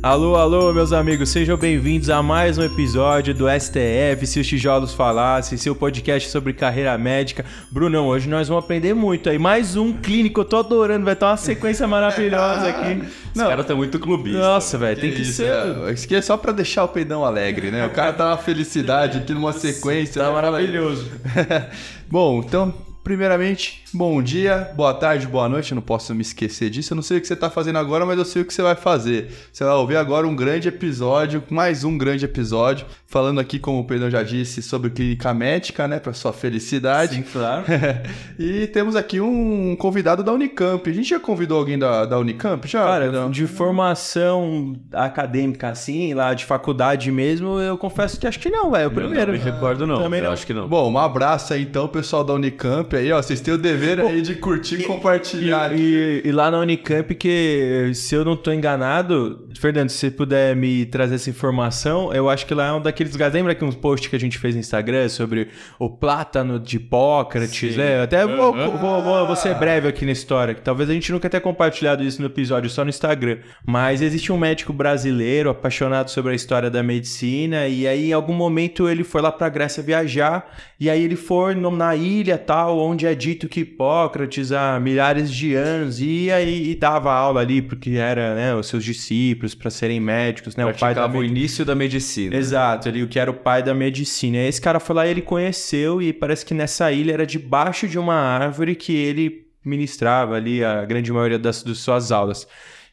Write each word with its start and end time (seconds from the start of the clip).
Alô, 0.00 0.36
alô, 0.36 0.72
meus 0.72 0.92
amigos, 0.92 1.28
sejam 1.28 1.56
bem-vindos 1.56 2.08
a 2.08 2.22
mais 2.22 2.56
um 2.56 2.62
episódio 2.62 3.34
do 3.34 3.46
STF, 3.50 4.26
Se 4.28 4.38
os 4.38 4.46
Tijolos 4.46 4.94
Falassem, 4.94 5.58
seu 5.58 5.74
podcast 5.74 6.30
sobre 6.30 6.52
carreira 6.52 6.96
médica. 6.96 7.44
Brunão, 7.68 8.06
hoje 8.06 8.28
nós 8.28 8.46
vamos 8.46 8.62
aprender 8.64 8.94
muito 8.94 9.28
aí. 9.28 9.38
Mais 9.40 9.74
um 9.74 9.92
clínico, 9.92 10.40
eu 10.40 10.44
tô 10.44 10.58
adorando, 10.58 11.04
vai 11.04 11.16
ter 11.16 11.24
uma 11.24 11.36
sequência 11.36 11.86
maravilhosa 11.88 12.68
aqui. 12.68 13.02
Os 13.34 13.42
caras 13.42 13.60
estão 13.60 13.76
muito 13.76 13.98
clubistas. 13.98 14.40
Nossa, 14.40 14.78
velho, 14.78 15.00
tem 15.00 15.10
que 15.12 15.22
Isso, 15.22 15.32
ser. 15.32 15.52
é, 15.52 15.92
Isso 15.92 16.04
aqui 16.04 16.14
é 16.14 16.22
só 16.22 16.36
pra 16.36 16.52
deixar 16.52 16.84
o 16.84 16.88
peidão 16.88 17.24
alegre, 17.24 17.72
né? 17.72 17.84
O 17.84 17.90
cara 17.90 18.12
tá 18.12 18.26
uma 18.28 18.38
felicidade 18.38 19.18
aqui 19.18 19.34
numa 19.34 19.52
sequência. 19.52 20.22
Tá 20.22 20.30
maravilhoso. 20.30 21.10
Bom, 22.08 22.40
então, 22.46 22.72
primeiramente, 23.02 23.82
bom 23.92 24.22
dia, 24.22 24.70
boa 24.74 24.92
tarde, 24.94 25.26
boa 25.26 25.48
noite. 25.48 25.72
Eu 25.72 25.76
não 25.76 25.82
posso 25.82 26.14
me 26.14 26.22
esquecer 26.22 26.70
disso. 26.70 26.92
Eu 26.92 26.96
não 26.96 27.02
sei 27.02 27.18
o 27.18 27.20
que 27.20 27.26
você 27.26 27.36
tá 27.36 27.48
fazendo 27.48 27.78
agora, 27.78 28.04
mas 28.04 28.18
eu 28.18 28.24
sei 28.24 28.42
o 28.42 28.44
que 28.44 28.52
você 28.52 28.62
vai 28.62 28.74
fazer. 28.74 29.30
Você 29.52 29.64
vai 29.64 29.72
ouvir 29.74 29.96
agora 29.96 30.26
um 30.26 30.36
grande 30.36 30.68
episódio, 30.68 31.42
mais 31.50 31.84
um 31.84 31.96
grande 31.96 32.24
episódio, 32.24 32.86
falando 33.06 33.40
aqui, 33.40 33.58
como 33.58 33.80
o 33.80 33.84
Pedro 33.84 34.10
já 34.10 34.22
disse, 34.22 34.62
sobre 34.62 34.90
clínica 34.90 35.32
médica, 35.32 35.88
né? 35.88 35.98
Pra 35.98 36.12
sua 36.12 36.32
felicidade. 36.32 37.16
Sim, 37.16 37.22
claro. 37.22 37.64
e 38.38 38.66
temos 38.68 38.96
aqui 38.96 39.20
um 39.20 39.74
convidado 39.76 40.22
da 40.22 40.32
Unicamp. 40.32 40.88
A 40.88 40.92
gente 40.92 41.08
já 41.08 41.20
convidou 41.20 41.58
alguém 41.58 41.78
da, 41.78 42.04
da 42.04 42.18
Unicamp? 42.18 42.66
Já? 42.68 42.84
Cara, 42.84 43.10
Não. 43.10 43.30
de 43.30 43.46
formação 43.46 44.76
acadêmica 44.92 45.68
assim, 45.68 46.14
lá 46.14 46.34
de 46.34 46.44
faculdade 46.44 47.10
mesmo, 47.10 47.58
eu 47.60 47.78
confesso 47.78 48.18
que 48.18 48.26
acho 48.26 48.38
que 48.38 48.50
não, 48.50 48.70
velho. 48.70 48.84
É 48.84 48.86
o 48.86 48.90
primeiro. 48.90 49.32
Não 49.32 49.38
me 49.38 49.44
recordo, 49.44 49.86
não. 49.86 49.98
Também 49.98 50.20
eu 50.20 50.26
não. 50.26 50.32
acho 50.32 50.46
que 50.46 50.54
não. 50.54 50.68
Bom, 50.68 50.90
um 50.90 50.98
abraço 50.98 51.54
aí 51.54 51.62
então, 51.62 51.88
pessoal 51.88 52.22
da 52.22 52.34
Unicamp 52.34 52.94
aí, 52.94 53.10
ó. 53.12 53.20
Vocês 53.20 53.40
têm 53.40 53.54
o 53.54 53.58
dever 53.58 53.77
aí 54.08 54.22
de 54.22 54.34
curtir 54.34 54.80
e 54.80 54.84
compartilhar. 54.84 55.72
E, 55.76 56.22
e 56.24 56.32
lá 56.32 56.50
na 56.50 56.58
Unicamp, 56.60 57.14
que 57.14 57.90
se 57.94 58.14
eu 58.14 58.24
não 58.24 58.36
tô 58.36 58.52
enganado, 58.52 59.48
Fernando, 59.58 59.88
se 59.90 59.98
você 59.98 60.10
puder 60.10 60.54
me 60.54 60.86
trazer 60.86 61.16
essa 61.16 61.30
informação, 61.30 62.12
eu 62.12 62.28
acho 62.28 62.46
que 62.46 62.54
lá 62.54 62.68
é 62.68 62.72
um 62.72 62.80
daqueles 62.80 63.12
lugares. 63.12 63.34
Lembra 63.34 63.54
que 63.54 63.64
uns 63.64 63.74
posts 63.74 64.08
que 64.08 64.16
a 64.16 64.20
gente 64.20 64.38
fez 64.38 64.54
no 64.54 64.60
Instagram 64.60 65.08
sobre 65.08 65.48
o 65.78 65.88
plátano 65.90 66.58
de 66.58 66.76
Hipócrates, 66.76 67.76
né? 67.76 68.02
Até 68.02 68.26
vou, 68.26 68.52
vou, 68.52 69.02
vou, 69.02 69.26
vou 69.26 69.36
ser 69.36 69.54
breve 69.54 69.88
aqui 69.88 70.04
na 70.04 70.12
história, 70.12 70.54
que 70.54 70.62
talvez 70.62 70.88
a 70.88 70.92
gente 70.92 71.10
nunca 71.12 71.28
tenha 71.28 71.40
compartilhado 71.40 72.02
isso 72.02 72.20
no 72.20 72.26
episódio, 72.26 72.70
só 72.70 72.84
no 72.84 72.90
Instagram. 72.90 73.38
Mas 73.66 74.02
existe 74.02 74.32
um 74.32 74.38
médico 74.38 74.72
brasileiro 74.72 75.50
apaixonado 75.50 76.10
sobre 76.10 76.32
a 76.32 76.34
história 76.34 76.70
da 76.70 76.82
medicina, 76.82 77.66
e 77.68 77.86
aí 77.86 78.10
em 78.10 78.12
algum 78.12 78.34
momento 78.34 78.88
ele 78.88 79.04
foi 79.04 79.20
lá 79.20 79.32
pra 79.32 79.48
Grécia 79.48 79.82
viajar, 79.82 80.56
e 80.78 80.88
aí 80.88 81.02
ele 81.02 81.16
foi 81.16 81.54
na 81.54 81.94
ilha 81.94 82.38
tal, 82.38 82.78
onde 82.78 83.06
é 83.06 83.14
dito 83.14 83.48
que 83.48 83.64
Hipócrates 83.68 84.50
há 84.52 84.80
milhares 84.80 85.30
de 85.30 85.54
anos 85.54 86.00
ia 86.00 86.40
e, 86.40 86.70
e 86.70 86.74
dava 86.74 87.12
aula 87.12 87.40
ali, 87.40 87.62
porque 87.62 87.90
era 87.90 88.34
né, 88.34 88.54
os 88.54 88.66
seus 88.66 88.82
discípulos 88.82 89.54
para 89.54 89.70
serem 89.70 90.00
médicos, 90.00 90.56
né? 90.56 90.64
O 90.64 90.68
pai 90.68 90.94
da 90.94 91.02
Praticava 91.02 91.18
o 91.18 91.24
início 91.24 91.64
da 91.64 91.74
medicina. 91.74 92.34
Exato, 92.36 92.88
ali 92.88 93.02
o 93.02 93.08
que 93.08 93.18
era 93.18 93.30
o 93.30 93.34
pai 93.34 93.62
da 93.62 93.74
medicina. 93.74 94.38
E 94.38 94.40
aí 94.40 94.46
esse 94.48 94.60
cara 94.60 94.80
foi 94.80 94.96
lá 94.96 95.06
e 95.06 95.10
ele 95.10 95.22
conheceu, 95.22 96.02
e 96.02 96.12
parece 96.12 96.44
que 96.44 96.54
nessa 96.54 96.90
ilha 96.90 97.12
era 97.12 97.26
debaixo 97.26 97.86
de 97.86 97.98
uma 97.98 98.14
árvore 98.14 98.74
que 98.74 98.94
ele 98.94 99.46
ministrava 99.64 100.34
ali 100.34 100.64
a 100.64 100.84
grande 100.84 101.12
maioria 101.12 101.38
das, 101.38 101.62
das 101.62 101.78
suas 101.78 102.10
aulas. 102.10 102.46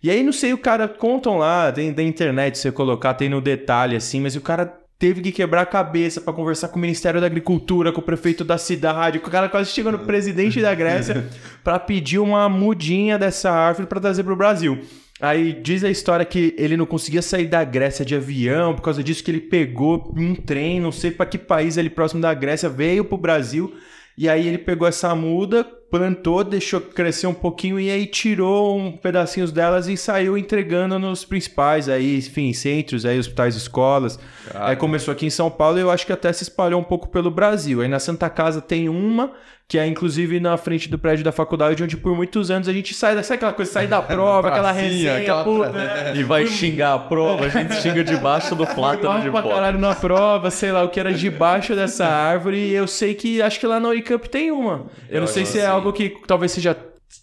E 0.04 0.12
aí, 0.12 0.22
não 0.22 0.34
sei, 0.34 0.54
o 0.54 0.58
cara 0.58 0.88
contam 0.88 1.38
lá, 1.38 1.72
tem 1.72 1.92
da 1.92 2.04
internet, 2.04 2.58
se 2.58 2.64
você 2.64 2.72
colocar, 2.72 3.14
tem 3.16 3.30
no 3.30 3.42
detalhe 3.42 3.96
assim, 3.96 4.22
mas 4.22 4.36
o 4.36 4.42
cara 4.42 4.85
teve 4.98 5.22
que 5.22 5.32
quebrar 5.32 5.62
a 5.62 5.66
cabeça 5.66 6.22
pra 6.22 6.34
conversar 6.34 6.70
com 6.70 6.78
o 6.78 6.82
Ministério 6.82 7.20
da 7.20 7.28
Agricultura, 7.28 7.92
com 7.92 8.00
o 8.00 8.04
prefeito 8.04 8.44
da 8.44 8.58
cidade, 8.58 9.20
com 9.20 9.28
o 9.28 9.32
cara 9.32 9.50
quase 9.50 9.72
chegou 9.72 9.92
no 9.92 10.00
presidente 10.00 10.62
da 10.62 10.74
Grécia 10.74 11.26
pra 11.64 11.78
pedir 11.80 12.20
uma 12.20 12.48
mudinha 12.48 13.18
dessa 13.18 13.52
árvore 13.52 13.88
pra 13.88 14.00
trazer 14.00 14.24
pro 14.24 14.36
Brasil. 14.36 14.80
Aí 15.22 15.54
diz 15.54 15.84
a 15.84 15.90
história 15.90 16.26
que 16.26 16.54
ele 16.58 16.76
não 16.76 16.86
conseguia 16.86 17.22
sair 17.22 17.48
da 17.48 17.64
Grécia 17.64 18.04
de 18.04 18.16
avião, 18.16 18.76
por 18.76 18.82
causa 18.82 19.02
disso 19.02 19.24
que 19.24 19.32
ele 19.32 19.40
pegou 19.40 20.14
um 20.16 20.36
trem, 20.36 20.80
não 20.80 20.92
sei 20.92 21.12
pra 21.12 21.26
que 21.26 21.38
país 21.38 21.78
ali 21.78 21.90
próximo 21.90 22.22
da 22.22 22.34
Grécia, 22.34 22.68
veio 22.68 23.06
pro 23.06 23.18
Brasil, 23.18 23.74
e 24.18 24.28
aí 24.28 24.46
ele 24.48 24.58
pegou 24.58 24.88
essa 24.88 25.16
muda, 25.16 25.66
plantou, 25.90 26.44
deixou 26.44 26.82
crescer 26.82 27.28
um 27.28 27.34
pouquinho 27.34 27.80
e 27.80 27.90
aí 27.90 28.06
tirou 28.06 28.78
um 28.78 28.92
pedacinhos 28.92 29.52
delas 29.52 29.88
e 29.88 29.96
saiu 29.96 30.38
entregando 30.38 30.98
nos 31.00 31.24
principais 31.24 31.88
aí, 31.88 32.18
enfim, 32.18 32.52
centros, 32.54 33.06
aí 33.06 33.18
hospitais, 33.20 33.56
escolas. 33.56 34.20
Aí 34.54 34.76
começou 34.76 35.12
aqui 35.12 35.26
em 35.26 35.30
São 35.30 35.50
Paulo 35.50 35.78
e 35.78 35.82
eu 35.82 35.92
acho 35.92 36.06
que 36.06 36.12
até 36.14 36.32
se 36.34 36.44
espalhou 36.44 36.80
um 36.80 36.84
pouco 36.84 37.08
pelo 37.10 37.32
Brasil. 37.32 37.82
Aí 37.82 37.88
na 37.88 38.00
Santa 38.00 38.30
Casa 38.30 38.62
tem 38.62 38.90
uma 38.90 39.32
que 39.68 39.80
é 39.80 39.88
inclusive 39.88 40.40
na 40.40 40.58
frente 40.58 40.88
do 40.88 40.96
prédio 41.00 41.26
da 41.26 41.32
faculdade, 41.32 41.84
onde 41.84 41.98
por 41.98 42.16
muitos 42.16 42.52
anos 42.52 42.68
a 42.70 42.72
gente 42.72 42.94
sai, 42.94 43.16
da- 43.16 43.24
sabe 43.24 43.38
aquela 43.38 43.52
coisa, 43.54 43.72
sai 43.72 43.88
da 43.88 44.00
prova, 44.04 44.50
aquela 44.50 44.72
resenha, 44.72 45.18
aquela 45.18 45.44
puta, 45.44 45.72
né? 45.72 46.14
E 46.16 46.22
vai 46.22 46.46
xingar 46.46 46.94
a 46.94 47.00
prova, 47.00 47.46
a 47.46 47.50
gente 47.50 47.74
xinga 47.82 48.04
debaixo 48.04 48.54
do 48.54 48.64
plátano 48.68 49.22
de 49.24 49.32
pó. 49.32 49.42
caralho 49.42 49.80
na 49.80 49.96
prova, 49.96 50.52
sei 50.52 50.72
lá 50.72 50.84
o 50.84 50.90
que 50.90 51.00
era 51.00 51.12
debaixo 51.12 51.76
dessa 51.76 52.06
árvore. 52.06 52.58
E 52.60 52.74
eu 52.74 52.86
sei 52.86 53.16
que 53.16 53.42
acho 53.42 53.60
que 53.60 53.66
lá 53.66 53.80
na 53.80 53.90
Unicamp 53.90 54.30
tem 54.30 54.52
uma. 54.52 54.86
Eu, 55.10 55.22
não 55.22 55.28
sei 55.28 55.48
se 55.48 55.58
é. 55.58 55.66
Algo 55.76 55.94
que 55.94 56.10
talvez 56.28 56.52
seja 56.52 56.76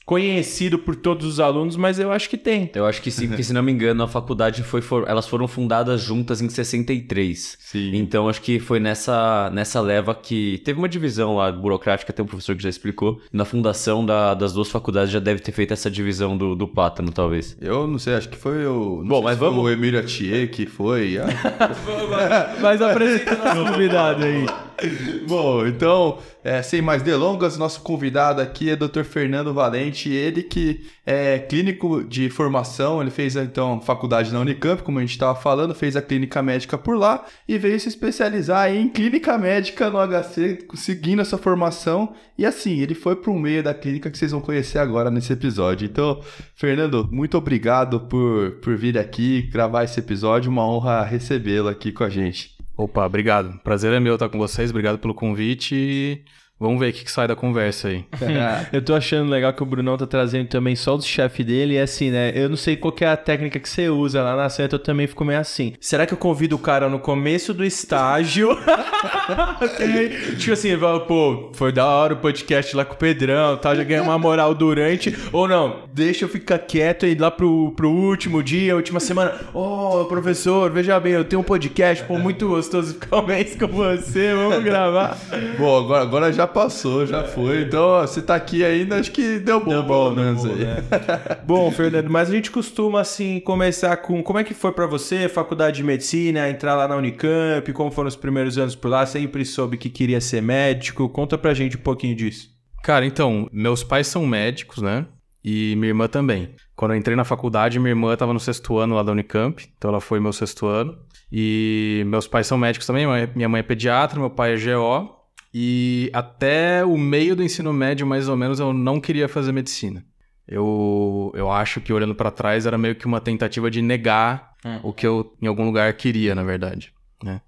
conhecido 0.07 0.79
por 0.79 0.97
todos 0.97 1.27
os 1.27 1.39
alunos, 1.41 1.77
mas 1.77 1.99
eu 1.99 2.11
acho 2.11 2.29
que 2.31 2.37
tem. 2.39 2.71
Eu 2.75 2.87
acho 2.87 3.03
que 3.03 3.11
sim, 3.11 3.29
porque 3.29 3.43
se 3.43 3.53
não 3.53 3.63
me 3.63 3.71
engano, 3.73 4.03
a 4.03 4.09
faculdade 4.09 4.63
foi 4.63 4.81
for- 4.81 5.05
elas 5.09 5.27
foram 5.29 5.47
fundadas 5.47 6.01
juntas 6.01 6.41
em 6.41 6.49
63. 6.49 7.59
Sim. 7.61 7.91
Então 7.95 8.29
acho 8.29 8.41
que 8.41 8.59
foi 8.59 8.81
nessa, 8.81 9.51
nessa 9.53 9.81
leva 9.81 10.15
que 10.15 10.61
teve 10.65 10.79
uma 10.79 10.89
divisão 10.89 11.37
lá 11.37 11.51
burocrática, 11.53 12.13
tem 12.13 12.25
um 12.25 12.29
professor 12.29 12.57
que 12.57 12.63
já 12.63 12.69
explicou. 12.69 13.21
Na 13.33 13.45
fundação 13.45 14.05
da- 14.05 14.35
das 14.35 14.53
duas 14.53 14.71
faculdades 14.71 15.11
já 15.13 15.19
deve 15.21 15.41
ter 15.41 15.53
feito 15.53 15.73
essa 15.73 15.91
divisão 15.91 16.37
do, 16.37 16.55
do 16.55 16.67
plátano, 16.67 17.13
talvez. 17.13 17.57
Eu 17.61 17.87
não 17.87 17.99
sei, 17.99 18.15
acho 18.15 18.29
que 18.29 18.37
foi 18.37 18.65
o. 18.67 18.99
não 19.03 19.09
Bom, 19.09 19.17
sei 19.17 19.25
mas 19.25 19.33
se 19.35 19.39
foi 19.41 19.49
vamos- 19.49 19.65
O 19.65 19.69
Emílio 19.71 20.01
Atier 20.01 20.51
que 20.51 20.65
foi. 20.67 21.19
ah. 21.21 22.57
Mas 22.61 22.81
apresenta 22.81 23.35
o 23.35 23.39
nosso 23.57 23.73
convidado 23.73 24.25
aí. 24.25 24.47
Bom, 25.27 25.67
então, 25.67 26.19
é, 26.43 26.63
sem 26.63 26.83
mais 26.83 27.03
delongas, 27.03 27.57
nosso 27.57 27.81
convidado 27.83 28.41
aqui 28.41 28.71
é 28.71 28.77
Dr. 28.77 29.03
Fernando 29.05 29.55
Valente, 29.55 30.11
ele 30.11 30.43
que 30.43 30.87
é 31.05 31.39
clínico 31.39 32.05
de 32.05 32.31
formação, 32.31 33.01
ele 33.01 33.11
fez 33.11 33.37
então 33.37 33.81
faculdade 33.81 34.33
na 34.33 34.41
Unicamp, 34.41 34.83
como 34.83 34.99
a 34.99 35.01
gente 35.01 35.13
estava 35.13 35.39
falando, 35.39 35.75
fez 35.75 35.97
a 35.97 36.03
clínica 36.03 36.43
médica 36.43 36.79
por 36.79 36.97
lá 36.97 37.25
e 37.47 37.59
veio 37.59 37.79
se 37.79 37.89
especializar 37.89 38.73
em 38.73 38.89
clínica 38.89 39.37
médica 39.39 39.91
no 39.91 39.99
HC, 39.99 40.67
seguindo 40.75 41.23
essa 41.23 41.39
formação. 41.39 42.15
E 42.37 42.47
assim, 42.47 42.81
ele 42.81 42.95
foi 42.95 43.17
para 43.17 43.31
um 43.31 43.39
meio 43.39 43.63
da 43.63 43.75
clínica 43.75 44.11
que 44.11 44.19
vocês 44.19 44.33
vão 44.33 44.41
conhecer 44.41 44.79
agora 44.79 45.11
nesse 45.11 45.33
episódio. 45.33 45.87
Então, 45.87 46.21
Fernando, 46.55 47.09
muito 47.11 47.37
obrigado 47.37 48.01
por, 48.01 48.53
por 48.63 48.77
vir 48.77 48.99
aqui 48.99 49.43
gravar 49.43 49.85
esse 49.85 49.99
episódio, 49.99 50.51
uma 50.51 50.67
honra 50.67 51.03
recebê-lo 51.03 51.69
aqui 51.69 51.93
com 51.93 52.05
a 52.05 52.09
gente. 52.09 52.62
Opa, 52.77 53.07
obrigado. 53.07 53.59
Prazer 53.61 53.93
é 53.93 54.01
meu 54.01 54.15
estar 54.15 54.29
com 54.29 54.39
vocês. 54.39 54.71
Obrigado 54.71 54.99
pelo 54.99 55.15
convite 55.15 56.25
vamos 56.63 56.79
ver 56.79 56.91
o 56.91 56.93
que, 56.93 57.05
que 57.05 57.11
sai 57.11 57.27
da 57.27 57.35
conversa 57.35 57.89
aí. 57.89 58.05
Eu 58.73 58.81
tô 58.81 58.95
achando 58.95 59.29
legal 59.29 59.53
que 59.53 59.63
o 59.63 59.67
Brunão 59.67 59.97
tá 59.97 60.07
trazendo 60.07 60.49
também 60.49 60.77
só 60.77 60.97
do 60.97 61.03
chefe 61.03 61.43
dele. 61.43 61.75
E 61.75 61.79
assim, 61.79 62.11
né? 62.11 62.33
Eu 62.35 62.49
não 62.49 62.57
sei 62.57 62.77
qual 62.77 62.93
que 62.93 63.05
é 63.05 63.09
a 63.09 63.17
técnica 63.17 63.59
que 63.59 63.69
você 63.69 63.89
usa 63.89 64.23
lá 64.23 64.37
na 64.37 64.49
Santa, 64.49 64.77
eu 64.77 64.79
também 64.79 65.07
fico 65.07 65.25
meio 65.25 65.41
assim. 65.41 65.75
Será 65.81 66.07
que 66.07 66.15
eu 66.15 66.19
convido 66.19 66.57
o 66.57 66.59
cara 66.59 66.89
no 66.89 66.99
começo 66.99 67.53
do 67.53 67.65
estágio? 67.65 68.49
tipo 70.39 70.53
assim, 70.53 70.69
ele 70.69 70.81
fala, 70.81 71.01
pô, 71.01 71.51
foi 71.55 71.73
da 71.73 71.87
hora 71.87 72.15
o 72.15 72.17
podcast 72.17 72.75
lá 72.77 72.85
com 72.85 72.95
o 72.95 72.97
Pedrão, 72.97 73.57
tal, 73.57 73.75
já 73.75 73.85
ganhei 73.85 74.03
uma 74.03 74.19
moral 74.19 74.55
durante. 74.55 75.17
Ou 75.33 75.49
não, 75.49 75.85
deixa 75.93 76.25
eu 76.25 76.29
ficar 76.29 76.59
quieto 76.59 77.07
e 77.07 77.11
ir 77.11 77.21
lá 77.21 77.31
pro, 77.31 77.73
pro 77.73 77.91
último 77.91 78.43
dia, 78.43 78.77
última 78.77 79.01
semana. 79.01 79.35
Ô, 79.53 80.05
professor, 80.05 80.71
veja 80.71 80.99
bem, 81.01 81.13
eu 81.13 81.25
tenho 81.25 81.41
um 81.41 81.45
podcast, 81.45 82.05
pô, 82.05 82.19
muito 82.19 82.49
gostoso 82.49 82.95
ficar 82.95 83.19
um 83.19 83.27
mês 83.27 83.57
com 83.57 83.67
você, 83.67 84.35
vamos 84.35 84.63
gravar. 84.63 85.17
Bom, 85.59 85.79
agora, 85.79 86.03
agora 86.03 86.33
já 86.33 86.47
passou, 86.53 87.07
já 87.07 87.25
foi. 87.25 87.63
Então, 87.63 87.83
ó, 87.83 88.07
você 88.07 88.23
tá 88.23 88.35
aqui 88.35 88.65
ainda, 88.65 88.99
acho 88.99 89.11
que 89.11 89.39
deu 89.39 89.61
bom. 89.61 89.71
Deu 89.71 89.83
bom, 89.83 90.15
pelo 90.15 90.25
menos 90.25 90.43
deu 90.43 90.53
bom, 90.53 90.59
aí. 90.59 90.65
né? 90.65 90.83
Bom, 91.45 91.71
Fernando, 91.71 92.09
mas 92.11 92.31
a 92.31 92.33
gente 92.33 92.51
costuma 92.51 93.01
assim 93.01 93.41
começar 93.41 93.97
com 93.97 94.23
como 94.23 94.39
é 94.39 94.45
que 94.45 94.55
foi 94.55 94.73
pra 94.73 94.87
você, 94.87 95.29
faculdade 95.29 95.77
de 95.77 95.83
medicina, 95.83 96.49
entrar 96.49 96.75
lá 96.75 96.87
na 96.87 96.97
Unicamp, 96.97 97.73
como 97.73 97.91
foram 97.91 98.09
os 98.09 98.17
primeiros 98.17 98.59
anos 98.59 98.75
por 98.75 98.89
lá, 98.89 99.05
sempre 99.07 99.45
soube 99.45 99.77
que 99.77 99.91
queria 99.91 100.21
ser 100.21 100.43
médico. 100.43 101.09
Conta 101.09 101.37
pra 101.37 101.55
gente 101.55 101.77
um 101.77 101.81
pouquinho 101.81 102.15
disso. 102.15 102.51
Cara, 102.83 103.07
então, 103.07 103.49
meus 103.53 103.83
pais 103.85 104.07
são 104.07 104.27
médicos, 104.27 104.83
né? 104.83 105.07
E 105.45 105.75
minha 105.77 105.89
irmã 105.89 106.07
também. 106.07 106.55
Quando 106.77 106.93
eu 106.93 106.99
entrei 106.99 107.17
na 107.17 107.25
faculdade, 107.25 107.79
minha 107.79 107.91
irmã 107.91 108.13
estava 108.13 108.33
no 108.33 108.41
sexto 108.41 108.79
ano 108.79 108.95
lá 108.95 109.03
da 109.03 109.13
Unicamp, 109.13 109.65
então 109.77 109.91
ela 109.91 110.01
foi 110.01 110.21
meu 110.21 110.33
sexto 110.33 110.67
ano. 110.67 110.97
E 111.31 112.05
meus 112.07 112.27
pais 112.27 112.47
são 112.47 112.59
médicos 112.59 112.87
também, 112.87 113.07
minha 113.35 113.49
mãe 113.49 113.61
é 113.61 113.63
pediatra, 113.63 114.21
meu 114.21 114.31
pai 114.31 114.55
é 114.55 114.57
GO. 114.57 115.22
E 115.55 116.11
até 116.13 116.85
o 116.85 116.97
meio 116.97 117.37
do 117.37 117.43
ensino 117.43 117.73
médio, 117.73 118.07
mais 118.07 118.29
ou 118.29 118.37
menos, 118.37 118.59
eu 118.59 118.73
não 118.73 119.01
queria 119.01 119.29
fazer 119.29 119.53
medicina. 119.53 120.05
Eu, 120.47 121.31
eu 121.35 121.51
acho 121.51 121.81
que 121.81 121.93
olhando 121.93 122.15
pra 122.15 122.31
trás 122.31 122.67
era 122.67 122.77
meio 122.77 122.95
que 122.95 123.07
uma 123.07 123.21
tentativa 123.21 123.71
de 123.71 123.81
negar 123.81 124.53
o 124.83 124.93
que 124.93 125.07
eu 125.07 125.37
em 125.41 125.47
algum 125.47 125.65
lugar 125.65 125.93
queria, 125.95 126.35
na 126.35 126.43
verdade, 126.43 126.93
né? 127.23 127.41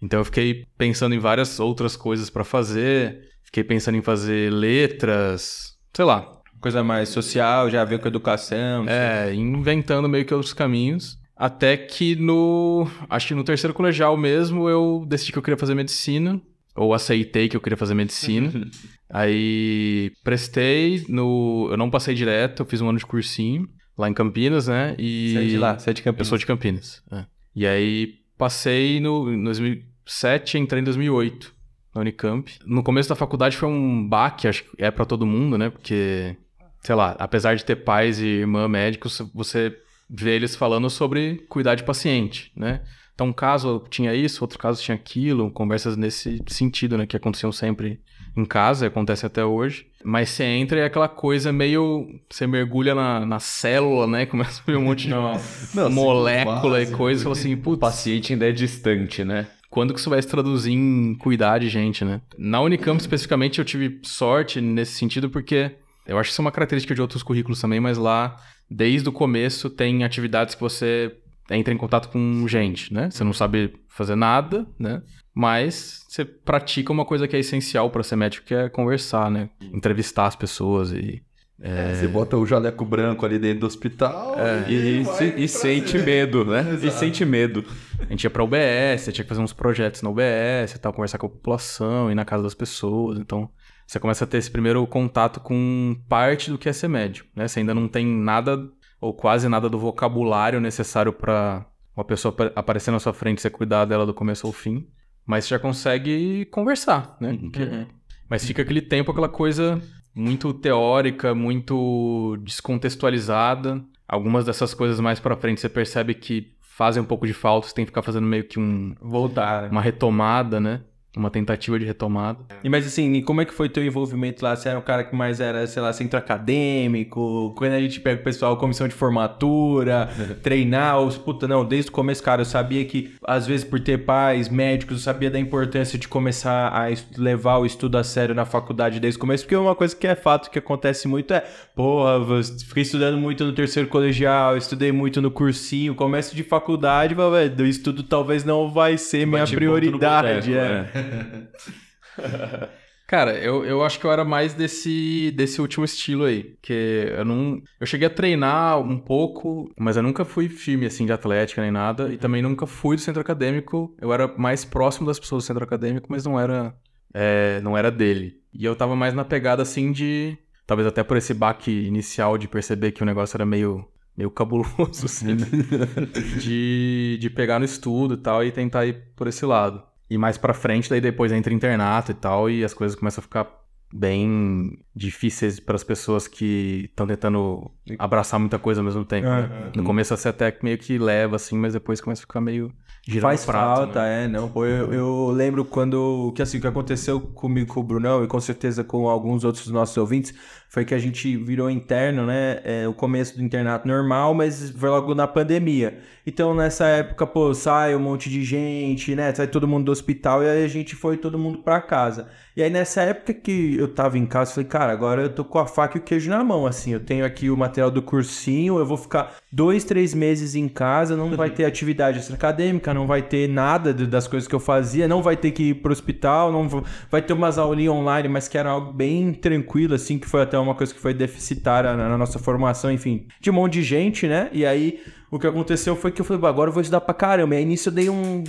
Então 0.00 0.20
eu 0.20 0.24
fiquei 0.24 0.66
pensando 0.76 1.14
em 1.14 1.18
várias 1.18 1.60
outras 1.60 1.96
coisas 1.96 2.30
pra 2.30 2.44
fazer, 2.44 3.20
fiquei 3.44 3.62
pensando 3.62 3.96
em 3.96 4.02
fazer 4.02 4.52
letras, 4.52 5.76
sei 5.92 6.04
lá, 6.04 6.40
Coisa 6.60 6.84
mais 6.84 7.08
social, 7.08 7.68
já 7.68 7.84
veio 7.84 8.00
com 8.00 8.06
educação. 8.06 8.84
é, 8.88 9.34
inventando 9.34 10.08
meio 10.08 10.24
que 10.24 10.32
outros 10.32 10.52
caminhos. 10.52 11.18
Até 11.36 11.76
que 11.76 12.14
no. 12.14 12.86
Acho 13.10 13.28
que 13.28 13.34
no 13.34 13.42
terceiro 13.42 13.74
colegial 13.74 14.16
mesmo 14.16 14.68
eu 14.68 15.04
decidi 15.08 15.32
que 15.32 15.38
eu 15.38 15.42
queria 15.42 15.58
fazer 15.58 15.74
medicina. 15.74 16.40
Ou 16.74 16.94
aceitei 16.94 17.48
que 17.48 17.56
eu 17.56 17.60
queria 17.60 17.76
fazer 17.76 17.94
medicina. 17.94 18.50
Aí 19.10 20.12
prestei 20.24 21.04
no. 21.08 21.68
Eu 21.70 21.76
não 21.76 21.90
passei 21.90 22.14
direto, 22.14 22.60
eu 22.62 22.66
fiz 22.66 22.80
um 22.80 22.88
ano 22.88 22.98
de 22.98 23.06
cursinho 23.06 23.68
lá 23.96 24.08
em 24.08 24.14
Campinas, 24.14 24.68
né? 24.68 24.96
E. 24.98 25.32
Você 25.32 25.38
é 25.38 25.46
de 25.48 25.58
lá, 25.58 25.78
você 25.78 25.90
é 25.90 25.92
de 25.92 26.00
Eu 26.00 26.04
Campinas. 26.04 26.28
sou 26.28 26.38
de 26.38 26.46
Campinas. 26.46 27.02
é. 27.12 27.24
E 27.54 27.66
aí 27.66 28.14
passei 28.38 28.98
no 28.98 29.30
em 29.30 29.44
2007 29.44 30.56
entrei 30.56 30.80
em 30.80 30.84
2008 30.84 31.54
na 31.94 32.00
Unicamp. 32.00 32.50
No 32.64 32.82
começo 32.82 33.10
da 33.10 33.14
faculdade 33.14 33.56
foi 33.56 33.68
um 33.68 34.08
baque, 34.08 34.48
acho 34.48 34.64
que 34.64 34.70
é 34.82 34.90
pra 34.90 35.04
todo 35.04 35.26
mundo, 35.26 35.58
né? 35.58 35.68
Porque, 35.68 36.34
sei 36.80 36.94
lá, 36.94 37.14
apesar 37.18 37.54
de 37.54 37.64
ter 37.64 37.76
pais 37.76 38.18
e 38.18 38.24
irmã 38.26 38.66
médicos, 38.66 39.20
você 39.34 39.76
vê 40.08 40.34
eles 40.36 40.56
falando 40.56 40.88
sobre 40.88 41.44
cuidar 41.48 41.74
de 41.74 41.84
paciente, 41.84 42.50
né? 42.56 42.82
Então, 43.14 43.28
um 43.28 43.32
caso 43.32 43.84
tinha 43.90 44.14
isso, 44.14 44.42
outro 44.42 44.58
caso 44.58 44.82
tinha 44.82 44.94
aquilo, 44.94 45.50
conversas 45.50 45.96
nesse 45.96 46.42
sentido, 46.46 46.96
né? 46.96 47.06
Que 47.06 47.16
aconteciam 47.16 47.52
sempre 47.52 48.00
em 48.36 48.44
casa, 48.44 48.86
acontece 48.86 49.26
até 49.26 49.44
hoje. 49.44 49.86
Mas 50.02 50.30
você 50.30 50.44
entra 50.44 50.78
e 50.78 50.80
é 50.82 50.84
aquela 50.86 51.08
coisa 51.08 51.52
meio. 51.52 52.06
Você 52.30 52.46
mergulha 52.46 52.94
na, 52.94 53.24
na 53.26 53.38
célula, 53.38 54.06
né? 54.06 54.24
Começa 54.26 54.62
a 54.62 54.70
ver 54.70 54.78
um 54.78 54.82
monte 54.82 55.02
de 55.04 55.10
Não, 55.10 55.90
molécula 55.90 56.80
e 56.80 56.86
ciclo 56.86 56.98
coisa. 56.98 57.20
Você 57.20 57.24
fala 57.24 57.36
assim, 57.36 57.54
O 57.54 57.58
putz, 57.58 57.80
paciente 57.80 58.32
ainda 58.32 58.48
é 58.48 58.52
distante, 58.52 59.24
né? 59.24 59.46
quando 59.72 59.94
que 59.94 60.00
isso 60.00 60.10
vai 60.10 60.20
se 60.20 60.28
traduzir 60.28 60.72
em 60.72 61.14
cuidar 61.14 61.58
de 61.58 61.66
gente, 61.70 62.04
né? 62.04 62.20
Na 62.36 62.60
Unicamp, 62.60 63.00
especificamente, 63.00 63.58
eu 63.58 63.64
tive 63.64 64.00
sorte 64.02 64.60
nesse 64.60 64.92
sentido, 64.92 65.30
porque 65.30 65.70
eu 66.06 66.18
acho 66.18 66.28
que 66.28 66.32
isso 66.32 66.42
é 66.42 66.44
uma 66.44 66.52
característica 66.52 66.94
de 66.94 67.00
outros 67.00 67.22
currículos 67.22 67.58
também, 67.58 67.80
mas 67.80 67.96
lá, 67.96 68.36
desde 68.70 69.08
o 69.08 69.12
começo, 69.12 69.70
tem 69.70 70.04
atividades 70.04 70.54
que 70.54 70.60
você 70.60 71.16
entra 71.56 71.72
em 71.72 71.76
contato 71.76 72.08
com 72.08 72.46
gente, 72.48 72.92
né? 72.92 73.10
Você 73.10 73.24
não 73.24 73.32
sabe 73.32 73.74
fazer 73.88 74.14
nada, 74.14 74.66
né? 74.78 75.02
Mas 75.34 76.04
você 76.08 76.24
pratica 76.24 76.92
uma 76.92 77.04
coisa 77.04 77.26
que 77.26 77.34
é 77.34 77.38
essencial 77.38 77.90
para 77.90 78.02
ser 78.02 78.16
médico, 78.16 78.46
que 78.46 78.54
é 78.54 78.68
conversar, 78.68 79.30
né? 79.30 79.48
Entrevistar 79.72 80.26
as 80.26 80.36
pessoas 80.36 80.92
e... 80.92 81.22
É, 81.64 81.94
Você 81.94 82.08
bota 82.08 82.36
o 82.36 82.44
jaleco 82.44 82.84
branco 82.84 83.24
ali 83.24 83.38
dentro 83.38 83.60
do 83.60 83.66
hospital 83.66 84.34
E, 84.68 85.02
vai 85.02 85.34
e, 85.36 85.44
e 85.44 85.48
sente 85.48 85.96
medo, 85.96 86.44
né? 86.44 86.66
E 86.72 86.86
Exato. 86.86 86.98
sente 86.98 87.24
medo. 87.24 87.64
A 88.00 88.06
gente 88.06 88.24
ia 88.24 88.30
pra 88.30 88.42
UBS, 88.42 89.04
tinha 89.12 89.22
que 89.22 89.28
fazer 89.28 89.40
uns 89.40 89.52
projetos 89.52 90.02
na 90.02 90.10
UBS 90.10 90.74
e 90.74 90.78
tal, 90.80 90.92
conversar 90.92 91.18
com 91.18 91.26
a 91.26 91.30
população, 91.30 92.10
ir 92.10 92.16
na 92.16 92.24
casa 92.24 92.42
das 92.42 92.54
pessoas. 92.54 93.16
Então, 93.16 93.48
você 93.86 94.00
começa 94.00 94.24
a 94.24 94.26
ter 94.26 94.38
esse 94.38 94.50
primeiro 94.50 94.84
contato 94.88 95.38
com 95.38 95.96
parte 96.08 96.50
do 96.50 96.58
que 96.58 96.68
é 96.68 96.72
ser 96.72 96.88
médico, 96.88 97.28
né? 97.36 97.46
Você 97.46 97.60
ainda 97.60 97.74
não 97.74 97.86
tem 97.86 98.04
nada 98.06 98.58
ou 99.02 99.12
quase 99.12 99.48
nada 99.48 99.68
do 99.68 99.78
vocabulário 99.78 100.60
necessário 100.60 101.12
pra 101.12 101.66
uma 101.94 102.04
pessoa 102.04 102.32
apa- 102.32 102.52
aparecer 102.56 102.90
na 102.90 102.98
sua 102.98 103.12
frente 103.12 103.38
e 103.38 103.42
você 103.42 103.50
cuidar 103.50 103.84
dela 103.84 104.06
do 104.06 104.14
começo 104.14 104.46
ao 104.46 104.52
fim. 104.52 104.86
Mas 105.26 105.44
você 105.44 105.50
já 105.50 105.58
consegue 105.58 106.46
conversar, 106.46 107.16
né? 107.20 107.36
Que- 107.52 107.86
Mas 108.30 108.46
fica 108.46 108.62
aquele 108.62 108.80
tempo, 108.80 109.10
aquela 109.10 109.28
coisa 109.28 109.80
muito 110.14 110.54
teórica, 110.54 111.34
muito 111.34 112.36
descontextualizada. 112.42 113.82
Algumas 114.08 114.44
dessas 114.44 114.74
coisas 114.74 115.00
mais 115.00 115.20
pra 115.20 115.36
frente 115.36 115.60
você 115.60 115.68
percebe 115.68 116.14
que 116.14 116.54
fazem 116.60 117.02
um 117.02 117.06
pouco 117.06 117.26
de 117.26 117.32
falta, 117.32 117.68
você 117.68 117.74
tem 117.74 117.84
que 117.84 117.90
ficar 117.90 118.02
fazendo 118.02 118.26
meio 118.26 118.44
que 118.44 118.58
um, 118.58 118.94
Voltar. 119.00 119.62
né? 119.62 119.68
uma 119.70 119.80
retomada, 119.82 120.58
né? 120.60 120.80
Uma 121.16 121.30
tentativa 121.30 121.78
de 121.78 121.84
retomada. 121.84 122.38
E, 122.64 122.68
mas 122.70 122.86
assim, 122.86 123.20
como 123.20 123.42
é 123.42 123.44
que 123.44 123.52
foi 123.52 123.68
teu 123.68 123.84
envolvimento 123.84 124.42
lá? 124.42 124.56
Você 124.56 124.68
era 124.70 124.78
um 124.78 124.82
cara 124.82 125.04
que 125.04 125.14
mais 125.14 125.40
era, 125.40 125.66
sei 125.66 125.82
lá, 125.82 125.92
centro 125.92 126.18
acadêmico? 126.18 127.54
Quando 127.56 127.72
a 127.72 127.80
gente 127.80 128.00
pega 128.00 128.20
o 128.20 128.24
pessoal, 128.24 128.56
comissão 128.56 128.88
de 128.88 128.94
formatura, 128.94 130.08
treinar, 130.42 131.00
os 131.00 131.18
puta, 131.18 131.46
não, 131.46 131.64
desde 131.64 131.90
o 131.90 131.92
começo, 131.92 132.22
cara, 132.22 132.40
eu 132.40 132.46
sabia 132.46 132.82
que, 132.86 133.12
às 133.24 133.46
vezes, 133.46 133.62
por 133.62 133.78
ter 133.78 133.98
pais, 133.98 134.48
médicos, 134.48 134.98
eu 134.98 135.02
sabia 135.02 135.30
da 135.30 135.38
importância 135.38 135.98
de 135.98 136.08
começar 136.08 136.68
a 136.68 136.86
levar 137.18 137.58
o 137.58 137.66
estudo 137.66 137.98
a 137.98 138.04
sério 138.04 138.34
na 138.34 138.46
faculdade 138.46 138.98
desde 138.98 139.18
o 139.18 139.20
começo, 139.20 139.44
porque 139.44 139.56
uma 139.56 139.74
coisa 139.74 139.94
que 139.94 140.06
é 140.06 140.14
fato 140.14 140.50
que 140.50 140.58
acontece 140.58 141.06
muito 141.06 141.34
é, 141.34 141.44
porra, 141.74 142.20
fiquei 142.66 142.82
estudando 142.82 143.18
muito 143.18 143.44
no 143.44 143.52
terceiro 143.52 143.88
colegial, 143.88 144.56
estudei 144.56 144.90
muito 144.90 145.20
no 145.20 145.30
cursinho, 145.30 145.94
começo 145.94 146.34
de 146.34 146.42
faculdade, 146.42 147.14
mas, 147.14 147.30
velho, 147.30 147.64
o 147.64 147.66
estudo 147.66 148.02
talvez 148.02 148.44
não 148.44 148.70
vai 148.70 148.96
ser 148.96 149.26
minha 149.26 149.40
Bate 149.40 149.54
prioridade, 149.54 150.54
é. 150.54 151.01
Cara, 153.12 153.36
eu, 153.36 153.62
eu 153.62 153.84
acho 153.84 154.00
que 154.00 154.06
eu 154.06 154.10
era 154.10 154.24
mais 154.24 154.54
desse, 154.54 155.30
desse 155.32 155.60
último 155.60 155.84
estilo 155.84 156.24
aí. 156.24 156.56
Que 156.62 157.12
eu 157.14 157.26
não. 157.26 157.60
Eu 157.78 157.86
cheguei 157.86 158.06
a 158.06 158.10
treinar 158.10 158.80
um 158.80 158.98
pouco, 158.98 159.70
mas 159.78 159.98
eu 159.98 160.02
nunca 160.02 160.24
fui 160.24 160.48
firme 160.48 160.86
assim 160.86 161.04
de 161.04 161.12
atlética 161.12 161.60
nem 161.60 161.70
nada. 161.70 162.10
E 162.10 162.16
também 162.16 162.40
nunca 162.40 162.66
fui 162.66 162.96
do 162.96 163.02
centro 163.02 163.20
acadêmico. 163.20 163.94
Eu 164.00 164.14
era 164.14 164.26
mais 164.38 164.64
próximo 164.64 165.06
das 165.06 165.20
pessoas 165.20 165.44
do 165.44 165.46
centro 165.46 165.62
acadêmico, 165.62 166.06
mas 166.08 166.24
não 166.24 166.40
era. 166.40 166.74
é, 167.12 167.60
não 167.60 167.76
era 167.76 167.90
dele. 167.90 168.40
E 168.50 168.64
eu 168.64 168.74
tava 168.74 168.96
mais 168.96 169.12
na 169.12 169.26
pegada 169.26 169.60
assim 169.62 169.92
de. 169.92 170.38
Talvez 170.66 170.88
até 170.88 171.02
por 171.04 171.18
esse 171.18 171.34
baque 171.34 171.70
inicial 171.70 172.38
de 172.38 172.48
perceber 172.48 172.92
que 172.92 173.02
o 173.02 173.06
negócio 173.06 173.36
era 173.36 173.44
meio. 173.44 173.86
Meio 174.16 174.30
cabuloso, 174.30 175.04
assim. 175.04 175.36
de, 176.40 177.18
de 177.20 177.28
pegar 177.28 177.58
no 177.58 177.66
estudo 177.66 178.14
e 178.14 178.18
tal 178.18 178.42
e 178.42 178.50
tentar 178.50 178.86
ir 178.86 179.12
por 179.14 179.26
esse 179.26 179.44
lado. 179.44 179.82
E 180.12 180.18
mais 180.18 180.36
pra 180.36 180.52
frente, 180.52 180.90
daí 180.90 181.00
depois 181.00 181.32
entra 181.32 181.54
internato 181.54 182.10
e 182.10 182.14
tal, 182.14 182.50
e 182.50 182.62
as 182.62 182.74
coisas 182.74 182.94
começam 182.94 183.20
a 183.20 183.22
ficar 183.22 183.48
bem 183.90 184.78
difíceis 184.94 185.58
para 185.58 185.74
as 185.74 185.84
pessoas 185.84 186.28
que 186.28 186.86
estão 186.90 187.06
tentando 187.06 187.70
abraçar 187.98 188.38
muita 188.38 188.58
coisa 188.58 188.80
ao 188.80 188.84
mesmo 188.84 189.04
tempo. 189.04 189.26
né? 189.28 189.50
Aham. 189.50 189.72
No 189.76 189.84
começo 189.84 190.16
você 190.16 190.28
até 190.28 190.56
meio 190.62 190.78
que 190.78 190.98
leva, 190.98 191.36
assim, 191.36 191.56
mas 191.56 191.72
depois 191.72 192.00
começa 192.00 192.20
a 192.20 192.26
ficar 192.26 192.40
meio 192.40 192.72
girando 193.06 193.22
Faz 193.30 193.44
prato, 193.44 193.76
falta, 193.80 194.02
né? 194.02 194.24
é, 194.24 194.28
não. 194.28 194.48
Pô, 194.48 194.64
eu, 194.64 194.92
eu 194.92 195.30
lembro 195.30 195.64
quando. 195.64 196.32
Que 196.36 196.42
assim, 196.42 196.58
o 196.58 196.60
que 196.60 196.66
aconteceu 196.66 197.20
comigo 197.20 197.72
com 197.72 197.80
o 197.80 197.82
Brunão 197.82 198.22
e 198.22 198.26
com 198.28 198.40
certeza 198.40 198.84
com 198.84 199.08
alguns 199.08 199.44
outros 199.44 199.68
nossos 199.68 199.96
ouvintes 199.96 200.32
foi 200.68 200.86
que 200.86 200.94
a 200.94 200.98
gente 200.98 201.36
virou 201.36 201.68
interno, 201.68 202.24
né? 202.24 202.60
É, 202.64 202.88
o 202.88 202.94
começo 202.94 203.36
do 203.36 203.42
internato 203.42 203.86
normal, 203.86 204.32
mas 204.32 204.70
foi 204.70 204.88
logo 204.88 205.14
na 205.14 205.26
pandemia. 205.26 205.98
Então 206.26 206.54
nessa 206.54 206.86
época, 206.86 207.26
pô, 207.26 207.52
sai 207.52 207.94
um 207.94 207.98
monte 208.00 208.30
de 208.30 208.42
gente, 208.42 209.14
né? 209.14 209.34
Sai 209.34 209.48
todo 209.48 209.68
mundo 209.68 209.86
do 209.86 209.92
hospital 209.92 210.42
e 210.42 210.48
aí 210.48 210.64
a 210.64 210.68
gente 210.68 210.94
foi 210.94 211.16
todo 211.18 211.38
mundo 211.38 211.58
pra 211.58 211.80
casa. 211.80 212.28
E 212.56 212.62
aí 212.62 212.70
nessa 212.70 213.02
época 213.02 213.34
que 213.34 213.76
eu 213.76 213.88
tava 213.88 214.16
em 214.16 214.24
casa, 214.24 214.50
eu 214.50 214.54
falei, 214.54 214.68
cara, 214.70 214.81
agora 214.90 215.22
eu 215.22 215.28
tô 215.28 215.44
com 215.44 215.58
a 215.58 215.66
faca 215.66 215.96
e 215.96 216.00
o 216.00 216.02
queijo 216.02 216.30
na 216.30 216.42
mão, 216.42 216.66
assim. 216.66 216.92
Eu 216.92 217.00
tenho 217.00 217.24
aqui 217.24 217.50
o 217.50 217.56
material 217.56 217.90
do 217.90 218.02
cursinho, 218.02 218.78
eu 218.78 218.86
vou 218.86 218.96
ficar 218.96 219.36
dois, 219.52 219.84
três 219.84 220.14
meses 220.14 220.54
em 220.54 220.66
casa, 220.68 221.16
não 221.16 221.36
vai 221.36 221.50
ter 221.50 221.64
atividade 221.66 222.20
acadêmica, 222.32 222.92
não 222.94 223.06
vai 223.06 223.22
ter 223.22 223.48
nada 223.48 223.92
das 223.92 224.26
coisas 224.26 224.48
que 224.48 224.54
eu 224.54 224.60
fazia, 224.60 225.06
não 225.06 225.22
vai 225.22 225.36
ter 225.36 225.50
que 225.52 225.70
ir 225.70 225.74
pro 225.74 225.92
hospital, 225.92 226.50
não 226.50 226.68
va- 226.68 226.82
vai 227.10 227.20
ter 227.22 227.32
umas 227.32 227.58
aulinhas 227.58 227.94
online, 227.94 228.28
mas 228.28 228.48
que 228.48 228.56
era 228.58 228.70
algo 228.70 228.92
bem 228.92 229.32
tranquilo, 229.32 229.94
assim, 229.94 230.18
que 230.18 230.26
foi 230.26 230.42
até 230.42 230.58
uma 230.58 230.74
coisa 230.74 230.92
que 230.94 231.00
foi 231.00 231.14
deficitária 231.14 231.94
na, 231.94 232.16
nossa 232.18 232.38
formação, 232.38 232.90
enfim, 232.90 233.26
de 233.40 233.50
um 233.50 233.54
monte 233.54 233.74
de 233.74 233.82
gente, 233.82 234.26
né? 234.26 234.48
E 234.52 234.64
aí 234.66 235.00
o 235.30 235.38
que 235.38 235.46
aconteceu 235.46 235.94
foi 235.96 236.10
que 236.10 236.20
eu 236.20 236.24
falei, 236.24 236.40
"Bah, 236.40 236.48
agora 236.48 236.68
eu 236.70 236.74
vou 236.74 236.80
estudar 236.80 237.00
pra 237.00 237.14
caramba. 237.14 237.54
E 237.54 237.58
aí 237.58 237.64
nisso 237.64 237.88
eu 237.88 237.92
dei 237.92 238.08
um. 238.10 238.44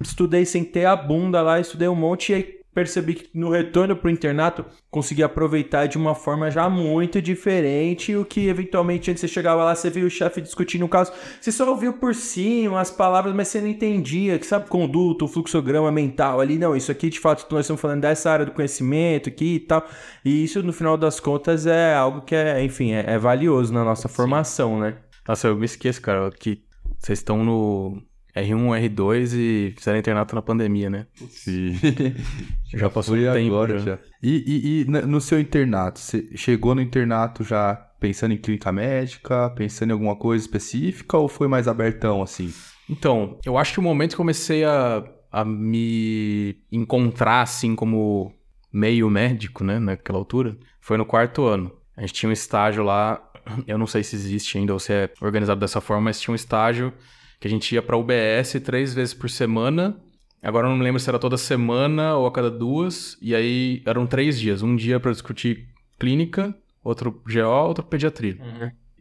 Estudei, 0.00 0.44
sentei 0.44 0.84
a 0.84 0.96
bunda 0.96 1.40
lá, 1.42 1.60
estudei 1.60 1.86
um 1.88 1.94
monte 1.94 2.32
e 2.32 2.34
aí 2.34 2.61
percebi 2.74 3.14
que 3.14 3.38
no 3.38 3.50
retorno 3.50 3.94
pro 3.94 4.10
internato 4.10 4.64
consegui 4.90 5.22
aproveitar 5.22 5.86
de 5.86 5.98
uma 5.98 6.14
forma 6.14 6.50
já 6.50 6.68
muito 6.68 7.20
diferente 7.20 8.16
o 8.16 8.24
que 8.24 8.48
eventualmente 8.48 9.10
antes 9.10 9.20
você 9.20 9.28
chegava 9.28 9.64
lá, 9.64 9.74
você 9.74 9.90
viu 9.90 10.06
o 10.06 10.10
chefe 10.10 10.40
discutindo 10.40 10.84
um 10.84 10.88
caso, 10.88 11.12
você 11.40 11.52
só 11.52 11.68
ouviu 11.68 11.94
por 11.94 12.14
cima 12.14 12.80
as 12.80 12.90
palavras, 12.90 13.34
mas 13.34 13.48
você 13.48 13.60
não 13.60 13.68
entendia, 13.68 14.38
que 14.38 14.46
sabe, 14.46 14.68
conduto, 14.68 15.24
o 15.24 15.28
fluxograma 15.28 15.92
mental 15.92 16.40
ali, 16.40 16.58
não, 16.58 16.74
isso 16.74 16.90
aqui 16.90 17.10
de 17.10 17.20
fato 17.20 17.46
nós 17.50 17.66
estamos 17.66 17.80
falando 17.80 18.00
dessa 18.00 18.30
área 18.30 18.46
do 18.46 18.52
conhecimento 18.52 19.28
aqui 19.28 19.56
e 19.56 19.60
tal, 19.60 19.86
e 20.24 20.44
isso 20.44 20.62
no 20.62 20.72
final 20.72 20.96
das 20.96 21.20
contas 21.20 21.66
é 21.66 21.94
algo 21.94 22.22
que 22.22 22.34
é, 22.34 22.62
enfim, 22.64 22.92
é, 22.92 23.04
é 23.06 23.18
valioso 23.18 23.72
na 23.72 23.84
nossa 23.84 24.08
formação, 24.08 24.80
né? 24.80 24.96
Nossa, 25.28 25.48
eu 25.48 25.56
me 25.56 25.64
esqueço, 25.64 26.00
cara, 26.00 26.30
que 26.30 26.62
vocês 26.98 27.18
estão 27.18 27.44
no 27.44 28.02
R1, 28.34 28.88
R2 28.88 29.32
e 29.34 29.74
fizeram 29.76 29.98
internato 29.98 30.34
na 30.34 30.40
pandemia, 30.42 30.88
né? 30.88 31.06
Sim. 31.30 31.74
Já 32.74 32.88
passou 32.88 33.14
Foi 33.16 33.24
tempo. 33.32 33.54
agora 33.54 33.78
já. 33.78 33.84
já. 33.84 33.98
E, 34.22 34.44
e- 34.46 34.80
e 34.82 34.84
no 35.06 35.20
seu 35.20 35.38
internato, 35.38 36.00
você 36.00 36.28
chegou 36.34 36.74
no 36.74 36.80
internato 36.80 37.44
já 37.44 37.74
pensando 38.00 38.32
em 38.32 38.38
clínica 38.38 38.72
médica, 38.72 39.50
pensando 39.50 39.90
em 39.90 39.92
alguma 39.92 40.16
coisa 40.16 40.42
específica 40.42 41.16
ou 41.18 41.28
foi 41.28 41.46
mais 41.48 41.68
abertão 41.68 42.22
assim? 42.22 42.52
Então, 42.88 43.38
eu 43.44 43.58
acho 43.58 43.74
que 43.74 43.78
o 43.78 43.82
momento 43.82 44.10
que 44.10 44.14
eu 44.14 44.18
comecei 44.18 44.64
a, 44.64 45.04
a 45.30 45.44
me 45.44 46.56
encontrar, 46.72 47.42
assim, 47.42 47.74
como 47.76 48.32
meio 48.72 49.08
médico, 49.10 49.62
né, 49.62 49.78
naquela 49.78 50.18
altura, 50.18 50.56
foi 50.80 50.96
no 50.96 51.04
quarto 51.04 51.44
ano. 51.44 51.70
A 51.96 52.00
gente 52.00 52.14
tinha 52.14 52.30
um 52.30 52.32
estágio 52.32 52.82
lá, 52.82 53.22
eu 53.66 53.76
não 53.76 53.86
sei 53.86 54.02
se 54.02 54.16
existe 54.16 54.56
ainda 54.56 54.72
ou 54.72 54.78
se 54.78 54.92
é 54.92 55.10
organizado 55.20 55.60
dessa 55.60 55.80
forma, 55.80 56.04
mas 56.04 56.18
tinha 56.20 56.32
um 56.32 56.36
estágio 56.36 56.92
que 57.42 57.48
a 57.48 57.50
gente 57.50 57.74
ia 57.74 57.82
pra 57.82 57.96
UBS 57.96 58.52
três 58.64 58.94
vezes 58.94 59.12
por 59.12 59.28
semana. 59.28 59.96
Agora 60.40 60.68
eu 60.68 60.70
não 60.70 60.76
me 60.76 60.84
lembro 60.84 61.00
se 61.00 61.10
era 61.10 61.18
toda 61.18 61.36
semana 61.36 62.14
ou 62.14 62.24
a 62.24 62.30
cada 62.30 62.48
duas. 62.48 63.18
E 63.20 63.34
aí 63.34 63.82
eram 63.84 64.06
três 64.06 64.38
dias. 64.38 64.62
Um 64.62 64.76
dia 64.76 65.00
pra 65.00 65.10
discutir 65.10 65.66
clínica, 65.98 66.56
outro 66.84 67.10
GO, 67.10 67.66
outro 67.66 67.82
pediatria. 67.82 68.38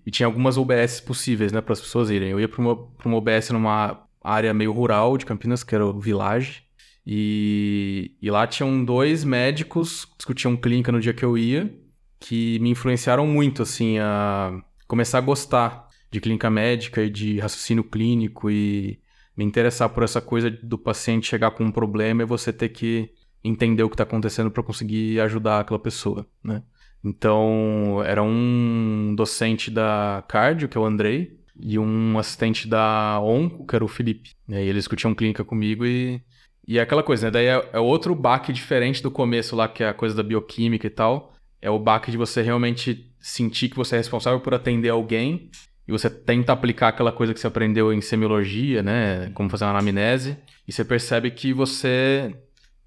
e 0.03 0.09
tinha 0.09 0.25
algumas 0.25 0.57
UBS 0.57 0.99
possíveis, 1.01 1.51
né, 1.51 1.61
para 1.61 1.73
as 1.73 1.81
pessoas 1.81 2.09
irem. 2.09 2.29
Eu 2.29 2.39
ia 2.39 2.47
para 2.47 2.59
uma, 2.59 2.75
pra 2.75 3.07
uma 3.07 3.17
UBS 3.19 3.51
numa 3.51 4.03
área 4.23 4.51
meio 4.55 4.71
rural 4.71 5.19
de 5.19 5.25
Campinas, 5.25 5.63
que 5.63 5.75
era 5.75 5.85
o 5.85 5.99
Village. 5.99 6.63
E, 7.05 8.15
e 8.19 8.31
lá 8.31 8.47
tinham 8.47 8.83
dois 8.83 9.23
médicos, 9.23 10.07
discutiam 10.17 10.57
clínica 10.57 10.91
no 10.91 10.99
dia 10.99 11.13
que 11.13 11.23
eu 11.23 11.37
ia, 11.37 11.71
que 12.19 12.57
me 12.57 12.71
influenciaram 12.71 13.27
muito, 13.27 13.61
assim, 13.61 13.99
a 13.99 14.59
começar 14.87 15.19
a 15.19 15.21
gostar 15.21 15.90
de 16.11 16.19
clínica 16.19 16.49
médica 16.49 17.01
e 17.01 17.09
de 17.09 17.39
raciocínio 17.39 17.83
clínico 17.83 18.51
e 18.51 18.99
me 19.35 19.45
interessar 19.45 19.89
por 19.89 20.03
essa 20.03 20.21
coisa 20.21 20.51
do 20.51 20.77
paciente 20.77 21.27
chegar 21.27 21.51
com 21.51 21.63
um 21.63 21.71
problema 21.71 22.21
e 22.21 22.25
você 22.25 22.51
ter 22.51 22.69
que 22.69 23.11
entender 23.43 23.83
o 23.83 23.89
que 23.89 23.95
está 23.95 24.03
acontecendo 24.03 24.51
para 24.51 24.61
conseguir 24.61 25.19
ajudar 25.21 25.61
aquela 25.61 25.79
pessoa, 25.79 26.27
né? 26.43 26.61
Então, 27.03 28.03
era 28.05 28.21
um 28.21 29.15
docente 29.17 29.71
da 29.71 30.23
cardio, 30.27 30.69
que 30.69 30.77
é 30.77 30.81
o 30.81 30.85
Andrei, 30.85 31.39
e 31.59 31.79
um 31.79 32.17
assistente 32.19 32.67
da 32.67 33.19
onco, 33.19 33.65
que 33.65 33.75
era 33.75 33.83
o 33.83 33.87
Felipe. 33.87 34.31
Né? 34.47 34.63
E 34.63 34.67
eles 34.67 34.83
discutiam 34.83 35.15
clínica 35.15 35.43
comigo 35.43 35.85
e... 35.85 36.21
E 36.67 36.77
é 36.77 36.81
aquela 36.81 37.01
coisa, 37.01 37.25
né? 37.25 37.31
Daí 37.31 37.47
é, 37.47 37.69
é 37.73 37.79
outro 37.79 38.13
baque 38.13 38.53
diferente 38.53 39.01
do 39.01 39.09
começo 39.09 39.55
lá, 39.55 39.67
que 39.67 39.83
é 39.83 39.89
a 39.89 39.95
coisa 39.95 40.15
da 40.15 40.21
bioquímica 40.21 40.85
e 40.85 40.91
tal. 40.91 41.33
É 41.59 41.71
o 41.71 41.79
baque 41.79 42.11
de 42.11 42.17
você 42.17 42.43
realmente 42.43 43.11
sentir 43.19 43.67
que 43.67 43.75
você 43.75 43.95
é 43.95 43.97
responsável 43.97 44.39
por 44.39 44.53
atender 44.53 44.89
alguém 44.89 45.49
e 45.91 45.99
você 45.99 46.09
tenta 46.09 46.53
aplicar 46.53 46.87
aquela 46.87 47.11
coisa 47.11 47.33
que 47.33 47.39
você 47.39 47.47
aprendeu 47.47 47.91
em 47.91 47.99
semiologia, 47.99 48.81
né? 48.81 49.29
Como 49.33 49.49
fazer 49.49 49.65
uma 49.65 49.71
anamnese, 49.71 50.37
e 50.65 50.71
você 50.71 50.85
percebe 50.85 51.29
que 51.31 51.51
você 51.51 52.33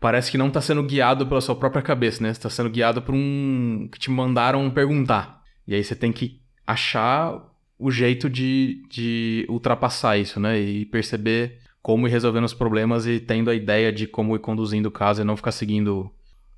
parece 0.01 0.31
que 0.31 0.39
não 0.39 0.49
está 0.49 0.63
sendo 0.63 0.83
guiado 0.83 1.27
pela 1.27 1.43
sua 1.43 1.55
própria 1.55 1.83
cabeça, 1.83 2.23
né? 2.23 2.33
Você 2.33 2.39
está 2.39 2.49
sendo 2.49 2.71
guiado 2.71 3.03
por 3.03 3.15
um. 3.15 3.87
que 3.93 3.99
te 3.99 4.11
mandaram 4.11 4.71
perguntar. 4.71 5.43
E 5.69 5.75
aí 5.75 5.85
você 5.85 5.95
tem 5.95 6.13
que 6.13 6.41
achar 6.67 7.39
o 7.79 7.91
jeito 7.91 8.31
de, 8.31 8.83
de 8.89 9.47
ultrapassar 9.51 10.17
isso, 10.17 10.41
né? 10.41 10.59
E 10.59 10.87
perceber 10.87 11.59
como 11.83 12.09
ir 12.09 12.11
resolvendo 12.11 12.45
os 12.45 12.55
problemas 12.55 13.07
e 13.07 13.21
tendo 13.21 13.51
a 13.51 13.55
ideia 13.55 13.93
de 13.93 14.07
como 14.07 14.35
ir 14.35 14.39
conduzindo 14.39 14.87
o 14.89 14.93
caso 14.93 15.21
e 15.21 15.25
não 15.25 15.37
ficar 15.37 15.53
seguindo 15.53 16.11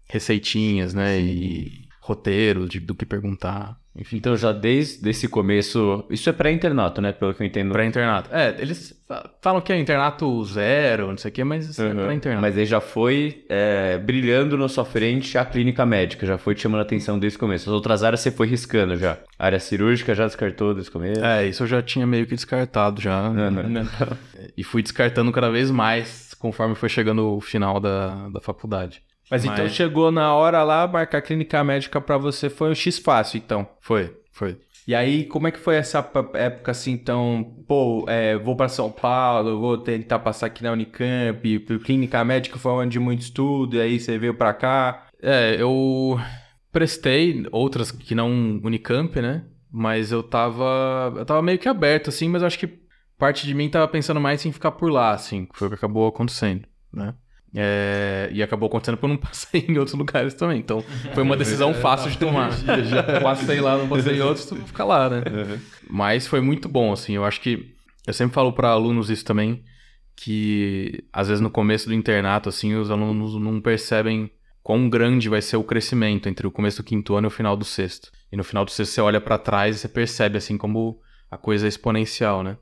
receitinhas, 0.09 0.95
né? 0.95 1.19
E 1.21 1.89
roteiros 2.01 2.69
de, 2.69 2.79
do 2.79 2.95
que 2.95 3.05
perguntar. 3.05 3.77
Enfim. 3.99 4.17
Então, 4.17 4.37
já 4.37 4.53
desde 4.53 5.09
esse 5.09 5.29
começo. 5.29 6.05
Isso 6.11 6.29
é 6.29 6.33
pré-internato, 6.33 7.01
né? 7.01 7.13
Pelo 7.13 7.35
que 7.35 7.43
eu 7.43 7.47
entendo. 7.47 7.73
Pré-internato. 7.73 8.29
É, 8.33 8.55
eles 8.59 8.95
falam 9.41 9.61
que 9.61 9.73
é 9.73 9.79
internato 9.79 10.45
zero, 10.45 11.09
não 11.09 11.17
sei 11.17 11.31
o 11.31 11.35
quê, 11.35 11.45
mas 11.45 11.69
isso 11.69 11.83
uhum. 11.83 12.01
é 12.01 12.05
pré-internato. 12.05 12.43
Mas 12.43 12.59
aí 12.59 12.67
já 12.67 12.81
foi 12.81 13.45
é, 13.49 13.99
brilhando 13.99 14.59
na 14.59 14.69
sua 14.69 14.85
frente 14.85 15.39
a 15.39 15.45
clínica 15.45 15.87
médica, 15.87 16.27
já 16.27 16.37
foi 16.37 16.55
te 16.55 16.63
chamando 16.63 16.81
a 16.81 16.83
atenção 16.83 17.19
desde 17.19 17.37
o 17.37 17.41
começo. 17.41 17.71
As 17.71 17.75
outras 17.75 18.03
áreas 18.03 18.21
você 18.21 18.31
foi 18.31 18.47
riscando 18.47 18.97
já. 18.97 19.19
A 19.39 19.47
área 19.47 19.61
cirúrgica 19.61 20.15
já 20.15 20.27
descartou 20.27 20.75
desde 20.75 20.91
o 20.91 20.93
começo. 20.93 21.25
É, 21.25 21.47
isso 21.47 21.63
eu 21.63 21.67
já 21.67 21.83
tinha 21.83 22.07
meio 22.07 22.27
que 22.27 22.35
descartado 22.35 23.01
já. 23.01 23.29
Uhum. 23.29 23.87
e 24.57 24.65
fui 24.65 24.83
descartando 24.83 25.33
cada 25.33 25.51
vez 25.51 25.71
mais 25.71 26.27
conforme 26.39 26.75
foi 26.75 26.89
chegando 26.89 27.37
o 27.37 27.41
final 27.41 27.81
da, 27.81 28.29
da 28.29 28.41
faculdade. 28.41 29.03
Mas, 29.31 29.45
então 29.45 29.57
Mas, 29.57 29.65
então 29.65 29.75
chegou 29.75 30.11
na 30.11 30.35
hora 30.35 30.63
lá, 30.63 30.87
marcar 30.87 31.23
clínica 31.23 31.63
médica 31.65 32.01
para 32.01 32.17
você 32.17 32.49
foi 32.49 32.71
um 32.71 32.75
X 32.75 32.99
fácil, 32.99 33.39
então. 33.39 33.69
Foi, 33.81 34.17
foi. 34.33 34.59
E 34.87 34.95
aí, 34.95 35.25
como 35.25 35.49
é 35.49 35.51
que 35.51 35.59
foi 35.59 35.75
essa 35.75 35.99
época 36.35 36.71
assim, 36.71 36.93
então, 36.93 37.57
pô, 37.67 38.05
é, 38.09 38.37
vou 38.39 38.55
para 38.55 38.69
São 38.69 38.89
Paulo, 38.91 39.59
vou 39.59 39.79
tentar 39.79 40.21
passar 40.21 40.47
aqui 40.47 40.63
na 40.63 40.71
Unicamp, 40.71 41.59
clínica 41.85 42.25
médica 42.25 42.57
foi 42.57 42.71
onde 42.71 43.01
muito 43.01 43.23
estudo, 43.23 43.77
e 43.77 43.81
aí 43.81 43.99
você 43.99 44.17
veio 44.17 44.35
para 44.35 44.55
cá? 44.55 45.09
É, 45.21 45.61
eu 45.61 46.21
prestei 46.71 47.45
outras 47.51 47.91
que 47.91 48.15
não 48.15 48.61
Unicamp, 48.63 49.21
né? 49.21 49.45
Mas 49.73 50.13
eu 50.13 50.23
tava, 50.23 51.13
eu 51.17 51.27
tava 51.27 51.43
meio 51.43 51.59
que 51.59 51.69
aberto 51.69 52.09
assim, 52.09 52.29
mas 52.29 52.43
eu 52.43 52.47
acho 52.47 52.59
que 52.59 52.79
parte 53.19 53.45
de 53.45 53.55
mim 53.55 53.69
tava 53.69 53.89
pensando 53.89 54.21
mais 54.21 54.47
em 54.47 54.53
ficar 54.53 54.71
por 54.71 54.89
lá, 54.89 55.11
assim, 55.11 55.47
que 55.47 55.59
foi 55.59 55.67
o 55.67 55.71
que 55.71 55.77
acabou 55.77 56.07
acontecendo, 56.07 56.65
né? 56.93 57.13
É, 57.55 58.29
e 58.33 58.43
acabou 58.43 58.67
acontecendo 58.67 58.97
porque 58.97 59.07
eu 59.07 59.11
não 59.11 59.17
passei 59.23 59.65
em 59.69 59.79
outros 59.79 59.97
lugares 59.97 60.35
também. 60.35 60.59
Então 60.59 60.83
foi 61.15 61.23
uma 61.23 61.37
decisão 61.37 61.73
fácil 61.81 62.11
de 62.11 62.19
tomar. 62.19 62.51
Já 62.53 63.21
passei 63.21 63.61
lá, 63.61 63.79
não 63.79 63.89
passei 63.89 64.17
em 64.17 64.21
outros, 64.21 64.47
tu 64.47 64.57
fica 64.57 64.85
lá, 64.85 65.09
né? 65.09 65.19
Uhum. 65.19 65.59
Mas 65.89 66.27
foi 66.27 66.41
muito 66.41 66.69
bom, 66.69 66.93
assim. 66.93 67.15
Eu 67.15 67.25
acho 67.25 67.41
que. 67.41 67.75
Eu 68.07 68.13
sempre 68.13 68.35
falo 68.35 68.53
para 68.53 68.69
alunos 68.69 69.11
isso 69.11 69.25
também, 69.25 69.65
que 70.15 71.05
às 71.13 71.27
vezes 71.27 71.41
no 71.41 71.51
começo 71.51 71.89
do 71.89 71.95
internato, 71.95 72.49
assim, 72.49 72.75
os 72.75 72.91
alunos 72.91 73.35
não 73.35 73.61
percebem 73.61 74.31
quão 74.63 74.89
grande 74.89 75.29
vai 75.29 75.43
ser 75.43 75.57
o 75.57 75.65
crescimento 75.65 76.29
entre 76.29 76.47
o 76.47 76.51
começo 76.51 76.79
do 76.79 76.85
quinto 76.85 77.15
ano 77.15 77.27
e 77.27 77.29
o 77.29 77.31
final 77.31 77.57
do 77.57 77.65
sexto. 77.65 78.11
E 78.31 78.37
no 78.37 78.45
final 78.45 78.65
do 78.65 78.71
sexto 78.71 78.93
você 78.93 79.01
olha 79.01 79.21
para 79.21 79.39
trás 79.39 79.77
e 79.77 79.79
você 79.79 79.89
percebe, 79.89 80.39
assim, 80.39 80.57
como 80.57 81.01
a 81.31 81.37
coisa 81.37 81.67
é 81.67 81.69
exponencial, 81.69 82.43
né? 82.43 82.57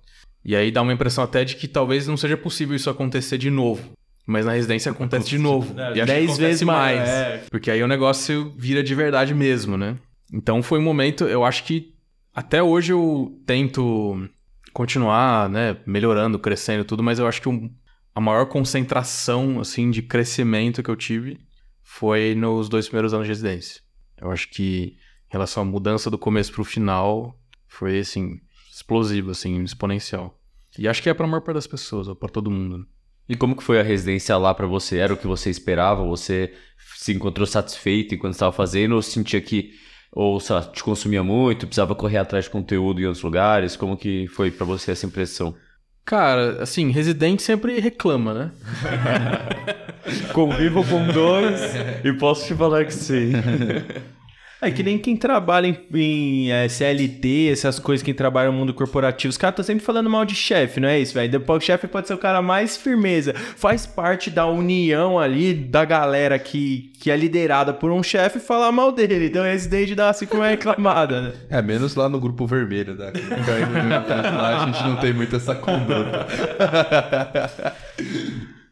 E 0.44 0.54
aí 0.54 0.70
dá 0.70 0.82
uma 0.82 0.92
impressão 0.92 1.24
até 1.24 1.44
de 1.44 1.56
que 1.56 1.66
talvez 1.66 2.06
não 2.06 2.16
seja 2.16 2.36
possível 2.36 2.76
isso 2.76 2.90
acontecer 2.90 3.38
de 3.38 3.50
novo. 3.50 3.92
Mas 4.26 4.46
na 4.46 4.52
residência 4.52 4.90
acontece 4.90 5.28
de 5.28 5.38
novo. 5.38 5.78
É, 5.78 5.98
e 5.98 6.04
dez 6.04 6.38
vezes 6.38 6.62
mais. 6.62 6.98
mais. 6.98 7.08
É. 7.08 7.44
Porque 7.50 7.70
aí 7.70 7.82
o 7.82 7.88
negócio 7.88 8.54
vira 8.56 8.82
de 8.82 8.94
verdade 8.94 9.34
mesmo, 9.34 9.76
né? 9.76 9.98
Então 10.32 10.62
foi 10.62 10.78
um 10.78 10.82
momento, 10.82 11.24
eu 11.24 11.44
acho 11.44 11.64
que 11.64 11.94
até 12.34 12.62
hoje 12.62 12.92
eu 12.92 13.40
tento 13.46 14.28
continuar, 14.72 15.48
né, 15.48 15.76
melhorando, 15.86 16.38
crescendo 16.38 16.84
tudo, 16.84 17.02
mas 17.02 17.20
eu 17.20 17.28
acho 17.28 17.40
que 17.40 17.48
um, 17.48 17.70
a 18.12 18.20
maior 18.20 18.46
concentração, 18.46 19.60
assim, 19.60 19.90
de 19.90 20.02
crescimento 20.02 20.82
que 20.82 20.90
eu 20.90 20.96
tive 20.96 21.38
foi 21.82 22.34
nos 22.34 22.68
dois 22.68 22.86
primeiros 22.88 23.14
anos 23.14 23.26
de 23.26 23.30
residência. 23.30 23.80
Eu 24.20 24.32
acho 24.32 24.50
que 24.50 24.96
em 25.28 25.32
relação 25.32 25.62
à 25.62 25.66
mudança 25.66 26.10
do 26.10 26.18
começo 26.18 26.52
pro 26.52 26.64
final, 26.64 27.38
foi, 27.68 27.98
assim, 28.00 28.40
explosivo, 28.72 29.30
assim, 29.30 29.62
exponencial. 29.62 30.40
E 30.76 30.88
acho 30.88 31.02
que 31.02 31.08
é 31.08 31.14
pra 31.14 31.26
maior 31.26 31.40
parte 31.40 31.54
das 31.54 31.66
pessoas, 31.66 32.08
ou 32.08 32.16
pra 32.16 32.28
todo 32.28 32.50
mundo. 32.50 32.78
Né? 32.78 32.84
E 33.28 33.36
como 33.36 33.56
que 33.56 33.62
foi 33.62 33.80
a 33.80 33.82
residência 33.82 34.36
lá 34.36 34.52
para 34.54 34.66
você? 34.66 34.98
Era 34.98 35.14
o 35.14 35.16
que 35.16 35.26
você 35.26 35.50
esperava? 35.50 36.04
Você 36.04 36.52
se 36.96 37.12
encontrou 37.12 37.46
satisfeito 37.46 38.14
enquanto 38.14 38.34
estava 38.34 38.52
fazendo 38.52 38.94
ou 38.94 39.02
sentia 39.02 39.40
que 39.40 39.72
ou 40.14 40.38
sei 40.38 40.54
lá, 40.54 40.62
te 40.62 40.82
consumia 40.82 41.24
muito, 41.24 41.66
precisava 41.66 41.94
correr 41.94 42.18
atrás 42.18 42.44
de 42.44 42.50
conteúdo 42.50 43.00
em 43.00 43.04
outros 43.04 43.24
lugares? 43.24 43.76
Como 43.76 43.96
que 43.96 44.28
foi 44.28 44.50
para 44.50 44.64
você 44.64 44.92
essa 44.92 45.06
impressão? 45.06 45.56
Cara, 46.04 46.62
assim, 46.62 46.90
residente 46.90 47.42
sempre 47.42 47.80
reclama, 47.80 48.32
né? 48.32 48.50
Convivo 50.32 50.84
com 50.84 51.06
dois 51.08 51.60
e 52.04 52.12
posso 52.12 52.46
te 52.46 52.54
falar 52.54 52.84
que 52.84 52.94
sim. 52.94 53.32
É 54.66 54.70
que 54.70 54.82
nem 54.82 54.98
quem 54.98 55.16
trabalha 55.16 55.66
em, 55.66 55.78
em 55.94 56.50
é, 56.50 56.68
CLT, 56.68 57.50
essas 57.52 57.78
coisas, 57.78 58.02
quem 58.02 58.14
trabalha 58.14 58.50
no 58.50 58.56
mundo 58.56 58.72
corporativo, 58.72 59.30
os 59.30 59.36
caras 59.36 59.52
estão 59.54 59.64
sempre 59.64 59.84
falando 59.84 60.08
mal 60.08 60.24
de 60.24 60.34
chefe, 60.34 60.80
não 60.80 60.88
é 60.88 60.98
isso, 60.98 61.14
velho? 61.14 61.30
Depois 61.30 61.62
o 61.62 61.66
chefe 61.66 61.86
pode 61.86 62.08
ser 62.08 62.14
o 62.14 62.18
cara 62.18 62.40
mais 62.40 62.76
firmeza. 62.76 63.34
Faz 63.34 63.86
parte 63.86 64.30
da 64.30 64.46
união 64.46 65.18
ali 65.18 65.52
da 65.52 65.84
galera 65.84 66.38
que, 66.38 66.92
que 67.00 67.10
é 67.10 67.16
liderada 67.16 67.72
por 67.72 67.90
um 67.90 68.02
chefe 68.02 68.38
falar 68.38 68.72
mal 68.72 68.90
dele. 68.90 69.26
Então 69.26 69.46
esse 69.46 69.68
desde 69.68 69.94
dá 69.94 70.10
assim 70.10 70.26
como 70.26 70.42
é 70.42 70.50
reclamada, 70.50 71.20
né? 71.20 71.32
É, 71.50 71.62
menos 71.62 71.94
lá 71.94 72.08
no 72.08 72.18
grupo 72.18 72.46
vermelho 72.46 72.96
da 72.96 73.12
Lá 74.34 74.62
a 74.62 74.66
gente 74.66 74.82
não 74.82 74.96
tem 74.96 75.12
muito 75.12 75.36
essa 75.36 75.54
conduta. 75.54 76.26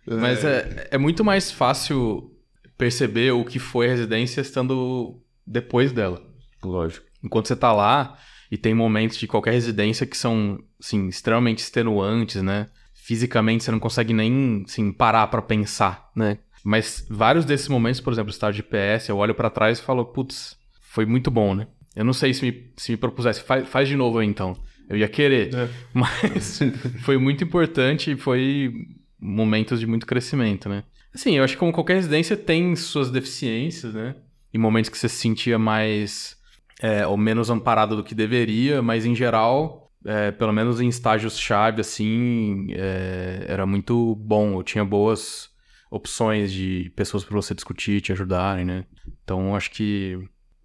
Mas 0.06 0.44
é, 0.44 0.88
é 0.90 0.98
muito 0.98 1.24
mais 1.24 1.50
fácil 1.50 2.30
perceber 2.76 3.32
o 3.32 3.44
que 3.44 3.58
foi 3.58 3.86
a 3.86 3.90
residência 3.90 4.40
estando 4.40 5.20
depois 5.46 5.92
dela. 5.92 6.22
Lógico. 6.62 7.06
Enquanto 7.22 7.48
você 7.48 7.56
tá 7.56 7.72
lá 7.72 8.16
e 8.50 8.56
tem 8.56 8.74
momentos 8.74 9.16
de 9.16 9.26
qualquer 9.26 9.52
residência 9.52 10.06
que 10.06 10.16
são, 10.16 10.58
assim, 10.80 11.08
extremamente 11.08 11.58
extenuantes, 11.58 12.42
né? 12.42 12.68
Fisicamente 12.94 13.64
você 13.64 13.70
não 13.70 13.80
consegue 13.80 14.12
nem, 14.12 14.64
assim, 14.66 14.92
parar 14.92 15.26
para 15.28 15.42
pensar, 15.42 16.10
né? 16.14 16.38
Mas 16.64 17.04
vários 17.08 17.44
desses 17.44 17.68
momentos, 17.68 18.00
por 18.00 18.12
exemplo, 18.12 18.30
estágio 18.30 18.62
de 18.62 18.68
PS, 18.68 19.08
eu 19.08 19.16
olho 19.16 19.34
para 19.34 19.50
trás 19.50 19.78
e 19.78 19.82
falo, 19.82 20.04
putz, 20.04 20.56
foi 20.80 21.04
muito 21.06 21.30
bom, 21.30 21.54
né? 21.54 21.66
Eu 21.94 22.04
não 22.04 22.12
sei 22.12 22.32
se 22.32 22.44
me, 22.44 22.72
se 22.76 22.92
me 22.92 22.96
propusesse, 22.96 23.42
faz, 23.42 23.68
faz 23.68 23.88
de 23.88 23.96
novo 23.96 24.18
aí, 24.18 24.26
então. 24.26 24.56
Eu 24.88 24.96
ia 24.96 25.08
querer. 25.08 25.54
É. 25.54 25.68
Mas 25.92 26.60
foi 27.00 27.16
muito 27.18 27.42
importante 27.42 28.12
e 28.12 28.16
foi 28.16 28.72
momentos 29.20 29.80
de 29.80 29.86
muito 29.86 30.06
crescimento, 30.06 30.68
né? 30.68 30.84
Assim, 31.14 31.36
eu 31.36 31.44
acho 31.44 31.54
que 31.54 31.60
como 31.60 31.72
qualquer 31.72 31.94
residência 31.94 32.36
tem 32.36 32.74
suas 32.74 33.10
deficiências, 33.10 33.92
né? 33.92 34.14
Em 34.52 34.58
momentos 34.58 34.90
que 34.90 34.98
você 34.98 35.08
se 35.08 35.16
sentia 35.16 35.58
mais 35.58 36.36
é, 36.80 37.06
ou 37.06 37.16
menos 37.16 37.48
amparado 37.50 37.96
do 37.96 38.04
que 38.04 38.14
deveria, 38.14 38.82
mas 38.82 39.06
em 39.06 39.14
geral, 39.14 39.90
é, 40.04 40.30
pelo 40.30 40.52
menos 40.52 40.80
em 40.80 40.88
estágios-chave, 40.88 41.80
assim, 41.80 42.66
é, 42.70 43.46
era 43.48 43.64
muito 43.64 44.16
bom. 44.16 44.58
Eu 44.58 44.62
tinha 44.62 44.84
boas 44.84 45.50
opções 45.90 46.52
de 46.52 46.92
pessoas 46.96 47.24
para 47.24 47.36
você 47.36 47.54
discutir, 47.54 48.00
te 48.00 48.12
ajudarem, 48.12 48.64
né? 48.64 48.84
Então, 49.22 49.54
acho 49.54 49.70
que 49.70 50.18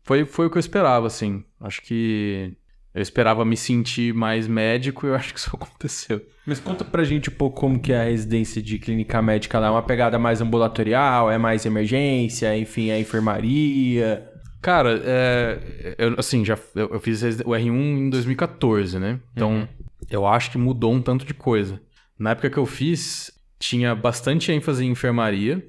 foi, 0.03 0.25
foi 0.25 0.48
o 0.48 0.50
que 0.50 0.58
eu 0.58 0.60
esperava, 0.60 1.06
assim. 1.08 1.44
Acho 1.60 1.82
que 1.82 2.58
eu 2.98 3.01
esperava 3.01 3.46
me 3.46 3.56
sentir 3.56 4.13
mais 4.13 4.48
médico 4.48 5.06
e 5.06 5.10
eu 5.10 5.16
acho 5.16 5.34
que 5.34 5.39
isso 5.39 5.50
aconteceu. 5.56 6.22
Mas 6.46 6.60
conta 6.60 6.84
pra 6.86 7.04
gente 7.04 7.30
um 7.30 7.34
pouco 7.34 7.60
como 7.60 7.80
que 7.80 7.92
é 7.94 8.00
a 8.01 8.04
residência 8.06 8.62
de 8.62 8.80
clínica 8.80 9.22
médica 9.22 9.60
lá. 9.60 9.68
É 9.68 9.70
uma 9.70 9.84
pegada 9.84 10.18
mais 10.18 10.42
ambulatorial, 10.42 11.30
é 11.30 11.38
mais 11.38 11.66
emergência, 11.66 12.58
enfim, 12.58 12.89
é 12.89 13.00
enfermaria? 13.00 14.27
Cara, 14.62 15.00
é, 15.04 15.96
eu, 15.98 16.16
assim, 16.18 16.44
já 16.44 16.58
eu, 16.75 16.89
eu 16.94 17.00
fiz 17.00 17.22
o 17.24 17.51
R1 17.51 17.70
em 17.70 18.10
2014, 18.10 18.98
né? 19.00 19.20
Então, 19.34 19.51
Uhum. 19.51 19.68
eu 20.10 20.25
acho 20.25 20.51
que 20.51 20.58
mudou 20.58 20.94
um 20.94 21.01
tanto 21.01 21.25
de 21.25 21.34
coisa. 21.34 21.80
Na 22.18 22.32
época 22.32 22.50
que 22.50 22.58
eu 22.58 22.66
fiz, 22.66 23.32
tinha 23.60 23.94
bastante 23.94 24.51
ênfase 24.51 24.84
em 24.86 24.89
enfermaria. 24.92 25.63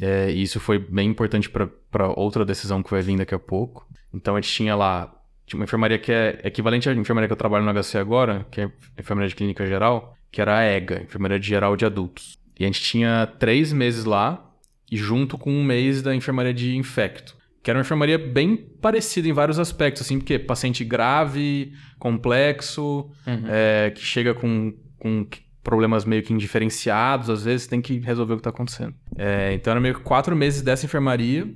é, 0.00 0.30
e 0.30 0.42
isso 0.42 0.58
foi 0.58 0.78
bem 0.78 1.08
importante 1.08 1.48
pra 1.48 2.08
outra 2.16 2.44
decisão 2.44 2.82
que 2.82 2.90
vai 2.90 3.00
vir 3.00 3.16
daqui 3.16 3.34
a 3.34 3.38
pouco. 3.38 3.86
Então, 4.12 4.34
a 4.36 4.40
gente 4.40 4.52
tinha 4.52 4.74
lá 4.74 5.12
tinha 5.46 5.58
uma 5.58 5.64
enfermaria 5.64 5.98
que 5.98 6.10
é 6.10 6.40
equivalente 6.44 6.88
à 6.88 6.92
enfermaria 6.92 7.28
que 7.28 7.32
eu 7.32 7.36
trabalho 7.36 7.64
no 7.64 7.82
HC 7.82 7.98
agora, 7.98 8.46
que 8.50 8.60
é 8.60 8.64
a 8.64 9.00
enfermaria 9.00 9.28
de 9.28 9.34
clínica 9.34 9.66
geral, 9.66 10.16
que 10.30 10.40
era 10.40 10.58
a 10.58 10.64
EGA, 10.64 11.02
Enfermaria 11.02 11.38
de 11.38 11.46
Geral 11.46 11.76
de 11.76 11.84
Adultos. 11.84 12.38
E 12.58 12.64
a 12.64 12.66
gente 12.66 12.82
tinha 12.82 13.26
três 13.38 13.72
meses 13.72 14.04
lá, 14.04 14.50
e 14.90 14.96
junto 14.96 15.36
com 15.36 15.50
um 15.52 15.62
mês 15.62 16.02
da 16.02 16.14
enfermaria 16.14 16.54
de 16.54 16.76
infecto. 16.76 17.36
Que 17.62 17.70
era 17.70 17.78
uma 17.78 17.82
enfermaria 17.82 18.18
bem 18.18 18.56
parecida 18.56 19.28
em 19.28 19.32
vários 19.32 19.58
aspectos, 19.58 20.02
assim, 20.02 20.18
porque 20.18 20.38
paciente 20.38 20.84
grave, 20.84 21.72
complexo, 21.98 23.10
é, 23.48 23.90
que 23.90 24.02
chega 24.02 24.34
com, 24.34 24.74
com 24.98 25.26
problemas 25.62 26.04
meio 26.04 26.22
que 26.22 26.32
indiferenciados, 26.32 27.30
às 27.30 27.44
vezes 27.44 27.66
tem 27.66 27.80
que 27.80 27.98
resolver 27.98 28.34
o 28.34 28.36
que 28.36 28.42
tá 28.42 28.50
acontecendo. 28.50 28.94
É, 29.16 29.54
então 29.54 29.70
era 29.70 29.80
meio 29.80 29.94
que 29.94 30.00
quatro 30.00 30.36
meses 30.36 30.62
dessa 30.62 30.84
enfermaria, 30.84 31.48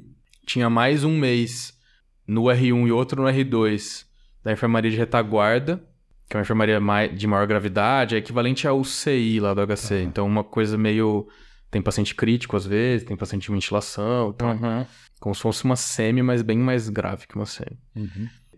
tinha 0.47 0.71
mais 0.71 1.05
um 1.05 1.17
mês 1.17 1.78
no 2.29 2.43
R1 2.45 2.87
e 2.87 2.93
outro 2.93 3.23
no 3.23 3.29
R2 3.29 4.05
da 4.45 4.53
enfermaria 4.53 4.91
de 4.91 4.97
retaguarda, 4.97 5.83
que 6.29 6.37
é 6.37 6.39
uma 6.39 6.43
enfermaria 6.43 6.79
de 7.13 7.27
maior 7.27 7.47
gravidade, 7.47 8.15
é 8.15 8.19
equivalente 8.19 8.69
ao 8.69 8.85
CI 8.85 9.41
lá 9.41 9.55
do 9.55 9.67
HC. 9.67 10.03
Então 10.03 10.27
uma 10.27 10.45
coisa 10.45 10.77
meio... 10.79 11.27
Tem 11.71 11.83
paciente 11.83 12.15
crítico 12.15 12.57
às 12.57 12.65
vezes, 12.65 13.07
tem 13.07 13.17
paciente 13.17 13.43
de 13.43 13.53
ventilação 13.53 14.31
e 14.31 14.35
tal. 14.35 14.49
Como 15.21 15.35
se 15.35 15.43
fosse 15.43 15.65
uma 15.65 15.77
semi, 15.77 16.23
mas 16.23 16.41
bem 16.41 16.57
mais 16.57 16.89
grave 16.89 17.27
que 17.27 17.35
uma 17.37 17.45
semi. 17.45 17.79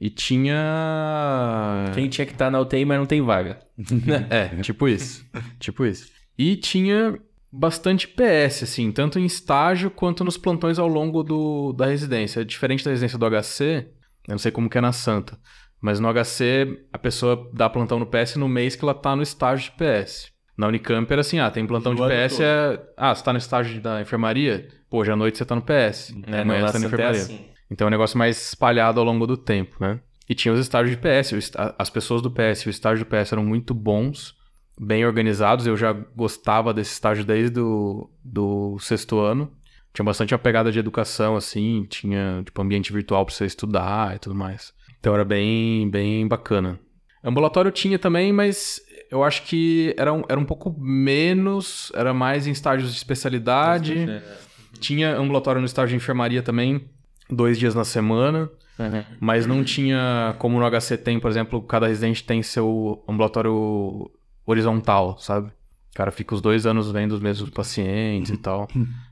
E 0.00 0.08
tinha. 0.08 1.90
Quem 1.94 2.08
tinha 2.08 2.24
que 2.24 2.32
estar 2.32 2.50
na 2.50 2.60
UTI, 2.60 2.84
mas 2.84 2.98
não 2.98 3.06
tem 3.06 3.20
vaga. 3.20 3.58
É, 4.30 4.48
tipo 4.62 4.88
isso. 4.88 5.26
tipo 5.58 5.84
isso. 5.84 6.08
E 6.38 6.56
tinha 6.56 7.18
bastante 7.52 8.06
PS, 8.06 8.62
assim, 8.62 8.92
tanto 8.92 9.18
em 9.18 9.24
estágio 9.24 9.90
quanto 9.90 10.24
nos 10.24 10.36
plantões 10.36 10.78
ao 10.78 10.86
longo 10.86 11.22
do, 11.22 11.72
da 11.72 11.86
residência. 11.86 12.44
Diferente 12.44 12.84
da 12.84 12.90
residência 12.90 13.18
do 13.18 13.26
HC, 13.26 13.88
eu 14.28 14.32
não 14.32 14.38
sei 14.38 14.52
como 14.52 14.70
que 14.70 14.78
é 14.78 14.80
na 14.80 14.92
Santa, 14.92 15.38
mas 15.80 15.98
no 15.98 16.12
HC 16.12 16.86
a 16.92 16.98
pessoa 16.98 17.50
dá 17.52 17.68
plantão 17.68 17.98
no 17.98 18.06
PS 18.06 18.36
no 18.36 18.48
mês 18.48 18.76
que 18.76 18.84
ela 18.84 18.94
tá 18.94 19.16
no 19.16 19.22
estágio 19.22 19.70
de 19.70 19.76
PS. 19.76 20.30
Na 20.56 20.68
Unicamp 20.68 21.10
era 21.10 21.22
assim, 21.22 21.38
ah, 21.38 21.50
tem 21.50 21.66
plantão 21.66 21.94
de 21.94 22.02
PS, 22.02 22.36
todo. 22.36 22.44
é... 22.44 22.82
Ah, 22.96 23.14
você 23.14 23.24
tá 23.24 23.32
no 23.32 23.38
estágio 23.38 23.80
da 23.80 24.00
enfermaria? 24.00 24.68
Pô, 24.90 24.98
hoje 24.98 25.10
à 25.10 25.16
noite 25.16 25.38
você 25.38 25.44
tá 25.44 25.54
no 25.54 25.62
PS. 25.62 26.14
É, 26.26 26.40
amanhã 26.42 26.60
não, 26.60 26.68
você 26.68 26.72
tá 26.72 26.78
na 26.78 26.84
é 26.84 26.86
enfermaria. 26.86 27.22
assim. 27.22 27.46
Então 27.70 27.86
é 27.86 27.88
um 27.88 27.90
negócio 27.90 28.18
mais 28.18 28.48
espalhado 28.48 29.00
ao 29.00 29.06
longo 29.06 29.26
do 29.26 29.36
tempo, 29.36 29.76
né? 29.80 30.00
E 30.28 30.34
tinha 30.34 30.52
os 30.52 30.60
estágios 30.60 30.96
de 30.96 31.02
PS. 31.02 31.56
As 31.78 31.88
pessoas 31.88 32.20
do 32.20 32.30
PS 32.30 32.62
e 32.62 32.68
o 32.68 32.70
estágio 32.70 33.04
do 33.04 33.08
PS 33.08 33.32
eram 33.32 33.44
muito 33.44 33.72
bons, 33.72 34.36
bem 34.78 35.04
organizados. 35.04 35.66
Eu 35.66 35.76
já 35.76 35.92
gostava 35.92 36.72
desse 36.74 36.92
estágio 36.92 37.24
desde 37.24 37.60
o 37.60 38.10
do 38.24 38.78
sexto 38.78 39.18
ano. 39.18 39.52
Tinha 39.92 40.04
bastante 40.04 40.32
uma 40.32 40.38
pegada 40.38 40.70
de 40.70 40.78
educação, 40.78 41.36
assim. 41.36 41.86
Tinha, 41.88 42.42
tipo, 42.44 42.60
ambiente 42.62 42.92
virtual 42.92 43.24
pra 43.24 43.34
você 43.34 43.44
estudar 43.46 44.16
e 44.16 44.18
tudo 44.18 44.34
mais. 44.34 44.72
Então 44.98 45.14
era 45.14 45.24
bem, 45.24 45.90
bem 45.90 46.26
bacana. 46.28 46.78
Ambulatório 47.22 47.70
tinha 47.70 47.98
também, 47.98 48.32
mas 48.32 48.80
eu 49.10 49.24
acho 49.24 49.42
que 49.42 49.94
era 49.98 50.12
um, 50.12 50.22
era 50.28 50.38
um 50.38 50.44
pouco 50.44 50.74
menos. 50.78 51.90
Era 51.94 52.14
mais 52.14 52.46
em 52.46 52.52
estágios 52.52 52.92
de 52.92 52.96
especialidade. 52.96 54.06
Tinha 54.78 55.16
ambulatório 55.16 55.60
no 55.60 55.66
estágio 55.66 55.90
de 55.90 55.96
enfermaria 56.02 56.42
também, 56.42 56.88
dois 57.28 57.58
dias 57.58 57.74
na 57.74 57.84
semana. 57.84 58.48
Mas 59.20 59.46
não 59.46 59.62
tinha, 59.62 60.34
como 60.38 60.58
no 60.58 60.64
HC 60.70 60.96
tem, 60.96 61.20
por 61.20 61.30
exemplo, 61.30 61.60
cada 61.62 61.86
residente 61.86 62.24
tem 62.24 62.42
seu 62.42 63.04
ambulatório 63.06 64.10
horizontal, 64.46 65.18
sabe? 65.18 65.48
O 65.48 65.94
cara 65.94 66.10
fica 66.10 66.34
os 66.34 66.40
dois 66.40 66.66
anos 66.66 66.90
vendo 66.90 67.12
os 67.12 67.20
mesmos 67.20 67.50
pacientes 67.50 68.30
e 68.32 68.36
tal. 68.38 68.66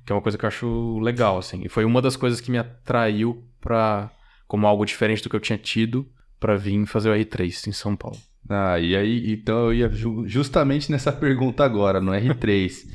Que 0.06 0.12
é 0.12 0.14
uma 0.14 0.22
coisa 0.22 0.38
que 0.38 0.44
eu 0.44 0.48
acho 0.48 0.98
legal, 1.00 1.38
assim. 1.38 1.62
E 1.64 1.68
foi 1.68 1.84
uma 1.84 2.00
das 2.00 2.16
coisas 2.16 2.40
que 2.40 2.50
me 2.50 2.58
atraiu 2.58 3.44
pra, 3.60 4.10
como 4.46 4.66
algo 4.66 4.84
diferente 4.84 5.22
do 5.22 5.28
que 5.28 5.36
eu 5.36 5.40
tinha 5.40 5.58
tido, 5.58 6.06
pra 6.38 6.56
vir 6.56 6.86
fazer 6.86 7.10
o 7.10 7.14
R3 7.14 7.66
em 7.66 7.72
São 7.72 7.96
Paulo. 7.96 8.16
Ah, 8.48 8.78
e 8.78 8.96
aí, 8.96 9.32
então 9.32 9.66
eu 9.66 9.74
ia 9.74 9.88
ju- 9.90 10.26
justamente 10.26 10.90
nessa 10.90 11.10
pergunta 11.12 11.64
agora, 11.64 12.00
no 12.00 12.12
R3. 12.12 12.86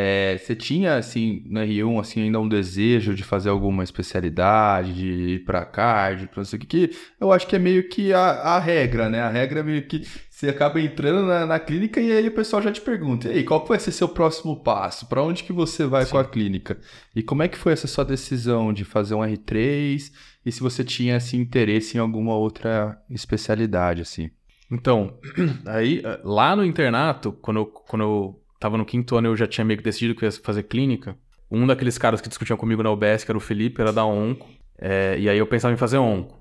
É, 0.00 0.36
você 0.38 0.54
tinha, 0.54 0.96
assim, 0.96 1.42
no 1.46 1.60
R1, 1.60 1.98
assim, 2.00 2.22
ainda 2.22 2.38
um 2.38 2.48
desejo 2.48 3.14
de 3.14 3.24
fazer 3.24 3.48
alguma 3.48 3.82
especialidade, 3.82 4.92
de 4.94 5.06
ir 5.06 5.44
pra 5.44 5.64
card, 5.64 6.26
pra 6.28 6.36
não 6.38 6.44
sei 6.44 6.56
o 6.56 6.60
que, 6.60 6.66
que 6.88 6.96
eu 7.20 7.32
acho 7.32 7.46
que 7.46 7.56
é 7.56 7.58
meio 7.58 7.88
que 7.88 8.12
a, 8.12 8.20
a 8.20 8.58
regra, 8.60 9.08
né? 9.08 9.20
A 9.20 9.28
regra 9.30 9.60
é 9.60 9.62
meio 9.62 9.86
que 9.88 10.06
você 10.38 10.50
acaba 10.50 10.80
entrando 10.80 11.26
na, 11.26 11.44
na 11.44 11.58
clínica 11.58 12.00
e 12.00 12.12
aí 12.12 12.28
o 12.28 12.32
pessoal 12.32 12.62
já 12.62 12.70
te 12.70 12.80
pergunta, 12.80 13.26
e 13.26 13.38
aí, 13.38 13.44
qual 13.44 13.66
vai 13.66 13.80
ser 13.80 13.90
seu 13.90 14.08
próximo 14.08 14.62
passo? 14.62 15.08
Pra 15.08 15.20
onde 15.20 15.42
que 15.42 15.52
você 15.52 15.84
vai 15.84 16.06
com 16.06 16.16
a 16.16 16.24
clínica? 16.24 16.78
E 17.12 17.24
como 17.24 17.42
é 17.42 17.48
que 17.48 17.58
foi 17.58 17.72
essa 17.72 17.88
sua 17.88 18.04
decisão 18.04 18.72
de 18.72 18.84
fazer 18.84 19.16
um 19.16 19.18
R3? 19.18 20.12
E 20.46 20.52
se 20.52 20.60
você 20.60 20.84
tinha, 20.84 21.16
assim, 21.16 21.38
interesse 21.38 21.96
em 21.96 22.00
alguma 22.00 22.36
outra 22.36 23.02
especialidade, 23.10 24.02
assim? 24.02 24.30
Então, 24.70 25.18
aí, 25.66 26.02
eh, 26.04 26.20
lá 26.22 26.54
no 26.54 26.64
internato, 26.64 27.32
quando 27.32 27.56
eu, 27.56 27.66
quando 27.66 28.02
eu 28.02 28.40
tava 28.60 28.78
no 28.78 28.86
quinto 28.86 29.16
ano, 29.16 29.26
eu 29.26 29.36
já 29.36 29.48
tinha 29.48 29.64
meio 29.64 29.78
que 29.78 29.84
decidido 29.84 30.14
que 30.14 30.24
eu 30.24 30.28
ia 30.28 30.32
fazer 30.32 30.62
clínica. 30.62 31.16
Um 31.50 31.66
daqueles 31.66 31.98
caras 31.98 32.20
que 32.20 32.28
discutiam 32.28 32.56
comigo 32.56 32.80
na 32.80 32.92
UBS, 32.92 33.24
que 33.24 33.30
era 33.32 33.38
o 33.38 33.40
Felipe, 33.40 33.80
era 33.80 33.92
da 33.92 34.06
onco. 34.06 34.48
eh, 34.78 35.16
e 35.18 35.28
aí 35.28 35.38
eu 35.38 35.48
pensava 35.48 35.74
em 35.74 35.78
fazer 35.78 35.98
onco. 35.98 36.38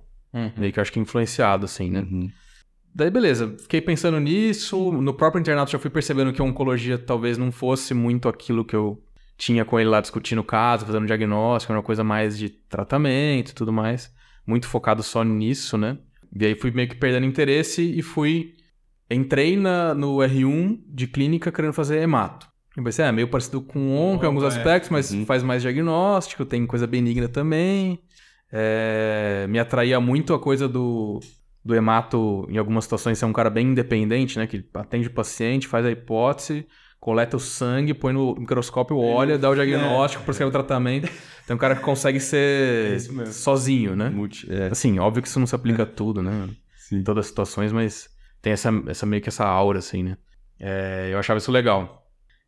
Meio 0.55 0.71
que 0.71 0.77
eu 0.77 0.83
acho 0.83 0.91
que 0.91 0.99
influenciado, 0.99 1.65
assim, 1.65 1.89
né? 1.89 2.01
Uhum. 2.01 2.29
Daí, 2.97 3.11
beleza. 3.11 3.55
Fiquei 3.59 3.79
pensando 3.79 4.19
nisso. 4.19 4.91
No 4.91 5.13
próprio 5.13 5.39
internato 5.39 5.69
já 5.69 5.77
fui 5.77 5.91
percebendo 5.91 6.33
que 6.33 6.41
a 6.41 6.43
oncologia 6.43 6.97
talvez 6.97 7.37
não 7.37 7.51
fosse 7.51 7.93
muito 7.93 8.27
aquilo 8.27 8.65
que 8.65 8.75
eu 8.75 8.99
tinha 9.37 9.63
com 9.63 9.79
ele 9.79 9.87
lá 9.87 10.01
discutindo 10.01 10.39
o 10.39 10.43
caso, 10.43 10.83
fazendo 10.83 11.05
diagnóstico, 11.05 11.71
era 11.71 11.77
uma 11.77 11.85
coisa 11.85 12.03
mais 12.03 12.35
de 12.35 12.49
tratamento 12.49 13.51
e 13.51 13.53
tudo 13.53 13.71
mais. 13.71 14.11
Muito 14.47 14.67
focado 14.67 15.03
só 15.03 15.23
nisso, 15.23 15.77
né? 15.77 15.99
E 16.35 16.43
aí 16.43 16.55
fui 16.55 16.71
meio 16.71 16.89
que 16.89 16.95
perdendo 16.95 17.27
interesse 17.27 17.83
e 17.83 18.01
fui. 18.01 18.55
Entrei 19.11 19.55
na, 19.55 19.93
no 19.93 20.17
R1 20.17 20.79
de 20.87 21.05
clínica 21.05 21.51
querendo 21.51 21.73
fazer 21.73 22.01
hemato. 22.01 22.47
Eu 22.75 22.83
pensei, 22.83 23.05
é 23.05 23.11
meio 23.11 23.27
parecido 23.27 23.61
com 23.61 23.95
onco 23.95 24.23
em 24.23 24.27
alguns 24.27 24.43
é. 24.43 24.47
aspectos, 24.47 24.89
mas 24.89 25.13
faz 25.27 25.43
mais 25.43 25.61
diagnóstico, 25.61 26.43
tem 26.45 26.65
coisa 26.65 26.87
benigna 26.87 27.29
também. 27.29 27.99
É, 28.51 29.45
me 29.47 29.59
atraía 29.59 29.99
muito 29.99 30.33
a 30.33 30.39
coisa 30.39 30.67
do, 30.67 31.19
do 31.67 31.75
hemato, 31.75 32.47
em 32.49 32.57
algumas 32.57 32.85
situações, 32.85 33.19
ser 33.19 33.25
um 33.25 33.33
cara 33.33 33.49
bem 33.49 33.67
independente, 33.67 34.39
né? 34.39 34.47
Que 34.47 34.63
atende 34.73 35.07
o 35.07 35.11
paciente, 35.11 35.67
faz 35.67 35.85
a 35.85 35.91
hipótese, 35.91 36.65
coleta 36.99 37.35
o 37.35 37.39
sangue, 37.39 37.93
põe 37.93 38.13
no 38.13 38.33
microscópio, 38.35 38.97
olha, 38.97 39.37
dá 39.37 39.49
o 39.49 39.53
diagnóstico, 39.55 40.23
prescreve 40.23 40.49
o 40.49 40.51
tratamento. 40.51 41.11
Tem 41.45 41.55
um 41.55 41.59
cara 41.59 41.75
que 41.75 41.81
consegue 41.81 42.19
ser 42.19 42.91
mesmo. 42.91 43.25
sozinho, 43.27 43.95
né? 43.95 44.09
Multi- 44.09 44.47
é. 44.49 44.67
Assim, 44.67 44.97
óbvio 44.97 45.21
que 45.21 45.27
isso 45.27 45.39
não 45.39 45.45
se 45.47 45.53
aplica 45.55 45.83
a 45.83 45.85
tudo, 45.85 46.23
né? 46.23 46.49
Em 46.91 47.03
todas 47.03 47.25
as 47.25 47.29
situações, 47.29 47.73
mas 47.73 48.09
tem 48.41 48.53
essa, 48.53 48.69
essa 48.87 49.05
meio 49.05 49.21
que 49.21 49.27
essa 49.29 49.45
aura, 49.45 49.79
assim, 49.79 50.03
né? 50.03 50.17
É, 50.59 51.09
eu 51.11 51.19
achava 51.19 51.37
isso 51.37 51.51
legal. 51.51 52.07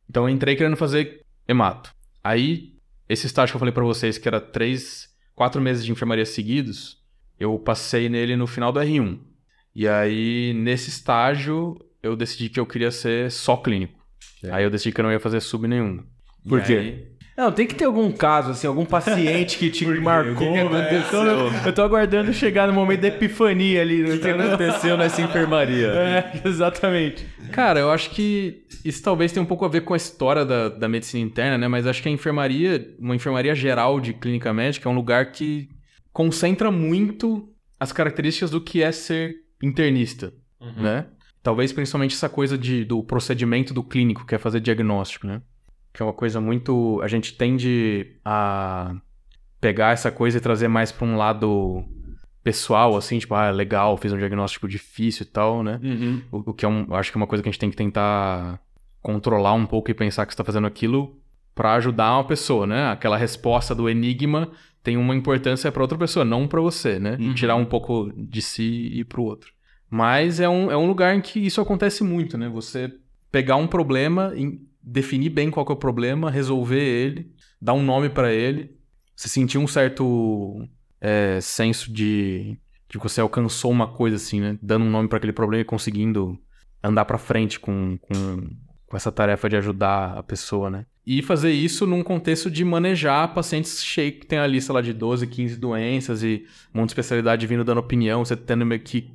Então 0.09 0.23
eu 0.23 0.29
entrei 0.29 0.55
querendo 0.55 0.77
fazer 0.77 1.21
hemato. 1.47 1.93
Aí, 2.23 2.73
esse 3.07 3.27
estágio 3.27 3.51
que 3.51 3.57
eu 3.57 3.59
falei 3.59 3.73
pra 3.73 3.83
vocês, 3.83 4.17
que 4.17 4.27
era 4.27 4.39
três, 4.39 5.09
quatro 5.35 5.61
meses 5.61 5.83
de 5.85 5.91
enfermaria 5.91 6.25
seguidos, 6.25 6.98
eu 7.39 7.57
passei 7.59 8.09
nele 8.09 8.35
no 8.35 8.45
final 8.47 8.71
do 8.71 8.79
R1. 8.79 9.17
E 9.75 9.87
aí, 9.87 10.53
nesse 10.55 10.89
estágio, 10.89 11.77
eu 12.03 12.15
decidi 12.15 12.49
que 12.49 12.59
eu 12.59 12.65
queria 12.65 12.91
ser 12.91 13.31
só 13.31 13.55
clínico. 13.55 13.93
Aí 14.51 14.63
eu 14.63 14.69
decidi 14.69 14.91
que 14.93 14.99
eu 15.01 15.03
não 15.03 15.11
ia 15.11 15.19
fazer 15.19 15.39
sub 15.41 15.67
nenhum. 15.67 16.03
Por 16.47 16.59
E 16.59 16.63
quê? 16.63 16.73
aí- 16.73 17.07
Não, 17.37 17.51
tem 17.53 17.65
que 17.65 17.73
ter 17.75 17.85
algum 17.85 18.11
caso, 18.11 18.51
assim, 18.51 18.67
algum 18.67 18.83
paciente 18.83 19.57
que 19.57 19.69
te 19.69 19.85
marcou. 20.01 20.33
O 20.33 20.35
que 20.35 20.45
que 20.61 20.69
Deus. 20.69 20.73
aconteceu? 20.75 21.51
Eu, 21.65 21.73
tô 21.73 21.81
aguardando 21.83 22.33
chegar 22.33 22.67
no 22.67 22.73
momento 22.73 22.99
da 23.01 23.07
epifania 23.07 23.81
ali. 23.81 24.01
No 24.03 24.15
O 24.15 24.19
que 24.19 24.27
aconteceu 24.27 24.97
nessa 24.97 25.21
enfermaria? 25.21 25.87
É, 25.95 26.41
exatamente. 26.45 27.25
Cara, 27.53 27.79
eu 27.79 27.89
acho 27.91 28.09
que 28.09 28.63
isso 28.83 29.01
talvez 29.01 29.31
tenha 29.31 29.43
um 29.43 29.47
pouco 29.47 29.63
a 29.63 29.69
ver 29.69 29.81
com 29.81 29.93
a 29.93 29.97
história 29.97 30.43
da, 30.43 30.67
da 30.67 30.89
medicina 30.89 31.23
interna, 31.25 31.57
né? 31.57 31.67
Mas 31.69 31.87
acho 31.87 32.01
que 32.03 32.09
a 32.09 32.11
enfermaria, 32.11 32.93
uma 32.99 33.15
enfermaria 33.15 33.55
geral 33.55 33.99
de 34.01 34.13
clínica 34.13 34.53
médica, 34.53 34.89
é 34.89 34.91
um 34.91 34.95
lugar 34.95 35.31
que 35.31 35.69
concentra 36.11 36.71
muito 36.71 37.53
as 37.79 37.91
características 37.91 38.51
do 38.51 38.59
que 38.61 38.81
é 38.83 38.91
ser 38.91 39.35
internista, 39.61 40.33
né? 40.81 41.07
Talvez 41.41 41.71
principalmente 41.71 42.13
essa 42.15 42.27
coisa 42.27 42.57
de, 42.57 42.83
do 42.83 43.01
procedimento 43.03 43.73
do 43.73 43.81
clínico, 43.83 44.25
que 44.25 44.35
é 44.35 44.37
fazer 44.37 44.59
diagnóstico, 44.59 45.25
né? 45.25 45.41
Que 45.93 46.01
é 46.01 46.05
uma 46.05 46.13
coisa 46.13 46.41
muito. 46.41 46.99
A 47.01 47.07
gente 47.07 47.35
tende 47.37 48.17
a 48.25 48.95
pegar 49.61 49.91
essa 49.91 50.11
coisa 50.11 50.37
e 50.37 50.41
trazer 50.41 50.67
mais 50.67 50.91
pra 50.91 51.05
um 51.07 51.15
lado 51.17 51.83
pessoal, 52.43 52.95
assim, 52.97 53.19
tipo, 53.19 53.33
ah, 53.35 53.49
legal, 53.51 53.97
fiz 53.97 54.11
um 54.13 54.17
diagnóstico 54.17 54.67
difícil 54.67 55.23
e 55.23 55.29
tal, 55.29 55.63
né? 55.63 55.79
O, 56.31 56.51
o 56.51 56.53
que 56.53 56.65
é 56.65 56.67
um, 56.67 56.85
eu 56.89 56.95
acho 56.95 57.11
que 57.11 57.17
é 57.17 57.19
uma 57.21 57.27
coisa 57.27 57.41
que 57.41 57.49
a 57.49 57.51
gente 57.51 57.59
tem 57.59 57.69
que 57.69 57.77
tentar 57.77 58.59
controlar 59.01 59.53
um 59.53 59.65
pouco 59.65 59.89
e 59.89 59.93
pensar 59.93 60.25
que 60.25 60.33
você 60.33 60.37
tá 60.37 60.43
fazendo 60.43 60.67
aquilo 60.67 61.17
para 61.59 61.73
ajudar 61.73 62.13
uma 62.13 62.23
pessoa, 62.23 62.65
né? 62.65 62.89
Aquela 62.89 63.17
resposta 63.17 63.75
do 63.75 63.89
enigma 63.89 64.49
tem 64.81 64.95
uma 64.95 65.13
importância 65.13 65.69
para 65.69 65.81
outra 65.81 65.97
pessoa, 65.97 66.23
não 66.23 66.47
para 66.47 66.61
você, 66.61 66.97
né? 66.97 67.17
Uhum. 67.19 67.33
Tirar 67.33 67.57
um 67.57 67.65
pouco 67.65 68.13
de 68.15 68.41
si 68.41 68.63
e 68.63 68.99
ir 69.01 69.03
pro 69.03 69.23
outro. 69.23 69.51
Mas 69.89 70.39
é 70.39 70.47
um, 70.47 70.71
é 70.71 70.77
um 70.77 70.87
lugar 70.87 71.13
em 71.13 71.19
que 71.19 71.37
isso 71.37 71.59
acontece 71.59 72.01
muito, 72.01 72.37
né? 72.37 72.47
Você 72.47 72.89
pegar 73.29 73.57
um 73.57 73.67
problema, 73.67 74.31
em- 74.37 74.61
definir 74.81 75.31
bem 75.31 75.51
qual 75.51 75.65
é 75.69 75.73
o 75.73 75.75
problema, 75.75 76.31
resolver 76.31 76.79
ele, 76.79 77.29
dar 77.61 77.73
um 77.73 77.83
nome 77.83 78.07
para 78.07 78.31
ele, 78.31 78.73
você 79.13 79.27
sentir 79.27 79.57
um 79.57 79.67
certo 79.67 80.65
é, 81.01 81.39
senso 81.41 81.91
de, 81.91 82.57
de 82.89 82.97
que 82.97 83.03
você 83.03 83.19
alcançou 83.19 83.69
uma 83.69 83.87
coisa 83.87 84.15
assim, 84.15 84.39
né? 84.39 84.57
Dando 84.61 84.85
um 84.85 84.89
nome 84.89 85.09
para 85.09 85.17
aquele 85.17 85.33
problema 85.33 85.63
e 85.63 85.65
conseguindo 85.65 86.39
andar 86.81 87.03
para 87.03 87.17
frente 87.17 87.59
com, 87.59 87.97
com, 87.97 88.49
com 88.87 88.95
essa 88.95 89.11
tarefa 89.11 89.49
de 89.49 89.57
ajudar 89.57 90.17
a 90.17 90.23
pessoa, 90.23 90.69
né? 90.69 90.85
E 91.11 91.23
fazer 91.23 91.51
isso 91.51 91.87
num 91.87 92.03
contexto 92.03 92.51
de 92.51 92.63
manejar 92.63 93.33
pacientes 93.33 93.83
cheios 93.83 94.19
que 94.19 94.27
tem 94.27 94.37
a 94.37 94.45
lista 94.45 94.71
lá 94.71 94.79
de 94.79 94.93
12, 94.93 95.25
15 95.25 95.55
doenças 95.55 96.21
e 96.21 96.45
um 96.71 96.81
monte 96.81 96.89
de 96.89 96.91
especialidade 96.91 97.47
vindo 97.47 97.63
dando 97.63 97.79
opinião, 97.79 98.23
você 98.23 98.35
tendo 98.35 98.63
meio 98.63 98.79
que 98.79 99.09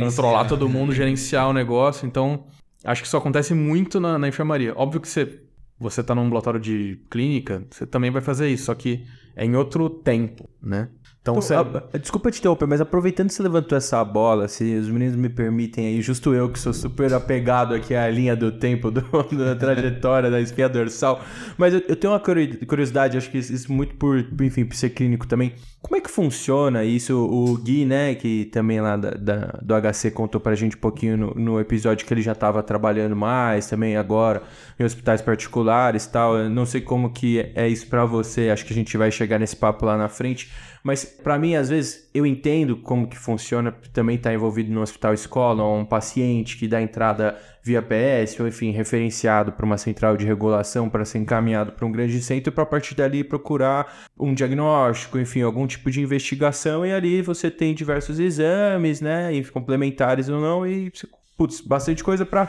controlar 0.00 0.46
todo 0.46 0.68
mundo, 0.68 0.92
gerenciar 0.92 1.48
o 1.48 1.52
negócio. 1.52 2.04
Então, 2.04 2.48
acho 2.82 3.00
que 3.00 3.06
isso 3.06 3.16
acontece 3.16 3.54
muito 3.54 4.00
na, 4.00 4.18
na 4.18 4.26
enfermaria. 4.26 4.72
Óbvio 4.74 5.00
que 5.00 5.08
você, 5.08 5.40
você 5.78 6.02
tá 6.02 6.16
num 6.16 6.22
ambulatório 6.22 6.58
de 6.58 7.00
clínica, 7.08 7.64
você 7.70 7.86
também 7.86 8.10
vai 8.10 8.22
fazer 8.22 8.48
isso, 8.48 8.64
só 8.64 8.74
que 8.74 9.06
é 9.36 9.44
em 9.44 9.54
outro 9.54 9.88
tempo, 9.88 10.50
né? 10.60 10.88
Então, 11.26 11.34
Então, 11.34 11.42
você... 11.42 11.54
a- 11.54 11.98
desculpa 11.98 12.30
te 12.30 12.38
interromper, 12.38 12.66
mas 12.66 12.80
aproveitando 12.80 13.26
que 13.28 13.34
você 13.34 13.42
levantou 13.42 13.76
essa 13.76 14.04
bola, 14.04 14.46
se 14.46 14.76
os 14.76 14.88
meninos 14.88 15.16
me 15.16 15.28
permitem 15.28 15.86
aí, 15.88 16.00
justo 16.00 16.32
eu 16.32 16.48
que 16.48 16.58
sou 16.58 16.72
super 16.72 17.12
apegado 17.12 17.74
aqui 17.74 17.94
à 17.96 18.08
linha 18.08 18.36
do 18.36 18.52
tempo, 18.52 18.90
do- 18.92 19.02
da 19.36 19.56
trajetória 19.56 20.30
da 20.30 20.40
espinha 20.40 20.68
dorsal, 20.68 21.20
mas 21.58 21.74
eu, 21.74 21.82
eu 21.88 21.96
tenho 21.96 22.12
uma 22.12 22.20
curi- 22.20 22.64
curiosidade, 22.64 23.16
acho 23.18 23.28
que 23.30 23.38
isso 23.38 23.72
muito 23.72 23.96
por, 23.96 24.24
enfim, 24.40 24.64
por 24.64 24.76
ser 24.76 24.90
clínico 24.90 25.26
também. 25.26 25.52
Como 25.82 25.96
é 25.96 26.00
que 26.00 26.10
funciona 26.10 26.82
isso? 26.84 27.16
O 27.16 27.56
Gui, 27.58 27.84
né, 27.84 28.14
que 28.16 28.46
também 28.46 28.80
lá 28.80 28.96
da, 28.96 29.10
da- 29.10 29.58
do 29.62 29.74
HC 29.74 30.10
contou 30.10 30.40
pra 30.40 30.54
gente 30.54 30.76
um 30.76 30.80
pouquinho 30.80 31.16
no, 31.16 31.34
no 31.34 31.60
episódio 31.60 32.04
que 32.06 32.12
ele 32.12 32.22
já 32.22 32.32
estava 32.32 32.60
trabalhando 32.62 33.14
mais, 33.14 33.68
também 33.68 33.96
agora 33.96 34.42
em 34.80 34.84
hospitais 34.84 35.22
particulares 35.22 36.04
e 36.04 36.10
tal. 36.10 36.36
Eu 36.38 36.50
não 36.50 36.66
sei 36.66 36.80
como 36.80 37.10
que 37.10 37.38
é- 37.40 37.52
é 37.54 37.68
isso 37.68 37.86
pra 37.86 38.04
você, 38.04 38.48
acho 38.50 38.64
que 38.64 38.72
a 38.72 38.76
gente 38.76 38.96
vai 38.96 39.10
chegar 39.12 39.38
nesse 39.38 39.54
papo 39.56 39.84
lá 39.86 39.96
na 39.96 40.08
frente. 40.08 40.50
Mas 40.86 41.04
pra 41.04 41.36
mim, 41.36 41.56
às 41.56 41.68
vezes, 41.68 42.08
eu 42.14 42.24
entendo 42.24 42.76
como 42.76 43.08
que 43.08 43.18
funciona 43.18 43.72
também 43.92 44.14
estar 44.14 44.32
envolvido 44.32 44.72
no 44.72 44.82
hospital 44.82 45.12
escola, 45.12 45.64
um 45.64 45.84
paciente 45.84 46.56
que 46.56 46.68
dá 46.68 46.80
entrada 46.80 47.36
via 47.60 47.82
PS, 47.82 48.38
ou 48.38 48.46
enfim, 48.46 48.70
referenciado 48.70 49.50
para 49.50 49.66
uma 49.66 49.78
central 49.78 50.16
de 50.16 50.24
regulação 50.24 50.88
para 50.88 51.04
ser 51.04 51.18
encaminhado 51.18 51.72
para 51.72 51.84
um 51.84 51.90
grande 51.90 52.22
centro 52.22 52.52
para 52.52 52.62
a 52.62 52.66
partir 52.66 52.94
dali 52.94 53.24
procurar 53.24 54.06
um 54.16 54.32
diagnóstico, 54.32 55.18
enfim, 55.18 55.42
algum 55.42 55.66
tipo 55.66 55.90
de 55.90 56.00
investigação 56.00 56.86
e 56.86 56.92
ali 56.92 57.20
você 57.20 57.50
tem 57.50 57.74
diversos 57.74 58.20
exames, 58.20 59.00
né, 59.00 59.34
e 59.34 59.44
complementares 59.44 60.28
ou 60.28 60.40
não 60.40 60.64
e 60.64 60.92
putz, 61.36 61.60
bastante 61.60 62.04
coisa 62.04 62.24
para 62.24 62.46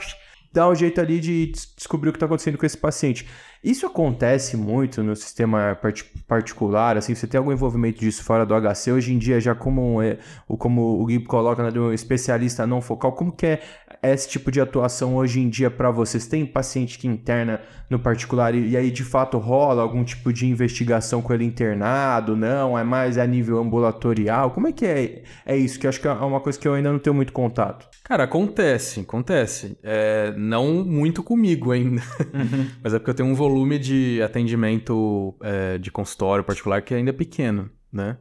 dar 0.51 0.69
um 0.69 0.75
jeito 0.75 0.99
ali 1.01 1.19
de 1.19 1.47
des- 1.47 1.73
descobrir 1.75 2.10
o 2.10 2.12
que 2.13 2.17
está 2.17 2.25
acontecendo 2.25 2.57
com 2.57 2.65
esse 2.65 2.77
paciente. 2.77 3.27
Isso 3.63 3.86
acontece 3.86 4.55
muito 4.55 5.03
no 5.03 5.15
sistema 5.15 5.75
parti- 5.81 6.05
particular, 6.27 6.95
assim, 6.97 7.15
você 7.15 7.27
tem 7.27 7.38
algum 7.38 7.51
envolvimento 7.51 7.99
disso 7.99 8.23
fora 8.23 8.45
do 8.45 8.53
HC? 8.53 8.91
Hoje 8.91 9.13
em 9.13 9.17
dia, 9.17 9.39
já 9.39 9.55
como, 9.55 9.97
um, 9.97 10.01
é, 10.01 10.17
como 10.47 11.01
o 11.01 11.05
Gui 11.05 11.19
coloca, 11.23 11.63
né, 11.63 11.71
do 11.71 11.91
especialista 11.93 12.65
não 12.67 12.81
focal, 12.81 13.13
como 13.13 13.31
que 13.31 13.45
é 13.45 13.62
esse 14.03 14.29
tipo 14.29 14.51
de 14.51 14.62
atuação 14.62 15.15
hoje 15.15 15.39
em 15.39 15.49
dia 15.49 15.69
para 15.69 15.91
vocês? 15.91 16.27
Tem 16.27 16.45
paciente 16.45 16.97
que 16.97 17.07
interna 17.07 17.62
no 17.89 17.99
particular 17.99 18.53
e, 18.53 18.69
e 18.69 18.77
aí, 18.77 18.91
de 18.91 19.03
fato, 19.03 19.38
rola 19.38 19.81
algum 19.81 20.03
tipo 20.03 20.31
de 20.31 20.45
investigação 20.45 21.21
com 21.21 21.33
ele 21.33 21.45
internado? 21.45 22.36
Não? 22.36 22.77
É 22.77 22.83
mais 22.83 23.17
a 23.17 23.25
nível 23.25 23.60
ambulatorial? 23.60 24.51
Como 24.51 24.67
é 24.67 24.71
que 24.71 24.86
é, 24.86 25.23
é 25.45 25.57
isso? 25.57 25.79
Que 25.79 25.88
acho 25.88 25.99
que 25.99 26.07
é 26.07 26.12
uma 26.12 26.39
coisa 26.39 26.60
que 26.60 26.67
eu 26.67 26.73
ainda 26.73 26.91
não 26.91 26.99
tenho 26.99 27.15
muito 27.15 27.33
contato. 27.33 27.88
Cara, 28.03 28.23
acontece, 28.23 29.01
acontece. 29.01 29.77
É, 29.83 30.33
não 30.38 30.83
muito 30.86 31.23
comigo 31.23 31.71
ainda. 31.71 32.01
Mas 32.83 32.93
é 32.93 32.99
porque 32.99 33.12
eu 33.12 33.15
tenho 33.15 33.29
um 33.29 33.36
volume 33.36 33.77
de 33.77 34.21
atendimento 34.21 35.36
é, 35.41 35.77
de 35.77 35.91
consultório 35.91 36.43
particular 36.43 36.81
que 36.81 36.93
ainda 36.93 37.10
é 37.10 37.13
pequeno, 37.13 37.69
né? 37.91 38.17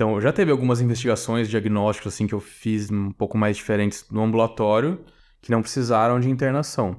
Então, 0.00 0.18
já 0.18 0.32
teve 0.32 0.50
algumas 0.50 0.80
investigações, 0.80 1.46
diagnósticos, 1.46 2.14
assim, 2.14 2.26
que 2.26 2.34
eu 2.34 2.40
fiz 2.40 2.90
um 2.90 3.12
pouco 3.12 3.36
mais 3.36 3.58
diferentes 3.58 4.06
no 4.10 4.22
ambulatório, 4.22 4.98
que 5.40 5.50
não 5.50 5.62
precisaram 5.62 6.18
de 6.20 6.28
internação. 6.30 6.96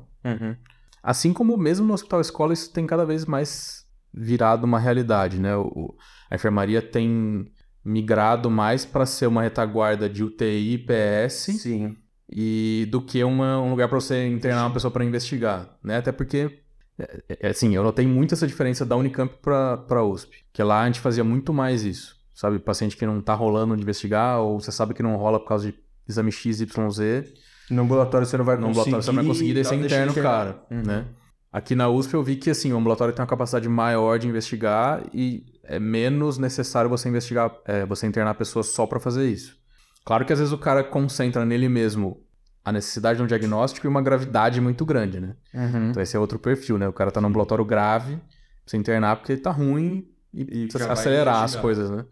Assim 1.03 1.33
como 1.33 1.57
mesmo 1.57 1.85
no 1.85 1.93
hospital 1.93 2.21
escola, 2.21 2.53
isso 2.53 2.71
tem 2.71 2.85
cada 2.85 3.05
vez 3.05 3.25
mais 3.25 3.85
virado 4.13 4.65
uma 4.65 4.79
realidade, 4.79 5.39
né? 5.39 5.55
O- 5.55 5.95
a 6.29 6.35
enfermaria 6.35 6.81
tem 6.81 7.51
migrado 7.83 8.49
mais 8.51 8.85
para 8.85 9.05
ser 9.05 9.25
uma 9.27 9.41
retaguarda 9.41 10.07
de 10.07 10.23
UTI 10.23 10.73
e 10.73 10.77
PS 10.77 11.53
Sim. 11.53 11.97
e 12.29 12.87
do 12.91 13.01
que 13.01 13.23
uma- 13.23 13.59
um 13.59 13.71
lugar 13.71 13.87
para 13.89 13.99
você 13.99 14.27
internar 14.27 14.65
uma 14.67 14.73
pessoa 14.73 14.91
para 14.91 15.03
investigar, 15.03 15.77
né? 15.83 15.97
Até 15.97 16.11
porque, 16.11 16.59
é, 16.99 17.23
é, 17.39 17.47
assim, 17.49 17.73
eu 17.75 17.81
notei 17.83 18.05
muito 18.05 18.33
essa 18.35 18.45
diferença 18.45 18.85
da 18.85 18.95
Unicamp 18.95 19.33
para 19.41 20.03
USP, 20.03 20.45
que 20.53 20.61
lá 20.61 20.81
a 20.83 20.85
gente 20.85 20.99
fazia 20.99 21.23
muito 21.23 21.51
mais 21.51 21.83
isso, 21.83 22.15
sabe? 22.35 22.59
Paciente 22.59 22.95
que 22.95 23.05
não 23.05 23.19
tá 23.21 23.33
rolando 23.33 23.75
de 23.75 23.81
investigar 23.81 24.39
ou 24.41 24.59
você 24.59 24.71
sabe 24.71 24.93
que 24.93 25.01
não 25.01 25.15
rola 25.15 25.39
por 25.39 25.47
causa 25.47 25.71
de 25.71 25.79
exame 26.07 26.31
XYZ, 26.31 27.33
No 27.73 27.83
ambulatório 27.83 28.25
você 28.27 28.37
não 28.37 28.45
vai 28.45 28.55
no 28.55 28.67
conseguir. 28.67 28.79
ambulatório 28.79 29.03
você 29.03 29.11
não 29.11 29.15
vai 29.15 29.25
conseguir 29.25 29.53
descer 29.53 29.75
interno, 29.79 30.11
internar. 30.11 30.31
cara, 30.31 30.63
Uhum. 30.69 30.83
né? 30.83 31.05
Aqui 31.51 31.75
na 31.75 31.89
USP 31.89 32.13
eu 32.13 32.23
vi 32.23 32.37
que, 32.37 32.49
assim, 32.49 32.71
o 32.71 32.77
ambulatório 32.77 33.13
tem 33.13 33.21
uma 33.21 33.27
capacidade 33.27 33.67
maior 33.67 34.17
de 34.17 34.27
investigar 34.27 35.03
e 35.13 35.43
é 35.63 35.79
menos 35.79 36.37
necessário 36.37 36.89
você 36.89 37.09
investigar, 37.09 37.51
é, 37.65 37.85
você 37.85 38.07
internar 38.07 38.31
a 38.31 38.35
pessoa 38.35 38.63
só 38.63 38.85
para 38.87 38.99
fazer 38.99 39.27
isso. 39.29 39.57
Claro 40.05 40.25
que 40.25 40.31
às 40.33 40.39
vezes 40.39 40.53
o 40.53 40.57
cara 40.57 40.83
concentra 40.83 41.45
nele 41.45 41.67
mesmo 41.67 42.21
a 42.63 42.71
necessidade 42.71 43.17
de 43.17 43.23
um 43.23 43.27
diagnóstico 43.27 43.85
e 43.85 43.89
uma 43.89 44.01
gravidade 44.01 44.61
muito 44.61 44.85
grande, 44.85 45.19
né? 45.19 45.35
Uhum. 45.53 45.89
Então 45.89 46.01
esse 46.01 46.15
é 46.15 46.19
outro 46.19 46.39
perfil, 46.39 46.77
né? 46.77 46.87
O 46.87 46.93
cara 46.93 47.11
tá 47.11 47.19
no 47.19 47.27
ambulatório 47.27 47.65
grave, 47.65 48.17
precisa 48.63 48.79
internar 48.79 49.17
porque 49.17 49.33
ele 49.33 49.41
tá 49.41 49.51
ruim 49.51 50.07
e, 50.33 50.41
E 50.63 50.67
precisa 50.67 50.91
acelerar 50.93 51.43
as 51.43 51.55
coisas, 51.55 51.89
né? 51.89 52.05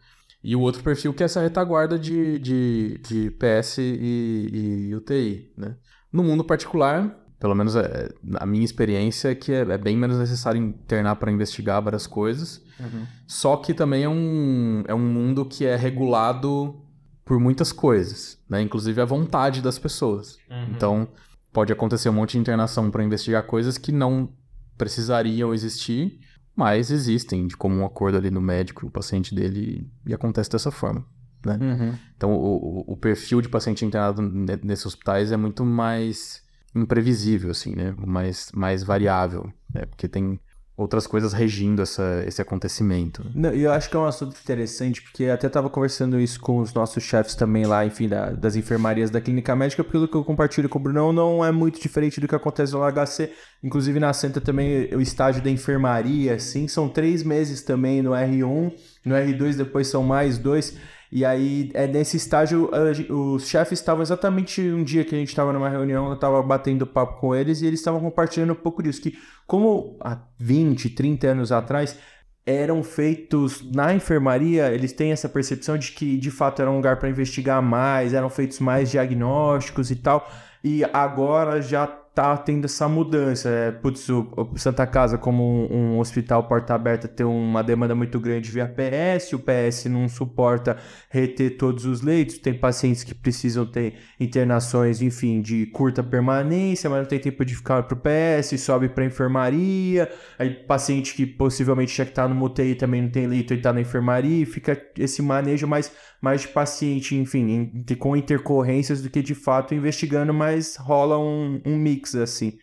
E 0.44 0.56
o 0.56 0.62
outro 0.62 0.82
perfil 0.84 1.14
que 1.14 1.24
é 1.24 1.26
essa 1.26 1.42
retaguarda 1.42 2.00
de, 2.00 2.40
de, 2.40 2.98
de 3.00 3.32
PS 3.32 3.78
e, 3.80 4.90
e 4.90 4.96
UTI, 4.96 5.52
né? 5.58 5.76
No 6.12 6.24
mundo 6.24 6.44
particular, 6.44 7.16
pelo 7.40 7.56
menos 7.56 7.76
é, 7.76 8.10
a 8.36 8.46
minha 8.46 8.66
experiência 8.66 9.30
é 9.30 9.36
que 9.36 9.52
é, 9.52 9.62
é 9.62 9.78
bem 9.78 9.96
menos 9.96 10.18
necessário 10.18 10.60
internar 10.60 11.16
para 11.18 11.32
investigar 11.32 11.82
várias 11.82 12.08
coisas. 12.08 12.64
Uhum. 12.80 13.06
Só 13.28 13.58
que 13.58 13.74
também 13.74 14.04
é 14.04 14.10
um, 14.10 14.84
é 14.88 14.94
um 14.94 15.00
mundo 15.00 15.46
que 15.46 15.66
é 15.66 15.76
regulado 15.76 16.84
por 17.24 17.40
muitas 17.40 17.72
coisas, 17.72 18.40
né? 18.50 18.62
Inclusive 18.62 19.00
a 19.00 19.06
vontade 19.06 19.62
das 19.62 19.78
pessoas. 19.78 20.38
Então, 20.72 21.08
pode 21.54 21.72
acontecer 21.72 22.10
um 22.10 22.14
monte 22.14 22.32
de 22.32 22.40
internação 22.40 22.90
para 22.90 23.04
investigar 23.04 23.44
coisas 23.44 23.78
que 23.78 23.92
não 23.92 24.34
precisariam 24.78 25.54
existir, 25.54 26.20
mas 26.60 26.92
existem 26.92 27.48
de 27.48 27.56
comum 27.56 27.86
acordo 27.86 28.18
ali 28.18 28.30
no 28.30 28.42
médico, 28.42 28.86
o 28.86 28.92
paciente 28.92 29.34
dele, 29.34 29.90
e 30.06 30.14
acontece 30.14 30.50
dessa 30.50 30.70
forma. 30.70 31.06
Né? 31.46 31.58
Uhum. 31.62 31.94
Então, 32.18 32.34
o, 32.34 32.84
o- 32.86 32.98
perfil 32.98 33.40
de 33.40 33.48
paciente 33.48 33.86
internado 33.86 34.22
ne- 34.22 34.60
nesses 34.62 34.86
hospitais 34.86 35.32
é 35.32 35.38
muito 35.38 35.64
mais 35.64 36.44
imprevisível, 36.76 37.52
assim, 37.52 37.74
né? 37.74 37.96
Mais, 37.98 38.52
mais 38.54 38.84
variável, 38.84 39.50
né? 39.74 39.86
Porque 39.86 40.06
tem 40.10 40.38
outras 40.82 41.06
coisas 41.06 41.34
regindo 41.34 41.82
essa, 41.82 42.24
esse 42.26 42.42
acontecimento. 42.42 43.24
Não, 43.36 43.50
eu 43.52 43.72
acho 43.72 43.90
que 43.90 43.96
é 43.96 44.00
um 44.00 44.06
assunto 44.06 44.36
interessante, 44.42 45.02
porque 45.02 45.26
até 45.26 45.48
estava 45.48 45.70
conversando 45.70 46.20
isso 46.20 46.40
com 46.40 46.60
os 46.60 46.74
nossos 46.74 47.04
chefes 47.04 47.36
também 47.36 47.66
lá, 47.66 47.86
enfim, 47.86 48.08
da- 48.08 48.32
das 48.32 48.56
enfermarias 48.56 49.10
da 49.10 49.20
clínica 49.20 49.56
médica, 49.56 49.84
pelo 49.84 50.08
que 50.08 50.16
eu 50.16 50.24
compartilho 50.24 50.70
com 50.70 50.80
o 50.80 50.82
Brunão, 50.82 51.12
não 51.12 51.44
é 51.44 51.52
muito 51.52 51.80
diferente 51.82 52.20
do 52.22 52.28
que 52.28 52.36
acontece 52.36 52.74
no 52.74 52.84
HC. 52.84 53.32
Inclusive 53.64 54.00
na 54.00 54.14
Santa 54.14 54.40
também, 54.40 54.94
o 54.96 55.02
estágio 55.02 55.42
da 55.44 55.50
enfermaria, 55.50 56.36
assim, 56.36 56.68
são 56.68 56.88
três 56.88 57.24
meses 57.24 57.62
também 57.62 58.02
no 58.02 58.12
R1, 58.12 58.72
no 59.06 59.16
R2 59.16 59.56
depois 59.58 59.88
são 59.88 60.04
mais 60.04 60.38
dois. 60.38 60.78
E 61.12 61.26
aí, 61.26 61.72
é 61.74 61.88
nesse 61.88 62.18
estágio, 62.18 62.70
os 63.10 63.48
chefes 63.48 63.80
estavam 63.80 64.04
exatamente 64.04 64.62
um 64.62 64.84
dia 64.84 65.04
que 65.04 65.16
a 65.16 65.18
gente 65.18 65.30
estava 65.30 65.52
numa 65.52 65.68
reunião, 65.68 66.08
eu 66.08 66.14
estava 66.14 66.42
batendo 66.44 66.86
papo 66.86 67.20
com 67.20 67.34
eles 67.34 67.62
e 67.62 67.66
eles 67.66 67.80
estavam 67.80 68.00
compartilhando 68.00 68.54
um 68.54 68.56
pouco 68.56 68.84
disso, 68.84 69.02
que 69.02 69.18
como 69.48 69.98
há 70.02 70.20
20, 70.38 70.92
30 70.92 71.28
anos 71.28 71.52
atrás, 71.52 71.98
eram 72.46 72.84
feitos 72.84 73.64
na 73.72 73.94
enfermaria, 73.94 74.72
eles 74.72 74.94
têm 74.94 75.12
essa 75.12 75.28
percepção 75.28 75.78
de 75.78 75.92
que 75.92 76.18
de 76.18 76.32
fato 76.32 76.62
era 76.62 76.70
um 76.70 76.76
lugar 76.76 76.98
para 76.98 77.10
investigar 77.10 77.62
mais, 77.62 78.14
eram 78.14 78.30
feitos 78.30 78.60
mais 78.60 78.92
diagnósticos 78.92 79.90
e 79.90 79.96
tal, 79.96 80.30
e 80.64 80.84
agora 80.94 81.62
já 81.62 81.88
tá 82.20 82.36
tendo 82.36 82.66
essa 82.66 82.86
mudança. 82.90 83.48
É, 83.48 83.72
putz, 83.72 84.10
o, 84.10 84.28
o 84.36 84.58
Santa 84.58 84.86
Casa, 84.86 85.18
como 85.18 85.42
um, 85.42 85.94
um 85.96 86.00
hospital 86.00 86.44
porta 86.44 86.74
aberta, 86.74 87.08
tem 87.08 87.26
uma 87.26 87.64
demanda 87.64 87.96
muito 87.96 88.20
grande 88.20 88.52
via 88.52 88.68
PS, 88.68 89.32
o 89.32 89.40
PS 89.40 89.86
não 89.86 90.10
suporta 90.10 90.76
reter 91.10 91.58
todos 91.58 91.86
os 91.86 92.02
leitos, 92.02 92.38
tem 92.38 92.54
pacientes 92.54 93.06
que 93.06 93.16
precisam 93.16 93.66
ter 93.66 93.94
internações, 94.20 95.02
enfim, 95.02 95.42
de 95.42 95.68
curta 95.68 96.04
permanência, 96.04 96.90
mas 96.90 97.00
não 97.00 97.06
tem 97.06 97.20
tempo 97.20 97.46
de 97.46 97.56
ficar 97.56 97.84
pro 97.84 97.96
PS, 97.96 98.60
sobe 98.60 98.90
pra 98.90 99.06
enfermaria, 99.06 100.12
aí 100.38 100.50
paciente 100.50 101.14
que 101.14 101.26
possivelmente 101.26 101.96
já 101.96 102.06
que 102.06 102.12
tá 102.12 102.28
no 102.28 102.44
UTI 102.44 102.76
também 102.76 103.02
não 103.02 103.10
tem 103.10 103.28
leito 103.28 103.54
e 103.54 103.62
tá 103.62 103.72
na 103.72 103.80
enfermaria, 103.80 104.46
fica 104.46 104.78
esse 104.98 105.22
manejo 105.22 105.66
mais, 105.68 105.90
mais 106.22 106.42
de 106.42 106.50
paciente, 106.50 107.16
enfim, 107.16 107.86
com 107.98 108.18
intercorrências 108.18 109.02
do 109.02 109.10
que 109.10 109.22
de 109.22 109.34
fato 109.34 109.74
investigando, 109.74 110.34
mas 110.34 110.76
rola 110.76 111.18
um, 111.18 111.62
um 111.66 111.78
mix 111.78 112.09
assim. 112.16 112.58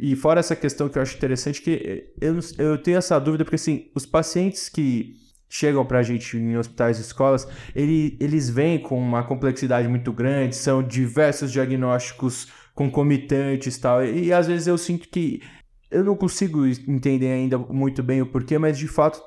E 0.00 0.14
fora 0.14 0.40
essa 0.40 0.54
questão 0.54 0.88
que 0.88 0.98
eu 0.98 1.02
acho 1.02 1.16
interessante, 1.16 1.60
que 1.60 2.08
eu, 2.20 2.38
eu 2.58 2.78
tenho 2.78 2.98
essa 2.98 3.18
dúvida, 3.18 3.44
porque 3.44 3.56
assim, 3.56 3.90
os 3.94 4.06
pacientes 4.06 4.68
que 4.68 5.14
chegam 5.48 5.84
pra 5.84 6.02
gente 6.02 6.36
em 6.36 6.56
hospitais 6.56 6.98
e 6.98 7.02
escolas, 7.02 7.46
ele, 7.74 8.16
eles 8.20 8.48
vêm 8.48 8.78
com 8.78 8.98
uma 8.98 9.22
complexidade 9.22 9.86
muito 9.88 10.12
grande, 10.12 10.56
são 10.56 10.82
diversos 10.82 11.52
diagnósticos 11.52 12.48
concomitantes 12.74 13.76
tal, 13.76 14.02
e, 14.04 14.26
e 14.26 14.32
às 14.32 14.46
vezes 14.46 14.66
eu 14.66 14.78
sinto 14.78 15.08
que 15.08 15.42
eu 15.90 16.02
não 16.02 16.16
consigo 16.16 16.66
entender 16.66 17.30
ainda 17.30 17.58
muito 17.58 18.02
bem 18.02 18.22
o 18.22 18.26
porquê, 18.26 18.56
mas 18.56 18.78
de 18.78 18.88
fato 18.88 19.20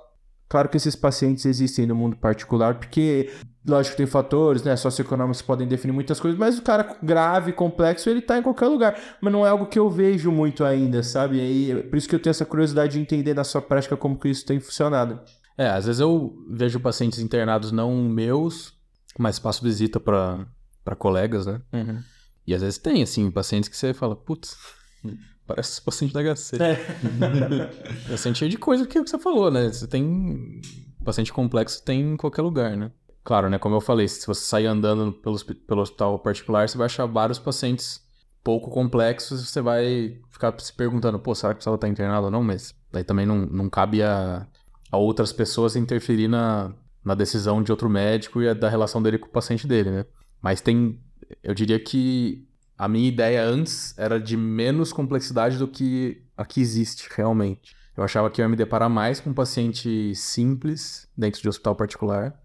Claro 0.48 0.70
que 0.70 0.78
esses 0.78 0.96
pacientes 0.96 1.46
existem 1.46 1.88
no 1.88 1.96
mundo 1.96 2.16
particular, 2.16 2.76
porque, 2.76 3.32
lógico, 3.68 3.98
tem 3.98 4.06
fatores, 4.06 4.62
né, 4.62 4.76
socioeconômicos 4.76 5.42
que 5.42 5.48
podem 5.48 5.68
definir 5.68 5.92
muitas 5.92 6.20
coisas, 6.20 6.40
mas 6.40 6.60
o 6.60 6.62
cara 6.62 6.98
grave, 7.02 7.52
complexo, 7.52 8.10
ele 8.10 8.22
tá 8.22 8.38
em 8.38 8.44
qualquer 8.44 8.68
lugar. 8.68 8.96
Mas 9.20 9.34
não 9.34 9.46
é 9.46 9.50
algo 9.50 9.66
que 9.66 9.80
eu 9.80 9.90
vejo 9.90 10.32
muito 10.32 10.64
ainda, 10.64 11.02
sabe? 11.02 11.38
E 11.38 11.72
é 11.72 11.82
por 11.82 11.98
isso 11.98 12.08
que 12.08 12.14
eu 12.14 12.20
tenho 12.20 12.32
essa 12.32 12.46
curiosidade 12.46 12.94
de 12.94 13.00
entender 13.00 13.34
na 13.34 13.44
sua 13.44 13.62
prática 13.62 13.98
como 13.98 14.20
que 14.20 14.30
isso 14.30 14.46
tem 14.46 14.60
funcionado. 14.60 15.20
É, 15.58 15.68
às 15.68 15.86
vezes 15.86 16.00
eu 16.00 16.36
vejo 16.50 16.80
pacientes 16.80 17.20
internados 17.20 17.72
não 17.72 17.96
meus, 18.04 18.74
mas 19.18 19.40
passo 19.40 19.64
visita 19.64 20.00
para 20.00 20.96
colegas, 20.98 21.48
né? 21.48 21.60
Uhum. 21.74 22.00
E 22.46 22.54
às 22.54 22.62
vezes 22.62 22.78
tem, 22.78 23.02
assim, 23.02 23.32
pacientes 23.32 23.68
que 23.68 23.76
você 23.76 23.94
fala, 23.96 24.16
putz, 24.16 24.56
Parece 25.48 25.82
paciente 25.82 26.14
da 26.14 26.22
HC. 26.22 26.58
É. 26.62 26.76
paciente 28.10 28.40
cheio 28.40 28.52
de 28.52 28.58
coisa 28.58 28.86
que, 28.88 28.98
é 28.98 29.04
que 29.04 29.10
você 29.10 29.20
falou, 29.20 29.52
né? 29.52 29.68
Você 29.68 29.88
tem. 29.88 30.62
Paciente 31.04 31.32
complexo 31.32 31.84
tem 31.84 32.14
em 32.14 32.18
qualquer 32.18 32.42
lugar, 32.42 32.76
né? 32.76 32.92
Claro, 33.24 33.50
né? 33.50 33.60
Como 33.60 33.76
eu 33.76 33.82
falei, 33.82 34.08
se 34.08 34.26
você 34.26 34.42
sair 34.42 34.66
andando 34.66 35.12
pelo, 35.12 35.38
pelo 35.68 35.82
hospital 35.82 36.18
particular, 36.20 36.68
você 36.68 36.78
vai 36.78 36.86
achar 36.86 37.06
vários 37.06 37.38
pacientes 37.38 38.06
pouco 38.46 38.70
complexos 38.70 39.50
você 39.50 39.60
vai 39.60 40.22
ficar 40.30 40.54
se 40.60 40.72
perguntando, 40.72 41.18
pô, 41.18 41.34
será 41.34 41.52
que 41.52 41.58
precisava 41.58 41.78
estar 41.78 41.90
internado 41.90 42.26
ou 42.26 42.32
não? 42.32 42.44
Mas 42.44 42.76
daí 42.92 43.04
também 43.04 43.26
não, 43.26 43.38
não 43.48 43.68
cabe 43.68 44.04
a, 44.04 44.46
a 44.92 44.98
outras 44.98 45.34
pessoas 45.34 45.76
interferir 45.76 46.28
na, 46.28 46.72
na 47.04 47.16
decisão 47.16 47.64
de 47.64 47.72
outro 47.72 47.90
médico 47.90 48.44
e 48.44 48.48
a, 48.48 48.54
da 48.54 48.70
relação 48.70 49.02
dele 49.02 49.18
com 49.18 49.26
o 49.26 49.32
paciente 49.32 49.66
dele, 49.66 49.90
né? 49.90 50.06
Mas 50.40 50.62
tem, 50.62 51.02
eu 51.42 51.56
diria 51.56 51.80
que 51.80 52.48
a 52.78 52.88
minha 52.88 53.08
ideia 53.08 53.44
antes 53.44 53.98
era 53.98 54.20
de 54.20 54.36
menos 54.36 54.92
complexidade 54.92 55.58
do 55.58 55.68
que 55.68 56.22
a 56.36 56.46
que 56.46 56.60
existe 56.60 57.08
realmente. 57.16 57.76
Eu 57.96 58.04
achava 58.04 58.30
que 58.30 58.42
eu 58.42 58.44
ia 58.44 58.50
me 58.50 58.58
deparar 58.58 58.90
mais 58.90 59.22
com 59.22 59.30
um 59.30 59.34
paciente 59.34 60.14
simples 60.16 61.08
dentro 61.18 61.42
de 61.42 61.48
hospital 61.48 61.76
particular 61.76 62.38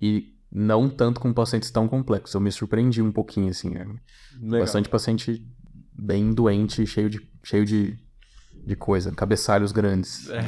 e 0.00 0.34
não 0.52 0.88
tanto 0.88 1.18
com 1.20 1.32
pacientes 1.32 1.70
tão 1.70 1.88
complexos. 1.88 2.34
Eu 2.34 2.40
me 2.40 2.52
surpreendi 2.52 3.00
um 3.00 3.10
pouquinho, 3.10 3.48
assim. 3.48 3.70
Né? 3.70 4.58
Bastante 4.58 4.88
paciente 4.88 5.42
bem 5.94 6.32
doente, 6.32 6.86
cheio 6.86 7.08
de, 7.08 7.26
cheio 7.42 7.64
de, 7.64 7.98
de 8.52 8.76
coisa, 8.76 9.10
cabeçalhos 9.12 9.72
grandes. 9.72 10.28
É. 10.28 10.42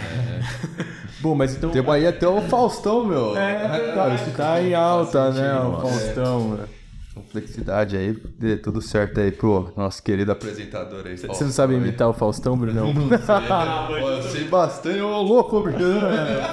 Bom, 1.21 1.35
mas 1.35 1.57
então. 1.57 1.71
Tem 1.71 1.83
aí 1.91 2.07
até 2.07 2.29
o 2.29 2.43
Faustão, 2.43 3.07
meu. 3.07 3.37
É, 3.37 3.95
tá, 3.95 4.33
tá 4.37 4.63
em 4.63 4.75
alta, 4.75 5.31
né? 5.31 5.59
O 5.59 5.81
Faustão, 5.81 6.61
é 6.63 6.80
complexidade 7.15 7.97
aí, 7.97 8.17
dê 8.39 8.57
tudo 8.57 8.81
certo 8.81 9.21
aí 9.21 9.33
pro 9.33 9.73
nosso 9.77 10.03
querido 10.03 10.31
apresentador 10.31 11.07
aí. 11.07 11.17
Você 11.17 11.45
não 11.45 11.51
sabe 11.51 11.75
imitar 11.75 12.09
o 12.09 12.13
Faustão, 12.13 12.57
Brunão? 12.57 12.93
Não 12.95 13.09
sei, 13.09 13.99
Pô, 14.01 14.09
eu 14.09 14.23
sei 14.23 14.45
bastante, 14.45 15.01
ô 15.01 15.21
louco, 15.23 15.61
Brunão. 15.61 16.01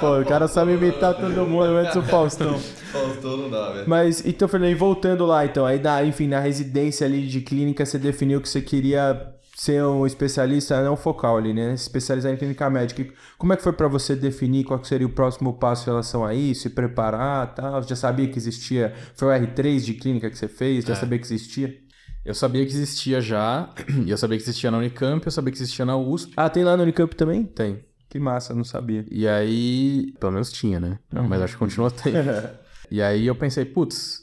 Pô, 0.00 0.18
o 0.20 0.24
cara 0.24 0.48
sabe 0.48 0.72
imitar 0.72 1.14
todo 1.14 1.46
mundo, 1.46 1.64
antes 1.64 1.96
o 1.96 2.02
Faustão. 2.02 2.58
Faustão 2.58 3.36
não 3.36 3.50
dá, 3.50 3.70
velho. 3.72 3.88
Mas, 3.88 4.24
então, 4.24 4.48
Fernando, 4.48 4.76
voltando 4.76 5.26
lá, 5.26 5.44
então, 5.44 5.64
aí, 5.64 5.78
na, 5.78 6.02
enfim, 6.04 6.26
na 6.26 6.40
residência 6.40 7.06
ali 7.06 7.26
de 7.26 7.40
clínica, 7.40 7.84
você 7.84 7.98
definiu 7.98 8.40
que 8.40 8.48
você 8.48 8.60
queria 8.60 9.37
ser 9.58 9.82
um 9.82 10.06
especialista 10.06 10.80
não 10.84 10.96
focal 10.96 11.36
ali, 11.36 11.52
né? 11.52 11.74
Especializar 11.74 12.32
em 12.32 12.36
clínica 12.36 12.70
médica. 12.70 13.04
Como 13.36 13.52
é 13.52 13.56
que 13.56 13.62
foi 13.62 13.72
para 13.72 13.88
você 13.88 14.14
definir 14.14 14.62
qual 14.62 14.82
seria 14.84 15.06
o 15.06 15.10
próximo 15.10 15.52
passo 15.52 15.82
em 15.82 15.86
relação 15.90 16.24
a 16.24 16.32
isso, 16.32 16.62
se 16.62 16.70
preparar, 16.70 17.54
tal? 17.56 17.82
Já 17.82 17.96
sabia 17.96 18.28
que 18.28 18.38
existia? 18.38 18.94
Foi 19.16 19.26
o 19.26 19.40
R3 19.40 19.80
de 19.80 19.94
clínica 19.94 20.30
que 20.30 20.38
você 20.38 20.46
fez? 20.46 20.84
Já 20.84 20.92
é. 20.92 20.96
sabia 20.96 21.18
que 21.18 21.24
existia? 21.24 21.76
Eu 22.24 22.34
sabia 22.34 22.64
que 22.64 22.70
existia 22.70 23.20
já, 23.20 23.68
e 24.06 24.08
eu 24.08 24.16
sabia 24.16 24.36
que 24.36 24.44
existia 24.44 24.70
na 24.70 24.78
Unicamp, 24.78 25.26
eu 25.26 25.32
sabia 25.32 25.50
que 25.50 25.58
existia 25.58 25.84
na 25.84 25.96
USP. 25.96 26.34
Ah, 26.36 26.48
tem 26.48 26.62
lá 26.62 26.76
na 26.76 26.84
Unicamp 26.84 27.16
também? 27.16 27.42
Tem. 27.42 27.84
Que 28.08 28.20
massa, 28.20 28.54
não 28.54 28.64
sabia. 28.64 29.04
E 29.10 29.26
aí, 29.26 30.14
pelo 30.20 30.30
menos 30.30 30.52
tinha, 30.52 30.78
né? 30.78 31.00
Uhum. 31.12 31.26
Mas 31.26 31.42
acho 31.42 31.54
que 31.54 31.58
continua 31.58 31.90
tendo. 31.90 32.16
e 32.92 33.02
aí 33.02 33.26
eu 33.26 33.34
pensei, 33.34 33.64
putz, 33.64 34.22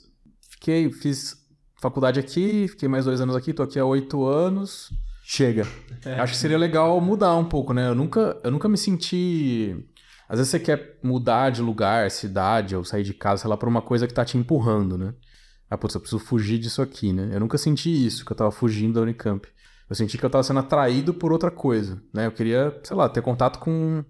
fiquei, 0.50 0.90
fiz 0.94 1.36
faculdade 1.82 2.22
aqui, 2.22 2.70
fiquei 2.70 2.88
mais 2.88 3.04
dois 3.04 3.20
anos 3.20 3.36
aqui, 3.36 3.52
tô 3.52 3.64
aqui 3.64 3.78
há 3.78 3.86
oito 3.86 4.26
anos 4.26 4.94
chega. 5.26 5.68
É. 6.06 6.20
Acho 6.20 6.34
que 6.34 6.40
seria 6.40 6.58
legal 6.58 7.02
mudar 7.02 7.36
um 7.36 7.46
pouco, 7.46 7.74
né? 7.74 7.90
Eu 7.90 7.96
nunca, 7.96 8.40
eu 8.44 8.52
nunca 8.52 8.70
me 8.70 8.78
senti. 8.78 9.76
Às 10.30 10.38
vezes 10.38 10.52
você 10.52 10.60
quer 10.60 11.00
mudar 11.04 11.50
de 11.50 11.62
lugar, 11.62 12.12
cidade, 12.12 12.76
ou 12.76 12.84
sair 12.84 13.04
de 13.04 13.14
casa, 13.14 13.42
sei 13.42 13.50
lá, 13.50 13.58
por 13.58 13.68
uma 13.68 13.82
coisa 13.82 14.08
que 14.08 14.14
tá 14.14 14.24
te 14.24 14.38
empurrando, 14.38 14.98
né? 14.98 15.14
Ah, 15.70 15.78
putz, 15.78 15.96
eu 15.96 16.02
preciso 16.02 16.24
fugir 16.24 16.60
disso 16.60 16.82
aqui, 16.82 17.12
né? 17.12 17.32
Eu 17.34 17.40
nunca 17.40 17.58
senti 17.58 18.06
isso, 18.06 18.24
que 18.24 18.32
eu 18.32 18.36
tava 18.36 18.52
fugindo 18.52 18.94
da 18.94 19.02
Unicamp. 19.02 19.48
Eu 19.90 19.96
senti 19.96 20.18
que 20.18 20.26
eu 20.26 20.30
tava 20.30 20.44
sendo 20.44 20.60
atraído 20.60 21.14
por 21.14 21.32
outra 21.32 21.50
coisa, 21.50 22.02
né? 22.14 22.28
Eu 22.28 22.32
queria, 22.32 22.80
sei 22.84 22.96
lá, 22.96 23.10
ter 23.10 23.22
contato 23.22 23.60
com 23.60 24.04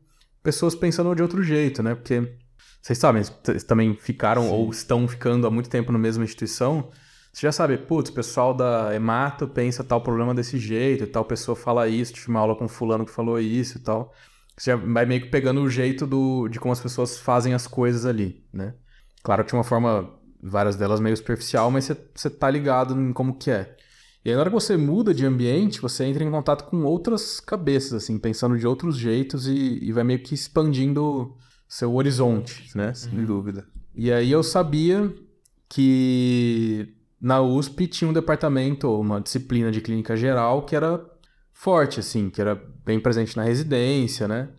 pessoas 0.44 0.76
pensando 0.76 1.16
de 1.16 1.22
outro 1.22 1.42
jeito, 1.42 1.82
né? 1.82 1.96
Porque 1.96 2.38
vocês 2.82 2.98
sabem, 2.98 3.24
vocês 3.24 3.64
também 3.64 3.96
ficaram 3.96 4.44
Sim. 4.44 4.52
ou 4.52 4.70
estão 4.70 5.08
ficando 5.08 5.48
há 5.48 5.52
muito 5.52 5.70
tempo 5.70 5.92
na 5.92 5.98
mesma 5.98 6.24
instituição. 6.24 6.90
Você 7.36 7.48
já 7.48 7.52
sabe, 7.52 7.78
putz, 7.78 8.10
o 8.10 8.14
pessoal 8.14 8.54
da 8.54 8.96
Emato 8.96 9.46
pensa 9.46 9.84
tal 9.84 10.00
problema 10.00 10.34
desse 10.34 10.58
jeito, 10.58 11.04
e 11.04 11.08
tal 11.08 11.26
pessoa 11.26 11.54
fala 11.54 11.86
isso, 11.86 12.14
tive 12.14 12.30
uma 12.30 12.40
aula 12.40 12.56
com 12.56 12.66
fulano 12.66 13.06
que 13.06 13.12
falou 13.12 13.38
isso 13.38 13.78
e 13.78 13.82
tal. 13.82 14.14
Você 14.56 14.72
já 14.72 14.78
vai 14.78 15.06
meio 15.06 15.20
que 15.20 15.28
pegando 15.28 15.62
o 15.62 15.70
jeito 15.70 16.08
do, 16.08 16.48
de 16.48 16.62
como 16.62 16.72
as 16.72 16.80
pessoas 16.80 17.18
fazem 17.18 17.54
as 17.54 17.68
coisas 17.68 18.06
ali, 18.06 18.42
né? 18.54 18.74
Claro 19.22 19.44
que 19.44 19.50
de 19.50 19.54
uma 19.54 19.66
forma, 19.66 20.10
várias 20.42 20.78
delas 20.78 21.02
meio 21.02 21.18
superficial, 21.18 21.70
mas 21.70 21.84
você, 21.84 21.98
você 22.16 22.30
tá 22.30 22.50
ligado 22.50 22.98
em 22.98 23.12
como 23.12 23.36
que 23.36 23.52
é. 23.52 23.76
E 24.24 24.30
aí, 24.30 24.34
na 24.34 24.40
hora 24.40 24.50
que 24.50 24.56
você 24.56 24.78
muda 24.78 25.14
de 25.14 25.26
ambiente, 25.26 25.82
você 25.82 26.06
entra 26.06 26.24
em 26.24 26.32
contato 26.32 26.64
com 26.70 26.86
outras 26.86 27.42
cabeças, 27.42 28.02
assim, 28.02 28.18
pensando 28.18 28.58
de 28.58 28.66
outros 28.66 28.96
jeitos 28.96 29.46
e, 29.46 29.80
e 29.84 29.92
vai 29.92 30.06
meio 30.06 30.24
que 30.24 30.34
expandindo 30.34 31.36
seu 31.68 31.94
horizonte, 31.96 32.72
né? 32.78 32.94
Sem 32.94 33.26
dúvida. 33.26 33.68
E 33.94 34.10
aí 34.10 34.32
eu 34.32 34.42
sabia 34.42 35.14
que 35.68 36.96
na 37.20 37.42
USP 37.42 37.88
tinha 37.88 38.10
um 38.10 38.14
departamento, 38.14 38.90
uma 39.00 39.22
disciplina 39.22 39.72
de 39.72 39.82
clínica 39.82 40.16
geral 40.16 40.64
que 40.64 40.76
era 40.76 41.04
forte, 41.54 42.00
assim, 42.00 42.30
que 42.30 42.42
era 42.42 42.62
bem 42.86 43.00
presente 43.00 43.36
na 43.38 43.44
residência, 43.44 44.28
né? 44.28 44.50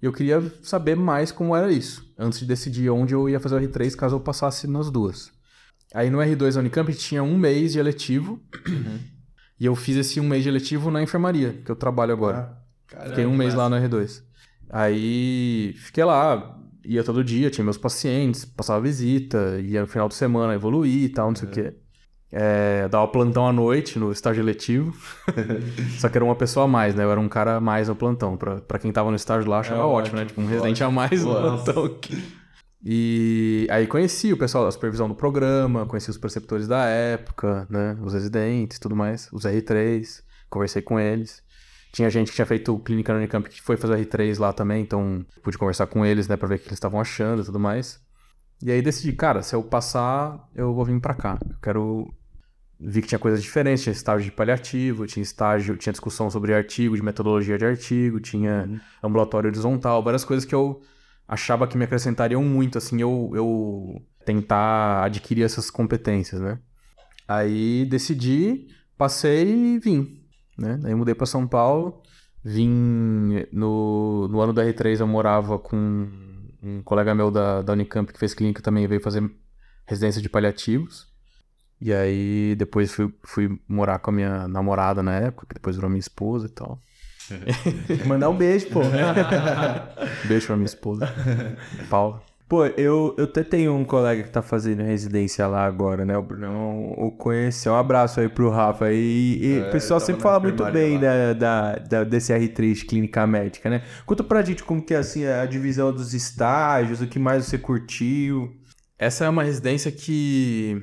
E 0.00 0.04
eu 0.04 0.12
queria 0.12 0.42
saber 0.62 0.96
mais 0.96 1.30
como 1.30 1.54
era 1.54 1.70
isso, 1.70 2.12
antes 2.18 2.40
de 2.40 2.46
decidir 2.46 2.90
onde 2.90 3.14
eu 3.14 3.28
ia 3.28 3.38
fazer 3.38 3.54
o 3.54 3.60
R3 3.60 3.94
caso 3.94 4.16
eu 4.16 4.20
passasse 4.20 4.66
nas 4.66 4.90
duas. 4.90 5.30
Aí 5.94 6.10
no 6.10 6.18
R2 6.18 6.54
da 6.54 6.60
Unicamp 6.60 6.92
tinha 6.94 7.22
um 7.22 7.38
mês 7.38 7.72
de 7.72 7.78
eletivo, 7.78 8.40
uhum. 8.66 8.98
e 9.60 9.64
eu 9.64 9.76
fiz 9.76 9.96
esse 9.96 10.18
um 10.18 10.28
mês 10.28 10.42
de 10.42 10.48
eletivo 10.48 10.90
na 10.90 11.02
enfermaria, 11.02 11.60
que 11.64 11.70
eu 11.70 11.76
trabalho 11.76 12.12
agora. 12.12 12.58
Ah, 12.96 13.06
fiquei 13.06 13.26
um 13.26 13.36
mês 13.36 13.54
lá 13.54 13.68
no 13.68 13.76
R2. 13.76 14.22
Aí 14.68 15.74
fiquei 15.76 16.02
lá, 16.02 16.58
ia 16.84 17.04
todo 17.04 17.22
dia, 17.22 17.50
tinha 17.50 17.64
meus 17.64 17.78
pacientes, 17.78 18.44
passava 18.44 18.80
visita, 18.80 19.60
ia 19.60 19.82
no 19.82 19.86
final 19.86 20.08
de 20.08 20.14
semana 20.14 20.54
evoluir 20.54 21.04
e 21.04 21.08
tal, 21.08 21.28
não 21.28 21.36
sei 21.36 21.48
o 21.48 21.50
é. 21.50 21.54
quê. 21.54 21.74
É, 22.34 22.88
dava 22.88 23.06
plantão 23.08 23.46
à 23.46 23.52
noite 23.52 23.98
no 23.98 24.10
estágio 24.10 24.42
letivo. 24.42 24.96
Só 26.00 26.08
que 26.08 26.16
era 26.16 26.24
uma 26.24 26.34
pessoa 26.34 26.64
a 26.64 26.68
mais, 26.68 26.94
né? 26.94 27.04
Eu 27.04 27.10
era 27.10 27.20
um 27.20 27.28
cara 27.28 27.56
a 27.56 27.60
mais 27.60 27.88
no 27.88 27.94
plantão. 27.94 28.38
Pra, 28.38 28.56
pra 28.56 28.78
quem 28.78 28.90
tava 28.90 29.10
no 29.10 29.16
estágio 29.16 29.50
lá, 29.50 29.60
achava 29.60 29.82
é 29.82 29.84
ótimo, 29.84 30.16
né? 30.16 30.24
Tipo, 30.24 30.40
um 30.40 30.46
residente 30.46 30.82
a 30.82 30.90
mais 30.90 31.22
no 31.22 31.34
plantão 31.34 31.84
aqui. 31.84 32.40
E 32.84 33.68
aí 33.70 33.86
conheci 33.86 34.32
o 34.32 34.36
pessoal 34.36 34.64
da 34.64 34.72
supervisão 34.72 35.08
do 35.08 35.14
programa, 35.14 35.86
conheci 35.86 36.10
os 36.10 36.18
preceptores 36.18 36.66
da 36.66 36.84
época, 36.86 37.66
né? 37.70 37.96
Os 38.02 38.12
residentes 38.12 38.78
tudo 38.78 38.96
mais, 38.96 39.28
os 39.32 39.44
R3, 39.44 40.22
conversei 40.50 40.82
com 40.82 40.98
eles. 40.98 41.42
Tinha 41.92 42.10
gente 42.10 42.30
que 42.30 42.34
tinha 42.34 42.46
feito 42.46 42.76
clínica 42.78 43.12
no 43.12 43.18
Unicamp 43.18 43.48
que 43.48 43.62
foi 43.62 43.76
fazer 43.76 44.04
R3 44.04 44.38
lá 44.40 44.52
também, 44.52 44.82
então 44.82 45.24
pude 45.42 45.58
conversar 45.58 45.86
com 45.86 46.04
eles, 46.04 46.26
né, 46.26 46.36
pra 46.36 46.48
ver 46.48 46.56
o 46.56 46.58
que 46.58 46.64
eles 46.64 46.76
estavam 46.76 46.98
achando 46.98 47.42
e 47.42 47.44
tudo 47.44 47.60
mais. 47.60 48.00
E 48.62 48.70
aí 48.72 48.80
decidi, 48.80 49.12
cara, 49.12 49.42
se 49.42 49.54
eu 49.54 49.62
passar, 49.62 50.48
eu 50.54 50.74
vou 50.74 50.84
vir 50.84 50.98
pra 51.00 51.14
cá. 51.14 51.38
Eu 51.48 51.56
quero 51.62 52.14
vi 52.84 53.00
que 53.00 53.08
tinha 53.08 53.18
coisas 53.18 53.42
diferentes, 53.42 53.82
tinha 53.82 53.92
estágio 53.92 54.24
de 54.24 54.32
paliativo, 54.32 55.06
tinha 55.06 55.22
estágio, 55.22 55.76
tinha 55.76 55.92
discussão 55.92 56.28
sobre 56.28 56.52
artigo, 56.52 56.96
de 56.96 57.02
metodologia 57.02 57.56
de 57.56 57.64
artigo, 57.64 58.18
tinha 58.18 58.80
ambulatório 59.02 59.48
horizontal, 59.48 60.02
várias 60.02 60.24
coisas 60.24 60.44
que 60.44 60.54
eu 60.54 60.82
achava 61.26 61.66
que 61.66 61.78
me 61.78 61.84
acrescentariam 61.84 62.42
muito, 62.42 62.78
assim, 62.78 63.00
eu, 63.00 63.30
eu 63.34 64.02
tentar 64.24 65.04
adquirir 65.04 65.44
essas 65.44 65.70
competências, 65.70 66.40
né? 66.40 66.58
Aí 67.28 67.86
decidi, 67.86 68.66
passei 68.98 69.74
e 69.74 69.78
vim, 69.78 70.20
né? 70.58 70.80
Aí 70.84 70.94
mudei 70.94 71.14
para 71.14 71.26
São 71.26 71.46
Paulo, 71.46 72.02
vim 72.44 73.46
no, 73.52 74.28
no 74.28 74.40
ano 74.40 74.52
da 74.52 74.64
R3 74.64 75.00
eu 75.00 75.06
morava 75.06 75.58
com 75.58 76.10
um 76.62 76.82
colega 76.82 77.14
meu 77.14 77.30
da, 77.30 77.62
da 77.62 77.72
Unicamp 77.72 78.12
que 78.12 78.18
fez 78.18 78.34
clínica 78.34 78.62
também 78.62 78.86
veio 78.86 79.00
fazer 79.00 79.22
residência 79.86 80.20
de 80.20 80.28
paliativos. 80.28 81.11
E 81.84 81.92
aí 81.92 82.54
depois 82.56 82.92
fui, 82.92 83.12
fui 83.24 83.58
morar 83.68 83.98
com 83.98 84.10
a 84.10 84.14
minha 84.14 84.46
namorada 84.46 85.02
na 85.02 85.14
época, 85.14 85.46
que 85.48 85.54
depois 85.54 85.74
virou 85.74 85.90
minha 85.90 85.98
esposa 85.98 86.46
e 86.46 86.50
tal. 86.50 86.78
Mandar 88.06 88.28
um 88.28 88.36
beijo, 88.36 88.68
pô. 88.68 88.80
Beijo 90.28 90.46
pra 90.46 90.56
minha 90.56 90.66
esposa, 90.66 91.12
Paula. 91.88 92.22
Pô, 92.48 92.66
eu, 92.66 93.14
eu 93.16 93.24
até 93.24 93.42
tenho 93.42 93.74
um 93.74 93.82
colega 93.84 94.22
que 94.22 94.28
tá 94.30 94.42
fazendo 94.42 94.82
residência 94.82 95.46
lá 95.46 95.64
agora, 95.64 96.04
né? 96.04 96.16
O 96.18 96.22
Brunão 96.22 96.92
o 96.98 97.10
conheceu. 97.10 97.72
Um 97.72 97.76
abraço 97.76 98.20
aí 98.20 98.28
pro 98.28 98.50
Rafa. 98.50 98.92
E, 98.92 99.38
e 99.40 99.58
É, 99.58 99.68
o 99.68 99.72
pessoal 99.72 99.98
sempre 99.98 100.20
fala 100.22 100.38
muito 100.38 100.62
bem 100.70 101.00
da, 101.00 101.32
da, 101.32 101.76
da- 101.76 102.04
desse 102.04 102.30
R3 102.34 102.84
Clínica 102.86 103.26
Médica, 103.26 103.70
né? 103.70 103.82
Conta 104.04 104.22
pra 104.22 104.42
gente 104.42 104.62
como 104.64 104.82
que 104.82 104.92
é 104.92 104.98
assim, 104.98 105.24
a 105.24 105.46
divisão 105.46 105.90
dos 105.92 106.12
estágios, 106.12 107.00
o 107.00 107.06
que 107.06 107.18
mais 107.18 107.46
você 107.46 107.56
curtiu. 107.56 108.52
Essa 108.98 109.24
é 109.24 109.28
uma 109.30 109.42
residência 109.42 109.90
que 109.90 110.76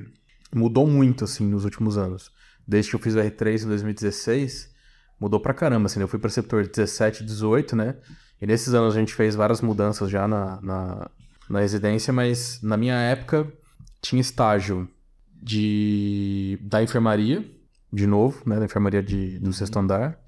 mudou 0.54 0.86
muito, 0.86 1.24
assim, 1.24 1.46
nos 1.46 1.64
últimos 1.64 1.96
anos. 1.96 2.30
Desde 2.66 2.90
que 2.90 2.96
eu 2.96 3.00
fiz 3.00 3.14
o 3.14 3.18
R3 3.18 3.64
em 3.64 3.66
2016, 3.66 4.70
mudou 5.18 5.40
pra 5.40 5.54
caramba, 5.54 5.86
assim. 5.86 6.00
Eu 6.00 6.08
fui 6.08 6.18
preceptor 6.18 6.66
17 6.66 7.24
18, 7.24 7.76
né? 7.76 7.96
E 8.40 8.46
nesses 8.46 8.72
anos 8.72 8.96
a 8.96 8.98
gente 8.98 9.14
fez 9.14 9.34
várias 9.34 9.60
mudanças 9.60 10.08
já 10.08 10.26
na, 10.26 10.60
na, 10.62 11.10
na 11.48 11.60
residência, 11.60 12.12
mas 12.12 12.60
na 12.62 12.76
minha 12.76 12.94
época 12.94 13.46
tinha 14.00 14.20
estágio 14.20 14.88
de 15.42 16.58
da 16.62 16.82
enfermaria, 16.82 17.44
de 17.92 18.06
novo, 18.06 18.42
né? 18.46 18.58
Da 18.58 18.64
enfermaria 18.64 19.02
de, 19.02 19.38
do 19.38 19.52
sexto 19.52 19.78
andar. 19.78 20.18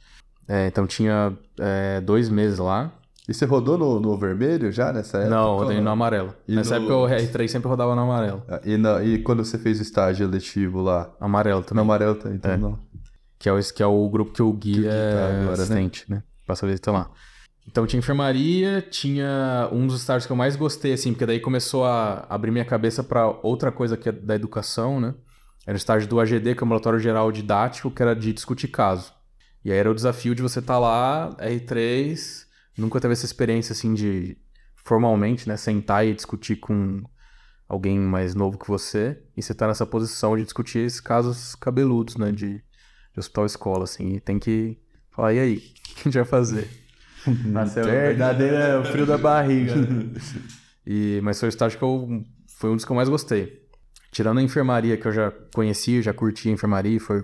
É, 0.47 0.67
então 0.67 0.87
tinha 0.87 1.37
é, 1.59 2.01
dois 2.01 2.29
meses 2.29 2.59
lá. 2.59 2.93
E 3.29 3.33
você 3.33 3.45
rodou 3.45 3.79
no, 3.79 4.01
no 4.01 4.19
vermelho 4.19 4.73
já 4.73 4.93
nessa 4.93 5.19
época? 5.19 5.35
não, 5.35 5.57
rodei 5.57 5.81
no 5.81 5.91
amarelo. 5.91 6.35
E 6.49 6.57
Nessa 6.57 6.79
no- 6.79 6.87
época 6.87 6.97
o 6.97 7.07
R3 7.09 7.49
sempre 7.49 7.69
rodava 7.69 7.95
no 7.95 8.03
amarelo. 8.03 8.43
Ah, 8.49 8.61
E, 8.65 8.77
na- 8.77 9.03
e 9.03 9.19
quando 9.23 9.45
você 9.45 9.57
fez 9.59 9.79
o 9.79 9.83
estágio 9.83 10.27
eletivo 10.27 10.81
lá? 10.83 11.11
Amarelo 11.21 11.61
No 11.61 11.65
também. 11.65 11.83
amarelo 11.83 12.15
também, 12.17 12.37
então 12.37 12.51
É. 12.51 12.57
não. 12.57 12.79
Que 13.39 13.49
é, 13.49 13.53
o, 13.53 13.59
que 13.61 13.83
é 13.83 13.87
o 13.87 14.09
grupo 14.09 14.33
que 14.33 14.43
o 14.43 14.53
Gui, 14.53 14.73
Que 14.75 14.79
o 14.81 14.83
Gui 14.83 14.89
é 14.89 15.13
tá 15.13 15.27
agora, 15.29 15.45
né? 15.47 15.53
assistente, 15.53 16.05
né? 16.09 16.23
Passa 16.47 16.67
a 16.67 16.69
visita 16.69 16.91
lá. 16.93 17.11
Então 17.67 17.87
tinha 17.87 17.99
enfermaria, 17.99 18.83
tinha 18.83 19.69
um 19.73 19.87
dos 19.87 20.01
estágios 20.01 20.27
que 20.27 20.33
eu 20.33 20.37
mais 20.37 20.57
gostei, 20.57 20.93
assim, 20.93 21.13
porque 21.13 21.25
daí 21.27 21.39
começou 21.39 21.85
a 21.85 22.27
abrir 22.29 22.51
minha 22.51 22.65
cabeça 22.65 23.05
pra 23.05 23.29
outra 23.43 23.71
coisa 23.71 23.97
que 23.97 24.09
é 24.09 24.13
da 24.13 24.35
educação, 24.35 25.01
né? 25.01 25.15
Era 25.65 25.75
o 25.75 25.77
estágio 25.77 26.09
do 26.09 26.19
AGD, 26.19 26.55
que 26.57 26.61
é 26.61 26.63
o 26.63 26.65
Ambulatório 26.67 26.99
Geral 26.99 27.31
Didático, 27.31 27.89
que 27.89 28.03
era 28.03 28.17
de 28.17 28.33
discutir 28.33 28.67
caso. 28.67 29.13
E 29.65 29.71
aí 29.71 29.79
era 29.79 29.89
o 29.91 29.95
desafio 29.95 30.35
de 30.35 30.43
você 30.43 30.59
estar 30.59 30.79
lá, 30.81 31.31
R3, 31.41 32.47
nunca 32.77 33.01
teve 33.01 33.13
essa 33.13 33.25
experiência, 33.25 33.73
assim, 33.73 33.95
de 33.95 34.37
formalmente, 34.77 35.49
né? 35.49 35.57
Sentar 35.57 36.07
e 36.07 36.15
discutir 36.15 36.57
com 36.57 37.03
alguém 37.69 37.99
mais 37.99 38.35
novo 38.35 38.59
que 38.59 38.69
você, 38.69 39.23
e 39.37 39.43
você 39.43 39.55
tá 39.55 39.67
nessa 39.67 39.87
posição 39.87 40.37
de 40.37 40.45
discutir 40.45 40.81
esses 40.81 41.01
casos 41.01 41.55
cabeludos, 41.55 42.17
né? 42.17 42.31
De, 42.33 42.55
de 42.59 43.19
hospital 43.19 43.47
escola, 43.47 43.85
assim, 43.85 44.15
e 44.15 44.21
tem 44.21 44.39
que 44.39 44.79
falar, 45.11 45.33
e 45.35 45.39
aí, 45.39 45.57
o 45.91 45.95
que 45.95 46.01
a 46.01 46.05
gente 46.05 46.15
vai 46.15 46.25
fazer? 46.25 46.69
Nossa, 47.47 47.81
é 47.81 47.83
o 47.83 47.87
verdadeiro 47.87 48.57
é 48.57 48.79
o 48.79 48.85
frio 48.85 49.07
da 49.07 49.19
barriga. 49.19 49.75
E, 50.85 51.21
mas 51.23 51.39
foi 51.39 51.49
o 51.49 51.51
estágio 51.51 51.79
que 51.79 51.85
eu. 51.85 52.25
Foi 52.59 52.69
um 52.69 52.75
dos 52.75 52.85
que 52.85 52.91
eu 52.91 52.97
mais 52.97 53.09
gostei. 53.09 53.63
Tirando 54.11 54.39
a 54.39 54.43
enfermaria, 54.43 54.97
que 54.97 55.07
eu 55.07 55.13
já 55.13 55.33
conhecia, 55.55 56.03
já 56.03 56.13
curti 56.13 56.49
a 56.49 56.53
enfermaria, 56.53 56.99
foi 56.99 57.21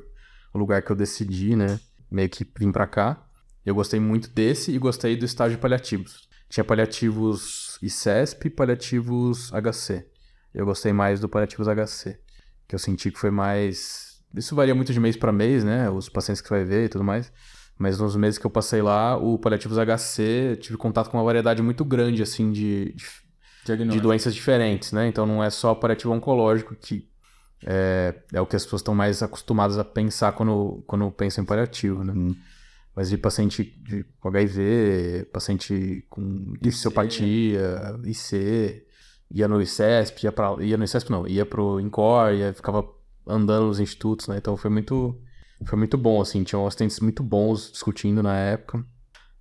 o 0.55 0.59
lugar 0.59 0.81
que 0.81 0.93
eu 0.93 0.97
decidi, 0.97 1.57
né? 1.57 1.81
Meio 2.09 2.29
que 2.29 2.47
vim 2.57 2.71
pra 2.71 2.87
cá. 2.87 3.21
Eu 3.64 3.75
gostei 3.75 4.01
muito 4.01 4.29
desse 4.31 4.73
e 4.73 4.79
gostei 4.79 5.16
do 5.16 5.25
estágio 5.25 5.57
de 5.57 5.61
paliativos. 5.61 6.29
Tinha 6.49 6.64
paliativos 6.64 7.79
ICESP 7.83 8.47
e 8.47 8.51
paliativos 8.51 9.51
HC. 9.53 10.07
Eu 10.55 10.64
gostei 10.64 10.92
mais 10.92 11.21
do 11.21 11.29
paliativos 11.29 11.68
HC. 11.68 12.18
Que 12.66 12.75
eu 12.75 12.79
senti 12.79 13.11
que 13.11 13.18
foi 13.18 13.31
mais. 13.31 14.23
Isso 14.35 14.55
varia 14.55 14.75
muito 14.75 14.92
de 14.92 15.01
mês 15.01 15.16
pra 15.16 15.33
mês, 15.33 15.64
né? 15.64 15.90
Os 15.90 16.09
pacientes 16.09 16.40
que 16.40 16.49
você 16.49 16.55
vai 16.55 16.64
ver 16.64 16.85
e 16.87 16.88
tudo 16.88 17.05
mais. 17.05 17.33
Mas 17.79 17.99
nos 17.99 18.16
meses 18.16 18.38
que 18.38 18.47
eu 18.47 18.51
passei 18.51 18.83
lá, 18.83 19.16
o 19.16 19.38
paliativos 19.38 19.79
HC, 19.79 20.23
eu 20.51 20.57
tive 20.57 20.77
contato 20.77 21.11
com 21.11 21.16
uma 21.16 21.25
variedade 21.25 21.62
muito 21.62 21.85
grande, 21.85 22.23
assim, 22.23 22.51
de, 22.51 22.92
de 22.94 23.07
de 23.97 24.01
doenças 24.01 24.35
diferentes, 24.35 24.92
né? 24.92 25.07
Então 25.09 25.27
não 25.27 25.44
é 25.44 25.51
só 25.51 25.75
paliativo 25.75 26.12
oncológico 26.12 26.75
que 26.75 27.07
é, 27.64 28.14
é 28.33 28.40
o 28.40 28.47
que 28.47 28.57
as 28.57 28.64
pessoas 28.64 28.81
estão 28.81 28.94
mais 28.94 29.23
acostumadas 29.23 29.79
a 29.79 29.85
pensar 29.85 30.33
quando, 30.33 30.83
quando 30.87 31.11
pensam 31.11 31.42
em 31.42 31.47
paliativo, 31.47 32.05
né? 32.05 32.12
Mas 32.99 33.11
de 33.11 33.17
paciente 33.17 33.63
de, 33.63 34.05
com 34.19 34.27
HIV, 34.27 35.29
paciente 35.33 36.05
com 36.11 36.53
disciopatia, 36.61 37.97
IC, 38.05 38.85
ia 39.31 39.47
no 39.47 39.63
ICESP, 39.63 40.25
ia, 40.25 40.33
pra, 40.33 40.57
ia 40.59 40.77
no 40.77 40.83
ICESP 40.83 41.09
não, 41.09 41.25
ia 41.25 41.47
pro 41.47 41.79
INCOR, 41.79 42.33
ia, 42.33 42.53
ficava 42.53 42.85
andando 43.25 43.69
nos 43.69 43.79
institutos, 43.79 44.27
né? 44.27 44.39
Então 44.39 44.57
foi 44.57 44.69
muito, 44.69 45.17
foi 45.65 45.79
muito 45.79 45.97
bom, 45.97 46.21
assim, 46.21 46.43
tinham 46.43 46.67
assistentes 46.67 46.99
muito 46.99 47.23
bons 47.23 47.71
discutindo 47.71 48.21
na 48.21 48.35
época. 48.37 48.85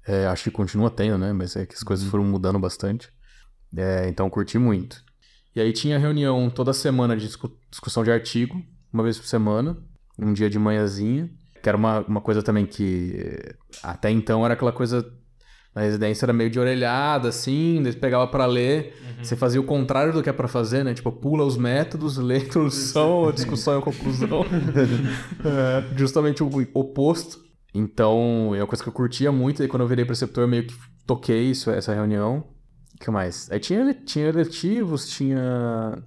É, 0.05 0.27
acho 0.27 0.43
que 0.43 0.51
continua 0.51 0.91
tendo, 0.91 1.17
né? 1.17 1.33
Mas 1.33 1.55
é 1.55 1.65
que 1.65 1.73
as 1.73 1.81
coisas 1.81 2.07
foram 2.07 2.25
mudando 2.25 2.59
bastante. 2.59 3.11
É, 3.75 4.07
então 4.07 4.29
curti 4.29 4.59
muito. 4.59 5.03
E 5.55 5.59
aí 5.59 5.73
tinha 5.73 5.97
reunião 5.97 6.47
toda 6.47 6.73
semana 6.73 7.17
de 7.17 7.25
discu- 7.25 7.57
discussão 7.71 8.03
de 8.03 8.11
artigo, 8.11 8.63
uma 8.93 9.01
vez 9.01 9.17
por 9.17 9.25
semana, 9.25 9.75
um 10.19 10.31
dia 10.31 10.47
de 10.47 10.59
manhãzinha, 10.59 11.27
que 11.67 11.69
era 11.69 11.77
uma, 11.77 11.99
uma 12.07 12.21
coisa 12.21 12.41
também 12.41 12.65
que 12.65 13.13
eh, 13.17 13.55
até 13.83 14.09
então 14.09 14.45
era 14.45 14.53
aquela 14.53 14.71
coisa 14.71 15.05
na 15.75 15.81
residência 15.81 16.25
era 16.25 16.31
meio 16.31 16.49
de 16.49 16.57
orelhada, 16.57 17.27
assim, 17.27 17.81
daí 17.83 17.91
você 17.91 17.99
pegava 17.99 18.25
pra 18.25 18.45
ler, 18.45 18.95
você 19.21 19.35
fazia 19.35 19.59
o 19.59 19.63
contrário 19.65 20.13
do 20.13 20.23
que 20.23 20.29
é 20.29 20.33
pra 20.33 20.47
fazer, 20.47 20.83
né? 20.83 20.93
Tipo, 20.93 21.11
pula 21.11 21.43
os 21.43 21.57
métodos, 21.57 22.17
lê 22.17 22.35
a 22.35 22.39
introdução, 22.39 23.27
a 23.29 23.31
discussão 23.33 23.75
e 23.75 23.77
a 23.79 23.81
conclusão. 23.81 24.45
É, 25.45 25.95
justamente 25.95 26.41
o 26.41 26.49
oposto. 26.73 27.39
Então, 27.75 28.55
é 28.55 28.61
uma 28.61 28.67
coisa 28.67 28.81
que 28.81 28.89
eu 28.89 28.93
curtia 28.93 29.31
muito, 29.31 29.61
e 29.61 29.67
quando 29.67 29.81
eu 29.81 29.87
virei 29.87 30.05
preceptor, 30.05 30.45
eu 30.45 30.47
meio 30.47 30.65
que 30.65 30.73
toquei 31.05 31.51
isso, 31.51 31.69
essa 31.69 31.93
reunião. 31.93 32.45
O 32.95 32.97
que 32.97 33.11
mais? 33.11 33.51
Aí 33.51 33.59
tinha, 33.59 33.93
tinha 33.93 34.31
letivos, 34.31 35.07
tinha. 35.09 36.01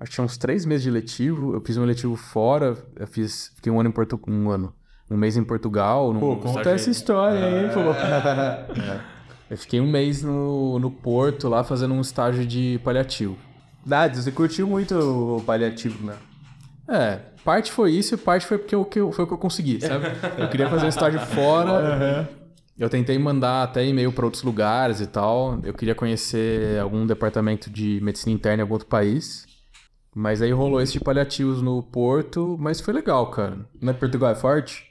Acho 0.00 0.10
que 0.10 0.14
tinha 0.16 0.24
uns 0.24 0.36
três 0.36 0.66
meses 0.66 0.82
de 0.82 0.90
letivo. 0.90 1.54
Eu 1.54 1.62
fiz 1.64 1.76
um 1.76 1.84
letivo 1.84 2.16
fora, 2.16 2.76
eu 2.96 3.06
fiz. 3.06 3.52
Fiquei 3.54 3.72
um 3.72 3.80
ano 3.80 3.88
em 3.88 3.92
Portugal. 3.92 4.26
Um 4.28 4.50
ano. 4.50 4.74
Um 5.10 5.16
mês 5.16 5.36
em 5.36 5.44
Portugal. 5.44 6.12
num 6.12 6.20
Pô, 6.20 6.36
conta 6.36 6.70
essa 6.70 6.90
história 6.90 7.44
aí, 7.44 7.68
pô. 7.70 7.80
Eu 9.48 9.56
fiquei 9.56 9.80
um 9.80 9.88
mês 9.88 10.22
no, 10.22 10.78
no 10.80 10.90
Porto 10.90 11.48
lá 11.48 11.62
fazendo 11.62 11.94
um 11.94 12.00
estágio 12.00 12.44
de 12.44 12.80
paliativo. 12.82 13.36
Dades, 13.84 14.24
você 14.24 14.32
curtiu 14.32 14.66
muito 14.66 14.96
o 14.98 15.40
paliativo, 15.46 16.04
né? 16.04 16.14
É, 16.88 17.18
parte 17.44 17.70
foi 17.70 17.92
isso 17.92 18.14
e 18.14 18.16
parte 18.16 18.44
foi 18.44 18.58
porque 18.58 18.74
eu, 18.74 18.84
que 18.84 18.98
eu- 18.98 19.12
foi 19.12 19.24
o 19.24 19.28
que 19.28 19.34
eu 19.34 19.38
consegui, 19.38 19.80
sabe? 19.80 20.06
Eu 20.38 20.48
queria 20.48 20.68
fazer 20.68 20.86
um 20.86 20.88
estágio 20.88 21.20
fora. 21.20 22.28
Eu 22.78 22.90
tentei 22.90 23.16
mandar 23.18 23.62
até 23.62 23.84
e-mail 23.86 24.12
para 24.12 24.24
outros 24.24 24.42
lugares 24.42 25.00
e 25.00 25.06
tal. 25.06 25.58
Eu 25.62 25.72
queria 25.72 25.94
conhecer 25.94 26.78
algum 26.80 27.06
departamento 27.06 27.70
de 27.70 28.00
medicina 28.02 28.34
interna 28.34 28.58
em 28.58 28.62
algum 28.62 28.74
outro 28.74 28.88
país. 28.88 29.46
Mas 30.14 30.42
aí 30.42 30.50
rolou 30.50 30.80
esse 30.80 30.94
de 30.94 31.00
paliativos 31.00 31.62
no 31.62 31.82
Porto, 31.82 32.56
mas 32.58 32.80
foi 32.80 32.92
legal, 32.94 33.30
cara. 33.30 33.58
Mas 33.80 33.96
Portugal 33.96 34.30
é 34.30 34.34
forte? 34.34 34.84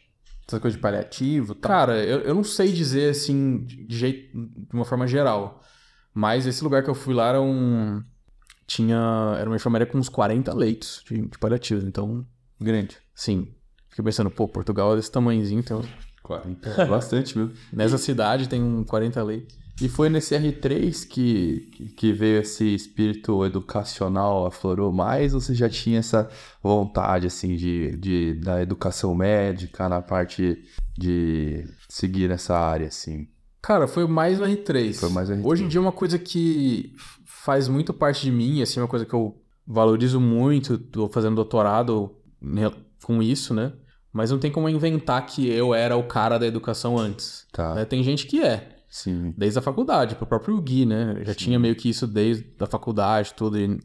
Essa 0.47 0.59
coisa 0.59 0.77
de 0.77 0.81
paliativo 0.81 1.55
tal. 1.55 1.71
Cara, 1.71 2.03
eu, 2.03 2.19
eu 2.19 2.35
não 2.35 2.43
sei 2.43 2.71
dizer 2.71 3.09
assim 3.09 3.63
de 3.65 3.83
de 3.85 3.97
jeito, 3.97 4.37
de 4.37 4.73
uma 4.73 4.85
forma 4.85 5.07
geral. 5.07 5.61
Mas 6.13 6.45
esse 6.45 6.63
lugar 6.63 6.83
que 6.83 6.89
eu 6.89 6.95
fui 6.95 7.13
lá 7.13 7.29
era 7.29 7.41
um. 7.41 8.01
Tinha. 8.65 9.35
Era 9.39 9.49
uma 9.49 9.55
enfermaria 9.55 9.85
com 9.85 9.97
uns 9.97 10.09
40 10.09 10.53
leitos 10.53 11.03
de, 11.07 11.27
de 11.27 11.37
paliativos, 11.37 11.83
então. 11.83 12.25
Grande. 12.59 12.97
Sim. 13.13 13.53
Fiquei 13.89 14.03
pensando, 14.05 14.29
pô, 14.29 14.47
Portugal 14.47 14.93
é 14.93 14.95
desse 14.95 15.11
tamanhozinho, 15.11 15.59
então. 15.59 15.81
40. 16.23 16.85
Bastante, 16.85 17.33
viu? 17.33 17.51
Nessa 17.71 17.97
cidade 17.97 18.49
tem 18.49 18.61
um 18.61 18.83
40 18.83 19.21
leitos. 19.23 19.57
E 19.81 19.89
foi 19.89 20.07
nesse 20.09 20.33
R3 20.35 21.05
que, 21.05 21.69
que- 21.73 21.85
que 21.89 22.13
veio 22.13 22.39
esse 22.41 22.73
espírito 22.73 23.45
educacional, 23.45 24.45
aflorou 24.45 24.91
mais? 24.91 25.33
Ou 25.33 25.41
você 25.41 25.53
já 25.53 25.67
tinha 25.69 25.99
essa 25.99 26.29
vontade, 26.63 27.27
assim, 27.27 27.55
de, 27.55 27.95
de 27.97 28.33
da 28.35 28.61
educação 28.61 29.13
médica, 29.13 29.89
na 29.89 30.01
parte 30.01 30.63
de 30.97 31.65
seguir 31.89 32.29
nessa 32.29 32.57
área, 32.57 32.87
assim? 32.87 33.27
Cara, 33.61 33.87
foi 33.87 34.07
mais 34.07 34.39
no 34.39 34.45
R3. 34.45 34.93
Foi 34.99 35.09
mais 35.09 35.27
no 35.29 35.35
R3. 35.35 35.45
Hoje 35.45 35.63
em 35.63 35.67
dia 35.67 35.79
é 35.79 35.81
uma 35.81 35.91
coisa 35.91 36.17
que 36.17 36.93
faz 37.25 37.67
muito 37.67 37.93
parte 37.93 38.23
de 38.23 38.31
mim, 38.31 38.61
assim, 38.61 38.79
uma 38.79 38.87
coisa 38.87 39.05
que 39.05 39.13
eu 39.13 39.35
valorizo 39.67 40.21
muito. 40.21 40.77
Tô 40.77 41.09
fazendo 41.09 41.35
doutorado 41.35 42.15
com 43.03 43.21
isso, 43.21 43.53
né? 43.53 43.73
Mas 44.13 44.31
não 44.31 44.39
tem 44.39 44.51
como 44.51 44.69
inventar 44.69 45.25
que 45.25 45.49
eu 45.49 45.73
era 45.73 45.97
o 45.97 46.03
cara 46.03 46.37
da 46.37 46.47
educação 46.47 46.97
antes. 46.97 47.45
Tá. 47.51 47.75
né? 47.75 47.83
Tem 47.85 48.01
gente 48.01 48.25
que 48.27 48.41
é, 48.41 48.74
Sim. 48.95 49.33
desde 49.37 49.59
a 49.59 49.61
faculdade, 49.61 50.15
pro 50.15 50.25
próprio 50.25 50.61
Gui, 50.61 50.85
né? 50.85 51.21
Já 51.25 51.35
tinha 51.35 51.59
meio 51.59 51.75
que 51.75 51.89
isso 51.89 52.07
desde 52.07 52.47
a 52.61 52.65
faculdade, 52.65 53.33
tudo, 53.33 53.59
e 53.59 53.77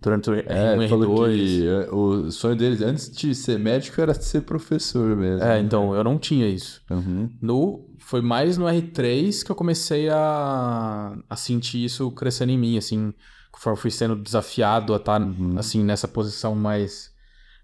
durante 0.00 0.28
o 0.28 0.34
É, 0.34 0.42
R1, 0.76 0.88
falou 0.88 1.16
R2. 1.26 1.36
que 1.36 1.68
é, 1.68 1.94
o 1.94 2.28
sonho 2.32 2.56
dele 2.56 2.84
antes 2.84 3.08
de 3.08 3.36
ser 3.36 3.56
médico 3.56 4.00
era 4.00 4.12
ser 4.14 4.40
professor 4.40 5.14
mesmo. 5.16 5.44
É, 5.44 5.60
então, 5.60 5.94
eu 5.94 6.02
não 6.02 6.18
tinha 6.18 6.48
isso. 6.48 6.82
Uhum. 6.90 7.30
No, 7.40 7.88
foi 8.00 8.20
mais 8.20 8.58
no 8.58 8.64
R3 8.66 9.44
que 9.44 9.52
eu 9.52 9.54
comecei 9.54 10.08
a, 10.10 11.16
a 11.30 11.36
sentir 11.36 11.84
isso 11.84 12.10
crescendo 12.10 12.50
em 12.50 12.58
mim, 12.58 12.76
assim, 12.76 13.14
conforme 13.52 13.76
eu 13.78 13.80
fui 13.80 13.92
sendo 13.92 14.16
desafiado 14.16 14.92
a 14.92 14.96
estar, 14.96 15.22
assim, 15.56 15.84
nessa 15.84 16.08
posição 16.08 16.56
mais, 16.56 17.12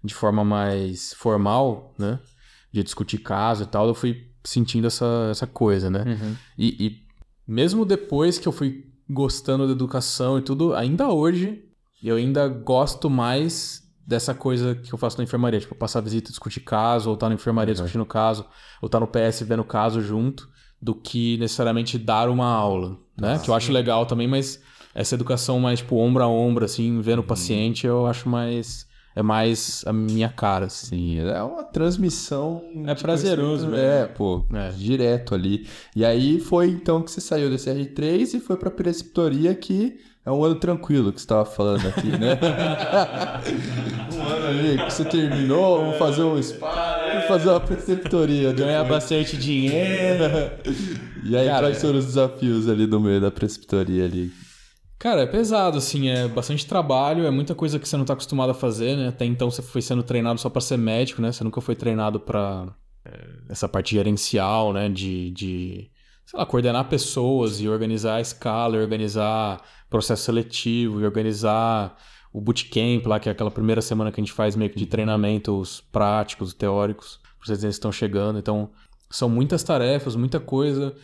de 0.01 0.13
forma 0.13 0.45
mais 0.45 1.13
formal, 1.13 1.93
né, 1.99 2.19
de 2.71 2.81
discutir 2.83 3.17
caso 3.17 3.63
e 3.63 3.67
tal, 3.67 3.85
eu 3.85 3.93
fui 3.93 4.33
sentindo 4.45 4.87
essa, 4.87 5.27
essa 5.31 5.47
coisa, 5.47 5.89
né, 5.89 6.03
e, 6.57 6.85
e 6.87 7.05
mesmo 7.47 7.85
depois 7.85 8.37
que 8.37 8.47
eu 8.47 8.51
fui 8.51 8.85
gostando 9.09 9.67
da 9.67 9.73
educação 9.73 10.37
e 10.39 10.41
tudo, 10.41 10.73
ainda 10.73 11.09
hoje, 11.09 11.63
eu 12.03 12.15
ainda 12.15 12.47
gosto 12.47 13.09
mais 13.09 13.83
dessa 14.05 14.33
coisa 14.33 14.75
que 14.75 14.93
eu 14.93 14.97
faço 14.97 15.17
na 15.17 15.23
enfermaria, 15.23 15.59
tipo, 15.59 15.73
passar 15.75 16.01
visita, 16.01 16.29
discutir 16.29 16.59
caso, 16.59 17.09
ou 17.09 17.15
estar 17.15 17.27
na 17.27 17.35
enfermaria 17.35 17.73
discutindo 17.73 18.05
caso, 18.05 18.45
ou 18.81 18.85
estar 18.85 18.99
no 18.99 19.07
PS 19.07 19.41
vendo 19.41 19.63
caso 19.63 20.01
junto, 20.01 20.47
do 20.81 20.93
que 20.93 21.37
necessariamente 21.37 21.97
dar 21.97 22.29
uma 22.29 22.45
aula, 22.45 22.99
né? 23.19 23.39
que 23.39 23.49
eu 23.49 23.55
acho 23.55 23.71
legal 23.71 24.05
também, 24.05 24.27
mas 24.27 24.61
essa 24.93 25.15
educação 25.15 25.59
mais, 25.59 25.79
tipo, 25.79 25.97
ombro 25.97 26.23
a 26.23 26.27
ombro, 26.27 26.63
assim, 26.65 27.01
vendo 27.01 27.19
o 27.19 27.23
paciente, 27.23 27.87
eu 27.87 28.05
acho 28.05 28.29
mais... 28.29 28.87
É 29.15 29.23
mais 29.23 29.81
a 29.87 29.93
minha 29.93 30.27
cara, 30.27 30.65
assim. 30.65 31.15
Sim, 31.15 31.19
é 31.19 31.41
uma 31.41 31.63
transmissão. 31.63 32.61
É 32.85 32.93
prazeroso, 32.93 33.67
né? 33.67 34.01
É, 34.01 34.05
pô, 34.05 34.43
É. 34.53 34.69
direto 34.71 35.33
ali. 35.33 35.65
E 35.95 36.03
aí 36.03 36.39
foi 36.41 36.67
então 36.67 37.01
que 37.01 37.09
você 37.09 37.21
saiu 37.21 37.49
desse 37.49 37.69
R3 37.69 38.33
e 38.33 38.39
foi 38.41 38.57
pra 38.57 38.69
preceptoria, 38.69 39.55
que 39.55 39.97
é 40.25 40.31
um 40.31 40.43
ano 40.43 40.55
tranquilo 40.55 41.13
que 41.13 41.21
você 41.21 41.27
tava 41.27 41.45
falando 41.45 41.87
aqui, 41.87 42.07
né? 42.07 42.37
um 44.13 44.21
ano 44.21 44.47
ali 44.47 44.77
que 44.77 44.91
você 44.93 45.05
terminou, 45.05 45.79
vamos 45.79 45.97
fazer 45.97 46.23
um 46.23 46.41
spa, 46.41 46.99
vamos 47.13 47.25
fazer 47.27 47.49
uma 47.49 47.59
preceptoria. 47.61 48.51
Ganhar 48.51 48.83
bastante 48.83 49.37
dinheiro. 49.37 50.23
E 51.27 51.35
aí, 51.35 51.47
Cara, 51.47 51.65
quais 51.69 51.81
foram 51.81 51.97
os 51.97 52.05
desafios 52.05 52.69
ali 52.69 52.85
no 52.85 52.99
meio 52.99 53.19
da 53.19 53.31
preceptoria 53.31 54.05
ali? 54.05 54.31
Cara, 54.97 55.21
é 55.21 55.25
pesado, 55.25 55.77
assim, 55.77 56.07
é 56.07 56.27
bastante 56.27 56.65
trabalho, 56.65 57.25
é 57.25 57.31
muita 57.31 57.53
coisa 57.53 57.77
que 57.77 57.87
você 57.87 57.97
não 57.97 58.05
tá 58.05 58.13
acostumado 58.13 58.49
a 58.51 58.53
fazer, 58.53 58.95
né? 58.95 59.09
Até 59.09 59.25
então 59.25 59.51
você 59.51 59.61
foi 59.61 59.81
sendo 59.81 60.01
treinado 60.03 60.39
só 60.39 60.49
pra 60.49 60.61
ser 60.61 60.77
médico, 60.77 61.21
né? 61.21 61.31
Você 61.31 61.43
nunca 61.43 61.59
foi 61.61 61.75
treinado 61.75 62.19
pra 62.19 62.73
é, 63.03 63.29
essa 63.49 63.67
parte 63.67 63.93
gerencial, 63.93 64.71
né? 64.71 64.87
De, 64.87 65.31
de, 65.31 65.91
sei 66.25 66.39
lá, 66.39 66.45
coordenar 66.45 66.87
pessoas 66.87 67.59
e 67.59 67.67
organizar 67.67 68.15
a 68.15 68.21
escala, 68.21 68.77
organizar 68.77 69.61
processo 69.89 70.23
seletivo, 70.23 71.01
e 71.01 71.05
organizar 71.05 71.95
o 72.33 72.41
bootcamp 72.41 73.05
lá, 73.05 73.19
que 73.19 73.29
é 73.29 73.31
aquela 73.31 73.51
primeira 73.51 73.81
semana 73.81 74.11
que 74.11 74.19
a 74.19 74.23
gente 74.23 74.33
faz 74.33 74.55
meio 74.55 74.69
que 74.69 74.77
de 74.77 74.85
treinamentos 74.85 75.81
práticos, 75.91 76.53
teóricos, 76.53 77.19
para 77.37 77.47
vocês 77.47 77.63
estão 77.63 77.91
chegando. 77.91 78.39
Então, 78.39 78.71
são 79.09 79.29
muitas 79.29 79.63
tarefas, 79.63 80.15
muita 80.15 80.39
coisa. 80.39 80.95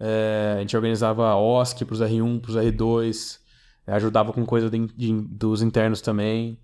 É, 0.00 0.54
a 0.56 0.60
gente 0.60 0.74
organizava 0.74 1.34
OSC 1.36 1.84
para 1.84 1.92
os 1.94 2.00
R1, 2.00 2.40
para 2.40 2.50
os 2.50 2.56
R2, 2.56 3.38
é, 3.86 3.92
ajudava 3.92 4.32
com 4.32 4.44
coisa 4.46 4.70
de- 4.70 4.86
de- 4.96 5.12
dos 5.28 5.60
internos 5.62 6.00
também. 6.00 6.58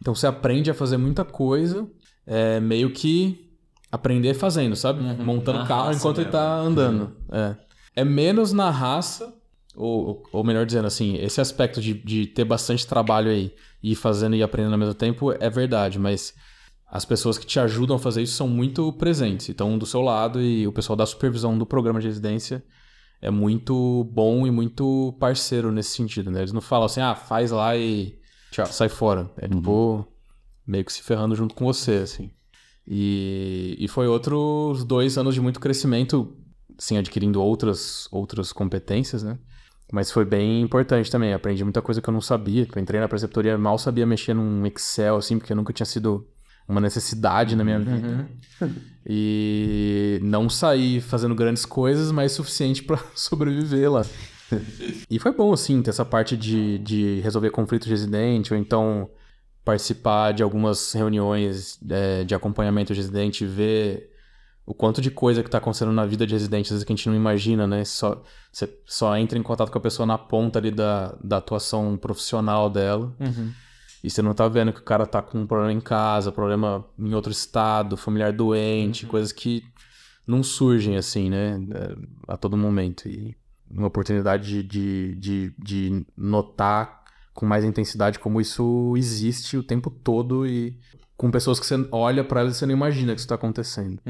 Então 0.00 0.14
você 0.14 0.26
aprende 0.26 0.70
a 0.70 0.74
fazer 0.74 0.96
muita 0.96 1.24
coisa, 1.24 1.86
é, 2.26 2.58
meio 2.58 2.90
que 2.90 3.48
aprender 3.92 4.34
fazendo, 4.34 4.74
sabe? 4.74 5.00
Montando 5.22 5.58
Na 5.60 5.66
carro 5.66 5.92
enquanto 5.92 6.18
ele 6.18 6.26
mesmo. 6.26 6.32
tá 6.32 6.56
andando. 6.56 7.12
É. 7.30 7.56
é 7.96 8.04
menos 8.04 8.52
na 8.52 8.70
raça, 8.70 9.32
ou, 9.76 10.22
ou 10.32 10.42
melhor 10.42 10.66
dizendo 10.66 10.86
assim, 10.86 11.16
esse 11.16 11.40
aspecto 11.40 11.80
de, 11.80 11.94
de 11.94 12.26
ter 12.26 12.44
bastante 12.44 12.86
trabalho 12.86 13.30
aí 13.30 13.54
e 13.82 13.94
fazendo 13.94 14.34
e 14.34 14.42
aprendendo 14.42 14.72
ao 14.72 14.78
mesmo 14.78 14.94
tempo 14.94 15.32
é 15.38 15.48
verdade, 15.48 15.98
mas 15.98 16.34
as 16.90 17.04
pessoas 17.04 17.38
que 17.38 17.46
te 17.46 17.60
ajudam 17.60 17.94
a 17.96 17.98
fazer 18.00 18.20
isso 18.22 18.34
são 18.34 18.48
muito 18.48 18.92
presentes. 18.94 19.48
Então, 19.48 19.78
do 19.78 19.86
seu 19.86 20.00
lado 20.00 20.40
e 20.42 20.66
o 20.66 20.72
pessoal 20.72 20.96
da 20.96 21.06
supervisão 21.06 21.56
do 21.56 21.64
programa 21.64 22.00
de 22.00 22.08
residência 22.08 22.62
é 23.20 23.30
muito 23.30 24.04
bom 24.12 24.46
e 24.46 24.50
muito 24.50 25.14
parceiro 25.20 25.70
nesse 25.70 25.90
sentido, 25.90 26.30
né? 26.30 26.40
Eles 26.40 26.52
não 26.52 26.60
falam 26.60 26.86
assim, 26.86 27.00
ah, 27.00 27.14
faz 27.14 27.50
lá 27.50 27.76
e 27.76 28.18
tchau, 28.50 28.66
sai 28.66 28.88
fora. 28.88 29.30
É 29.36 29.48
tipo, 29.48 30.06
meio 30.66 30.84
que 30.84 30.92
se 30.92 31.02
ferrando 31.02 31.34
junto 31.34 31.54
com 31.54 31.66
você, 31.66 31.96
assim. 31.96 32.30
E, 32.86 33.76
e 33.78 33.88
foi 33.88 34.08
outros 34.08 34.84
dois 34.84 35.18
anos 35.18 35.34
de 35.34 35.40
muito 35.40 35.60
crescimento, 35.60 36.36
assim, 36.78 36.96
adquirindo 36.96 37.42
outras, 37.42 38.08
outras 38.10 38.52
competências, 38.52 39.22
né? 39.22 39.38
Mas 39.92 40.10
foi 40.10 40.24
bem 40.24 40.60
importante 40.60 41.10
também. 41.10 41.34
Aprendi 41.34 41.62
muita 41.64 41.82
coisa 41.82 42.00
que 42.00 42.08
eu 42.08 42.12
não 42.12 42.20
sabia. 42.20 42.66
Eu 42.74 42.82
entrei 42.82 43.00
na 43.00 43.08
preceptoria, 43.08 43.58
mal 43.58 43.76
sabia 43.76 44.06
mexer 44.06 44.34
num 44.34 44.64
Excel, 44.66 45.16
assim, 45.16 45.38
porque 45.38 45.54
nunca 45.54 45.72
tinha 45.72 45.86
sido 45.86 46.26
uma 46.70 46.80
necessidade 46.80 47.56
na 47.56 47.64
minha 47.64 47.78
vida. 47.78 48.28
E 49.06 50.20
não 50.22 50.48
saí 50.48 51.00
fazendo 51.00 51.34
grandes 51.34 51.64
coisas, 51.64 52.12
mas 52.12 52.32
suficiente 52.32 52.82
pra 52.82 52.98
sobreviver 53.14 53.90
lá. 53.90 54.04
e 55.08 55.18
foi 55.18 55.32
bom, 55.32 55.52
assim, 55.52 55.82
ter 55.82 55.90
essa 55.90 56.04
parte 56.04 56.36
de, 56.36 56.78
de 56.78 57.20
resolver 57.20 57.50
conflito 57.50 57.84
de 57.84 57.90
residente, 57.90 58.52
ou 58.52 58.58
então 58.58 59.08
participar 59.64 60.32
de 60.32 60.42
algumas 60.42 60.92
reuniões 60.92 61.78
é, 61.88 62.24
de 62.24 62.34
acompanhamento 62.34 62.92
de 62.92 63.00
residente 63.00 63.46
ver 63.46 64.10
o 64.66 64.74
quanto 64.74 65.00
de 65.00 65.10
coisa 65.10 65.42
que 65.42 65.50
tá 65.50 65.58
acontecendo 65.58 65.92
na 65.92 66.06
vida 66.06 66.26
de 66.26 66.34
residente, 66.34 66.66
às 66.66 66.70
vezes 66.70 66.84
que 66.84 66.92
a 66.92 66.96
gente 66.96 67.08
não 67.08 67.16
imagina, 67.16 67.66
né? 67.66 67.84
Só, 67.84 68.22
você 68.52 68.72
só 68.86 69.16
entra 69.16 69.38
em 69.38 69.42
contato 69.42 69.70
com 69.70 69.78
a 69.78 69.80
pessoa 69.80 70.06
na 70.06 70.16
ponta 70.16 70.58
ali 70.58 70.70
da, 70.70 71.16
da 71.22 71.38
atuação 71.38 71.96
profissional 71.96 72.70
dela. 72.70 73.12
E 74.02 74.08
você 74.08 74.22
não 74.22 74.34
tá 74.34 74.48
vendo 74.48 74.72
que 74.72 74.80
o 74.80 74.84
cara 74.84 75.06
tá 75.06 75.20
com 75.20 75.38
um 75.40 75.46
problema 75.46 75.72
em 75.72 75.80
casa, 75.80 76.32
problema 76.32 76.84
em 76.98 77.14
outro 77.14 77.30
estado, 77.30 77.96
familiar 77.96 78.32
doente, 78.32 79.06
coisas 79.06 79.30
que 79.30 79.62
não 80.26 80.42
surgem 80.42 80.96
assim, 80.96 81.28
né? 81.28 81.60
é, 81.74 81.96
A 82.28 82.36
todo 82.36 82.56
momento. 82.56 83.08
E 83.08 83.36
uma 83.70 83.88
oportunidade 83.88 84.62
de, 84.62 85.14
de, 85.14 85.54
de, 85.58 86.06
notar 86.16 87.04
com 87.32 87.46
mais 87.46 87.64
intensidade 87.64 88.18
como 88.18 88.40
isso 88.40 88.94
existe 88.96 89.56
o 89.56 89.62
tempo 89.62 89.90
todo 89.90 90.46
e 90.46 90.78
com 91.16 91.30
pessoas 91.30 91.60
que 91.60 91.66
você 91.66 91.86
olha 91.92 92.24
pra 92.24 92.40
elas 92.40 92.56
e 92.56 92.58
você 92.58 92.66
não 92.66 92.72
imagina 92.72 93.14
que 93.14 93.20
isso 93.20 93.28
tá 93.28 93.34
acontecendo. 93.34 94.00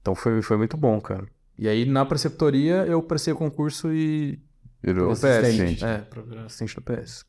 Então 0.00 0.14
foi, 0.14 0.42
foi 0.42 0.56
muito 0.56 0.76
bom, 0.76 1.00
cara. 1.00 1.26
E 1.58 1.68
aí 1.68 1.84
na 1.84 2.04
preceptoria 2.04 2.86
eu 2.86 3.02
prestei 3.02 3.32
o 3.32 3.36
concurso 3.36 3.92
e. 3.92 4.40
Virou 4.82 5.10
Assistente. 5.10 5.84
É, 5.84 6.06
assistente 6.44 6.76
da 6.76 6.82
PS. 6.82 7.24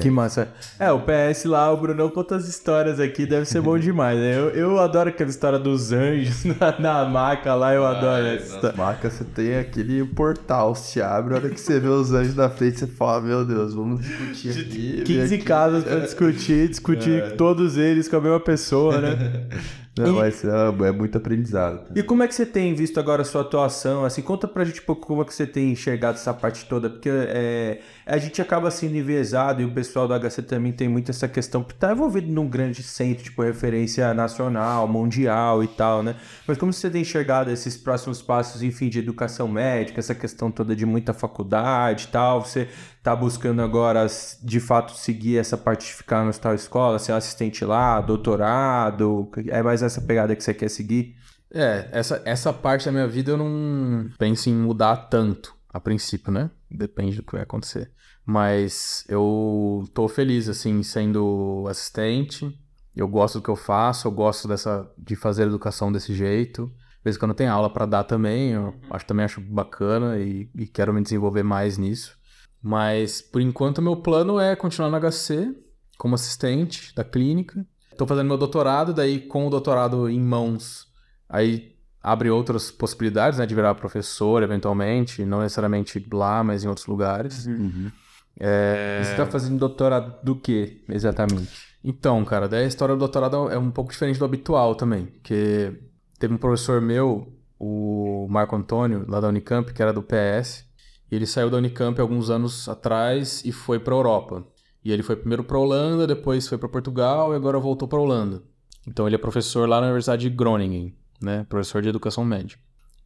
Que 0.00 0.10
massa. 0.10 0.48
É, 0.78 0.90
o 0.92 1.00
PS 1.00 1.44
lá, 1.44 1.70
o 1.72 1.76
Brunão 1.76 2.08
conta 2.08 2.36
as 2.36 2.48
histórias 2.48 3.00
aqui, 3.00 3.26
deve 3.26 3.46
ser 3.46 3.60
bom 3.60 3.78
demais, 3.78 4.18
né? 4.18 4.36
Eu, 4.36 4.50
eu 4.50 4.78
adoro 4.78 5.08
aquela 5.08 5.30
história 5.30 5.58
dos 5.58 5.92
anjos 5.92 6.44
na, 6.58 6.78
na 6.78 7.04
maca 7.04 7.54
lá, 7.54 7.74
eu 7.74 7.84
adoro 7.86 8.26
essa 8.26 8.54
história. 8.54 8.76
Marca, 8.76 9.10
você 9.10 9.24
tem 9.24 9.56
aquele 9.56 10.04
portal, 10.04 10.74
se 10.74 11.00
abre, 11.00 11.34
a 11.34 11.36
hora 11.38 11.50
que 11.50 11.60
você 11.60 11.78
vê 11.80 11.88
os 11.88 12.12
anjos 12.12 12.34
na 12.34 12.48
frente, 12.48 12.78
você 12.78 12.86
fala, 12.86 13.20
meu 13.20 13.44
Deus, 13.44 13.74
vamos 13.74 14.00
discutir 14.00 14.50
aqui. 14.50 14.96
ver 14.98 15.04
15 15.04 15.34
aqui." 15.34 15.44
casas 15.44 15.84
pra 15.84 15.98
discutir, 16.00 16.68
discutir 16.68 17.36
todos 17.36 17.76
eles 17.76 18.08
com 18.08 18.16
a 18.16 18.20
mesma 18.20 18.40
pessoa, 18.40 19.00
né? 19.00 19.46
Não, 20.02 20.14
mas 20.14 20.44
é, 20.44 20.88
é 20.88 20.92
muito 20.92 21.18
aprendizado. 21.18 21.92
E 21.94 22.02
como 22.02 22.22
é 22.22 22.28
que 22.28 22.34
você 22.34 22.46
tem 22.46 22.74
visto 22.74 22.98
agora 22.98 23.22
a 23.22 23.24
sua 23.24 23.42
atuação? 23.42 24.04
Assim, 24.04 24.22
conta 24.22 24.46
pra 24.46 24.64
gente 24.64 24.80
um 24.80 24.84
pouco 24.84 25.06
como 25.06 25.22
é 25.22 25.24
que 25.24 25.34
você 25.34 25.46
tem 25.46 25.72
enxergado 25.72 26.18
essa 26.18 26.32
parte 26.34 26.64
toda, 26.66 26.90
porque 26.90 27.08
é, 27.10 27.80
a 28.06 28.18
gente 28.18 28.40
acaba 28.40 28.70
sendo 28.70 28.96
enviesado 28.96 29.62
e 29.62 29.64
o 29.64 29.70
pessoal 29.70 30.08
do 30.08 30.14
HC 30.14 30.42
também 30.42 30.72
tem 30.72 30.88
muito 30.88 31.10
essa 31.10 31.28
questão, 31.28 31.62
porque 31.62 31.78
tá 31.78 31.92
envolvido 31.92 32.30
num 32.30 32.48
grande 32.48 32.82
centro, 32.82 33.24
tipo, 33.24 33.42
referência 33.42 34.12
nacional, 34.14 34.86
mundial 34.86 35.62
e 35.62 35.68
tal, 35.68 36.02
né? 36.02 36.16
Mas 36.46 36.58
como 36.58 36.72
você 36.72 36.90
tem 36.90 37.02
enxergado 37.02 37.50
esses 37.50 37.76
próximos 37.76 38.22
passos, 38.22 38.62
enfim, 38.62 38.88
de 38.88 38.98
educação 38.98 39.48
médica, 39.48 40.00
essa 40.00 40.14
questão 40.14 40.50
toda 40.50 40.74
de 40.74 40.86
muita 40.86 41.12
faculdade 41.12 42.04
e 42.04 42.08
tal, 42.08 42.44
você 42.44 42.68
tá 43.08 43.16
buscando 43.16 43.62
agora, 43.62 44.06
de 44.42 44.60
fato, 44.60 44.92
seguir 44.92 45.38
essa 45.38 45.56
parte 45.56 45.86
de 45.86 45.94
ficar 45.94 46.24
na 46.26 46.32
tal 46.32 46.54
escola, 46.54 46.98
ser 46.98 47.12
assistente 47.12 47.64
lá, 47.64 48.02
doutorado, 48.02 49.30
é 49.46 49.62
mais 49.62 49.82
essa 49.82 50.00
pegada 50.02 50.36
que 50.36 50.44
você 50.44 50.52
quer 50.52 50.68
seguir? 50.68 51.16
É, 51.50 51.88
essa, 51.90 52.20
essa 52.26 52.52
parte 52.52 52.84
da 52.84 52.92
minha 52.92 53.08
vida 53.08 53.30
eu 53.30 53.38
não 53.38 54.10
penso 54.18 54.50
em 54.50 54.54
mudar 54.54 55.08
tanto, 55.08 55.54
a 55.72 55.80
princípio, 55.80 56.30
né? 56.30 56.50
Depende 56.70 57.16
do 57.16 57.22
que 57.22 57.32
vai 57.32 57.40
acontecer. 57.42 57.90
Mas 58.26 59.06
eu 59.08 59.88
tô 59.94 60.06
feliz, 60.06 60.46
assim, 60.46 60.82
sendo 60.82 61.64
assistente. 61.66 62.54
Eu 62.94 63.08
gosto 63.08 63.38
do 63.38 63.42
que 63.42 63.48
eu 63.48 63.56
faço, 63.56 64.06
eu 64.06 64.12
gosto 64.12 64.46
dessa, 64.46 64.86
de 64.98 65.16
fazer 65.16 65.44
educação 65.44 65.90
desse 65.90 66.12
jeito. 66.12 66.64
Às 66.98 67.04
vezes 67.04 67.18
quando 67.18 67.32
tem 67.32 67.46
aula 67.46 67.70
para 67.70 67.86
dar 67.86 68.04
também, 68.04 68.50
eu 68.50 68.74
acho, 68.90 69.06
também 69.06 69.24
acho 69.24 69.40
bacana 69.40 70.18
e, 70.18 70.50
e 70.54 70.66
quero 70.66 70.92
me 70.92 71.02
desenvolver 71.02 71.42
mais 71.42 71.78
nisso. 71.78 72.17
Mas, 72.62 73.20
por 73.22 73.40
enquanto, 73.40 73.80
meu 73.80 73.96
plano 73.96 74.38
é 74.38 74.56
continuar 74.56 74.90
no 74.90 75.10
HC 75.10 75.54
como 75.96 76.14
assistente 76.14 76.94
da 76.94 77.04
clínica. 77.04 77.66
tô 77.96 78.06
fazendo 78.06 78.28
meu 78.28 78.38
doutorado, 78.38 78.94
daí 78.94 79.20
com 79.20 79.46
o 79.46 79.50
doutorado 79.50 80.08
em 80.08 80.20
mãos, 80.20 80.86
aí 81.28 81.76
abre 82.00 82.30
outras 82.30 82.70
possibilidades, 82.70 83.38
né, 83.38 83.44
de 83.44 83.54
virar 83.54 83.74
professor 83.74 84.42
eventualmente, 84.42 85.24
não 85.24 85.40
necessariamente 85.40 86.04
lá, 86.12 86.44
mas 86.44 86.64
em 86.64 86.68
outros 86.68 86.86
lugares. 86.86 87.46
Uhum. 87.46 87.90
É... 88.38 89.00
E 89.02 89.04
Você 89.04 89.14
tá 89.16 89.26
fazendo 89.26 89.58
doutorado 89.58 90.14
do 90.22 90.36
que, 90.36 90.84
exatamente? 90.88 91.76
Então, 91.82 92.24
cara, 92.24 92.48
daí 92.48 92.64
a 92.64 92.68
história 92.68 92.94
do 92.94 92.98
doutorado 92.98 93.50
é 93.50 93.58
um 93.58 93.70
pouco 93.70 93.90
diferente 93.90 94.18
do 94.18 94.24
habitual 94.24 94.74
também, 94.74 95.06
porque 95.06 95.80
teve 96.18 96.32
um 96.32 96.38
professor 96.38 96.80
meu, 96.80 97.32
o 97.58 98.26
Marco 98.30 98.54
Antônio, 98.54 99.04
lá 99.08 99.20
da 99.20 99.28
Unicamp, 99.28 99.72
que 99.72 99.82
era 99.82 99.92
do 99.92 100.02
PS, 100.02 100.67
e 101.10 101.16
ele 101.16 101.26
saiu 101.26 101.50
da 101.50 101.56
Unicamp 101.58 102.00
alguns 102.00 102.30
anos 102.30 102.68
atrás 102.68 103.42
e 103.44 103.52
foi 103.52 103.78
para 103.78 103.94
Europa. 103.94 104.46
E 104.84 104.92
ele 104.92 105.02
foi 105.02 105.16
primeiro 105.16 105.42
para 105.44 105.58
Holanda, 105.58 106.06
depois 106.06 106.46
foi 106.48 106.56
para 106.58 106.68
Portugal 106.68 107.32
e 107.32 107.36
agora 107.36 107.58
voltou 107.58 107.86
para 107.88 107.98
Holanda. 108.00 108.42
Então 108.86 109.06
ele 109.06 109.14
é 109.16 109.18
professor 109.18 109.68
lá 109.68 109.80
na 109.80 109.86
Universidade 109.86 110.28
de 110.28 110.34
Groningen, 110.34 110.94
né, 111.20 111.44
professor 111.48 111.82
de 111.82 111.88
educação 111.88 112.24
média. 112.24 112.56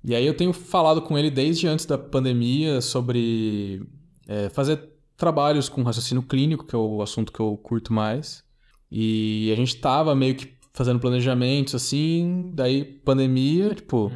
E 0.04 0.14
aí 0.14 0.26
eu 0.26 0.34
tenho 0.36 0.52
falado 0.52 1.00
com 1.02 1.16
ele 1.16 1.30
desde 1.30 1.66
antes 1.66 1.86
da 1.86 1.96
pandemia 1.96 2.80
sobre 2.80 3.82
é, 4.26 4.48
fazer 4.48 4.90
trabalhos 5.16 5.68
com 5.68 5.82
raciocínio 5.82 6.22
clínico, 6.22 6.66
que 6.66 6.74
é 6.74 6.78
o 6.78 7.00
assunto 7.02 7.32
que 7.32 7.40
eu 7.40 7.56
curto 7.56 7.92
mais. 7.92 8.42
E 8.90 9.50
a 9.52 9.56
gente 9.56 9.76
tava 9.76 10.14
meio 10.14 10.34
que 10.34 10.52
fazendo 10.74 10.98
planejamentos 11.00 11.74
assim, 11.74 12.50
daí 12.54 12.84
pandemia, 12.84 13.74
tipo, 13.74 14.10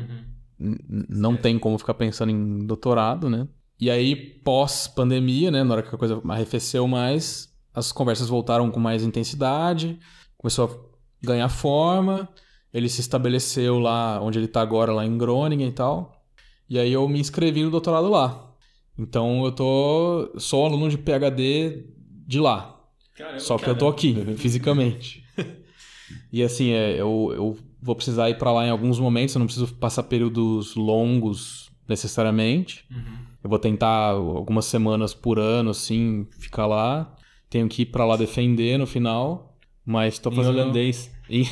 n- 0.59 0.79
não 1.09 1.37
tem 1.37 1.59
como 1.59 1.79
ficar 1.79 1.95
pensando 1.95 2.31
em 2.31 2.67
doutorado, 2.67 3.29
né? 3.31 3.47
E 3.79 3.91
aí, 3.91 4.17
pós-pandemia, 4.17 5.51
né, 5.51 5.63
na 5.63 5.75
hora 5.75 5.83
que 5.83 5.95
a 5.95 5.99
coisa 5.99 6.21
arrefeceu 6.29 6.89
mais, 6.89 7.55
as 7.75 7.93
conversas 7.93 8.29
voltaram 8.29 8.71
com 8.71 8.81
mais 8.81 9.03
intensidade, 9.03 9.99
começou 10.39 10.65
a 11.23 11.27
ganhar 11.27 11.49
forma, 11.49 12.29
ele 12.73 12.89
se 12.89 13.01
estabeleceu 13.01 13.79
lá 13.79 14.21
onde 14.21 14.39
ele 14.39 14.49
tá 14.49 14.63
agora, 14.63 14.93
lá 14.93 15.05
em 15.05 15.19
Groningen 15.19 15.69
e 15.69 15.73
tal. 15.73 16.25
E 16.69 16.79
aí 16.79 16.93
eu 16.93 17.07
me 17.09 17.21
inscrevi 17.21 17.63
no 17.63 17.71
doutorado 17.71 18.09
lá. 18.09 18.51
Então 18.99 19.45
eu 19.45 19.53
tô. 19.53 20.33
sou 20.39 20.65
aluno 20.65 20.89
de 20.89 20.99
PhD 20.99 21.85
de 22.27 22.41
lá. 22.41 22.81
Só 23.39 23.57
que 23.57 23.69
eu 23.69 23.77
tô 23.77 23.89
aqui, 23.89 24.15
fisicamente. 24.37 25.25
e 26.33 26.43
assim, 26.43 26.71
é, 26.71 27.01
eu, 27.01 27.33
eu 27.35 27.59
vou 27.81 27.95
precisar 27.95 28.31
ir 28.31 28.39
pra 28.39 28.53
lá 28.53 28.67
em 28.67 28.71
alguns 28.71 28.99
momentos, 28.99 29.35
eu 29.35 29.39
não 29.39 29.47
preciso 29.47 29.75
passar 29.75 30.03
períodos 30.05 30.75
longos 30.75 31.71
necessariamente. 31.89 32.85
Eu 33.47 33.49
vou 33.49 33.61
tentar 33.61 34.09
algumas 34.11 34.65
semanas 34.65 35.15
por 35.15 35.39
ano, 35.39 35.71
assim, 35.71 36.27
ficar 36.37 36.67
lá. 36.67 37.15
Tenho 37.49 37.69
que 37.69 37.83
ir 37.83 37.87
pra 37.87 38.05
lá 38.05 38.17
defender 38.17 38.77
no 38.77 38.89
final. 38.89 39.57
Mas 39.85 40.19
tô 40.19 40.31
Em 40.31 40.35
fazendo. 40.35 40.59
holandês. 40.59 41.09
Em, 41.31 41.43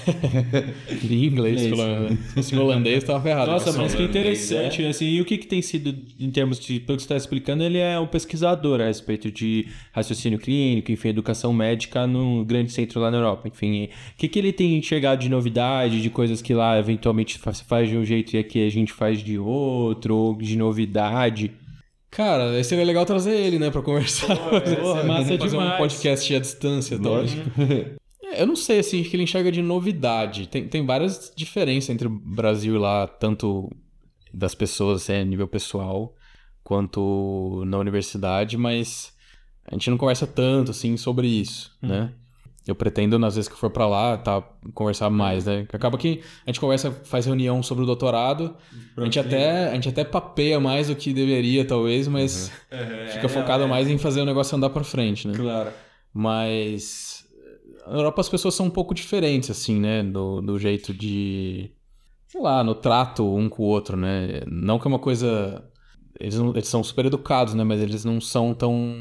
em 1.08 1.24
inglês, 1.24 1.62
Inglês. 1.62 1.68
pelo 1.70 1.84
menos. 1.86 2.18
Se 2.18 2.34
fosse 2.34 2.54
em 2.56 2.58
holandês, 2.58 3.04
tava 3.04 3.20
ferrado. 3.22 3.48
Nossa, 3.52 3.72
mas 3.78 3.94
que 3.94 4.02
interessante, 4.02 4.84
assim, 4.84 5.04
e 5.06 5.20
o 5.20 5.24
que, 5.24 5.38
que 5.38 5.46
tem 5.46 5.62
sido, 5.62 5.94
em 6.18 6.30
termos 6.32 6.58
de, 6.58 6.80
pelo 6.80 6.96
que 6.96 7.02
você 7.02 7.06
está 7.06 7.16
explicando, 7.16 7.62
ele 7.62 7.78
é 7.78 7.96
um 8.00 8.08
pesquisador 8.08 8.80
a 8.80 8.86
respeito 8.86 9.30
de 9.30 9.68
raciocínio 9.92 10.40
clínico, 10.40 10.90
enfim, 10.90 11.10
educação 11.10 11.52
médica 11.52 12.08
num 12.08 12.42
grande 12.44 12.72
centro 12.72 12.98
lá 13.00 13.08
na 13.08 13.18
Europa, 13.18 13.46
enfim, 13.46 13.84
o 13.84 13.88
que, 14.18 14.26
que 14.26 14.38
ele 14.40 14.52
tem 14.52 14.76
enxergado 14.76 15.20
de 15.22 15.28
novidade, 15.28 16.02
de 16.02 16.10
coisas 16.10 16.42
que 16.42 16.54
lá 16.54 16.76
eventualmente 16.76 17.38
se 17.52 17.64
faz 17.64 17.88
de 17.88 17.96
um 17.96 18.04
jeito 18.04 18.34
e 18.34 18.38
aqui 18.38 18.66
a 18.66 18.70
gente 18.70 18.92
faz 18.92 19.22
de 19.22 19.38
outro, 19.38 20.16
ou 20.16 20.36
de 20.36 20.56
novidade? 20.56 21.52
Cara, 22.14 22.62
seria 22.62 22.84
legal 22.84 23.04
trazer 23.04 23.34
ele, 23.34 23.58
né, 23.58 23.70
pra 23.70 23.82
conversar. 23.82 24.36
ser 24.36 25.04
massa 25.04 25.36
fazer 25.36 25.56
um 25.56 25.60
demais. 25.60 25.78
podcast 25.78 26.34
à 26.34 26.38
distância, 26.38 26.98
talvez. 26.98 27.32
É, 28.22 28.42
Eu 28.42 28.46
não 28.46 28.56
sei, 28.56 28.78
assim, 28.78 29.00
o 29.00 29.04
que 29.04 29.16
ele 29.16 29.24
enxerga 29.24 29.50
de 29.50 29.60
novidade. 29.60 30.46
Tem, 30.48 30.66
tem 30.68 30.86
várias 30.86 31.32
diferenças 31.36 31.90
entre 31.90 32.06
o 32.06 32.10
Brasil 32.10 32.76
e 32.76 32.78
lá, 32.78 33.06
tanto 33.06 33.68
das 34.32 34.54
pessoas, 34.54 35.02
assim, 35.02 35.14
a 35.14 35.24
nível 35.24 35.48
pessoal, 35.48 36.14
quanto 36.62 37.64
na 37.66 37.78
universidade, 37.78 38.56
mas 38.56 39.12
a 39.66 39.74
gente 39.74 39.90
não 39.90 39.98
conversa 39.98 40.26
tanto, 40.26 40.70
assim, 40.70 40.96
sobre 40.96 41.26
isso, 41.26 41.76
né? 41.82 42.12
Eu 42.66 42.74
pretendo, 42.74 43.18
nas 43.18 43.34
vezes 43.36 43.46
que 43.48 43.54
eu 43.54 43.58
for 43.58 43.68
pra 43.68 43.86
lá, 43.86 44.16
tá, 44.16 44.42
conversar 44.72 45.10
mais, 45.10 45.44
né? 45.44 45.66
Acaba 45.70 45.98
que 45.98 46.22
a 46.46 46.50
gente 46.50 46.58
conversa, 46.60 46.90
faz 47.04 47.26
reunião 47.26 47.62
sobre 47.62 47.84
o 47.84 47.86
doutorado, 47.86 48.56
a 48.96 49.04
gente, 49.04 49.18
até, 49.18 49.68
a 49.70 49.74
gente 49.74 49.90
até 49.90 50.02
papeia 50.02 50.58
mais 50.58 50.88
do 50.88 50.96
que 50.96 51.12
deveria, 51.12 51.64
talvez, 51.66 52.08
mas 52.08 52.50
fica 53.12 53.28
focado 53.28 53.68
mais 53.68 53.86
em 53.88 53.98
fazer 53.98 54.22
o 54.22 54.24
negócio 54.24 54.56
andar 54.56 54.70
pra 54.70 54.82
frente, 54.82 55.28
né? 55.28 55.34
Claro. 55.36 55.70
Mas 56.14 57.26
na 57.86 57.96
Europa 57.98 58.20
as 58.22 58.28
pessoas 58.30 58.54
são 58.54 58.66
um 58.66 58.70
pouco 58.70 58.94
diferentes, 58.94 59.50
assim, 59.50 59.78
né? 59.78 60.02
Do, 60.02 60.40
do 60.40 60.58
jeito 60.58 60.94
de. 60.94 61.70
Sei 62.28 62.40
lá, 62.40 62.64
no 62.64 62.74
trato 62.74 63.24
um 63.36 63.48
com 63.48 63.62
o 63.62 63.66
outro, 63.66 63.96
né? 63.96 64.40
Não 64.46 64.78
que 64.78 64.86
é 64.86 64.88
uma 64.88 64.98
coisa. 64.98 65.62
Eles, 66.18 66.38
não- 66.38 66.50
eles 66.50 66.68
são 66.68 66.82
super 66.82 67.04
educados, 67.04 67.52
né? 67.54 67.62
Mas 67.62 67.80
eles 67.82 68.04
não 68.04 68.20
são 68.20 68.54
tão 68.54 68.94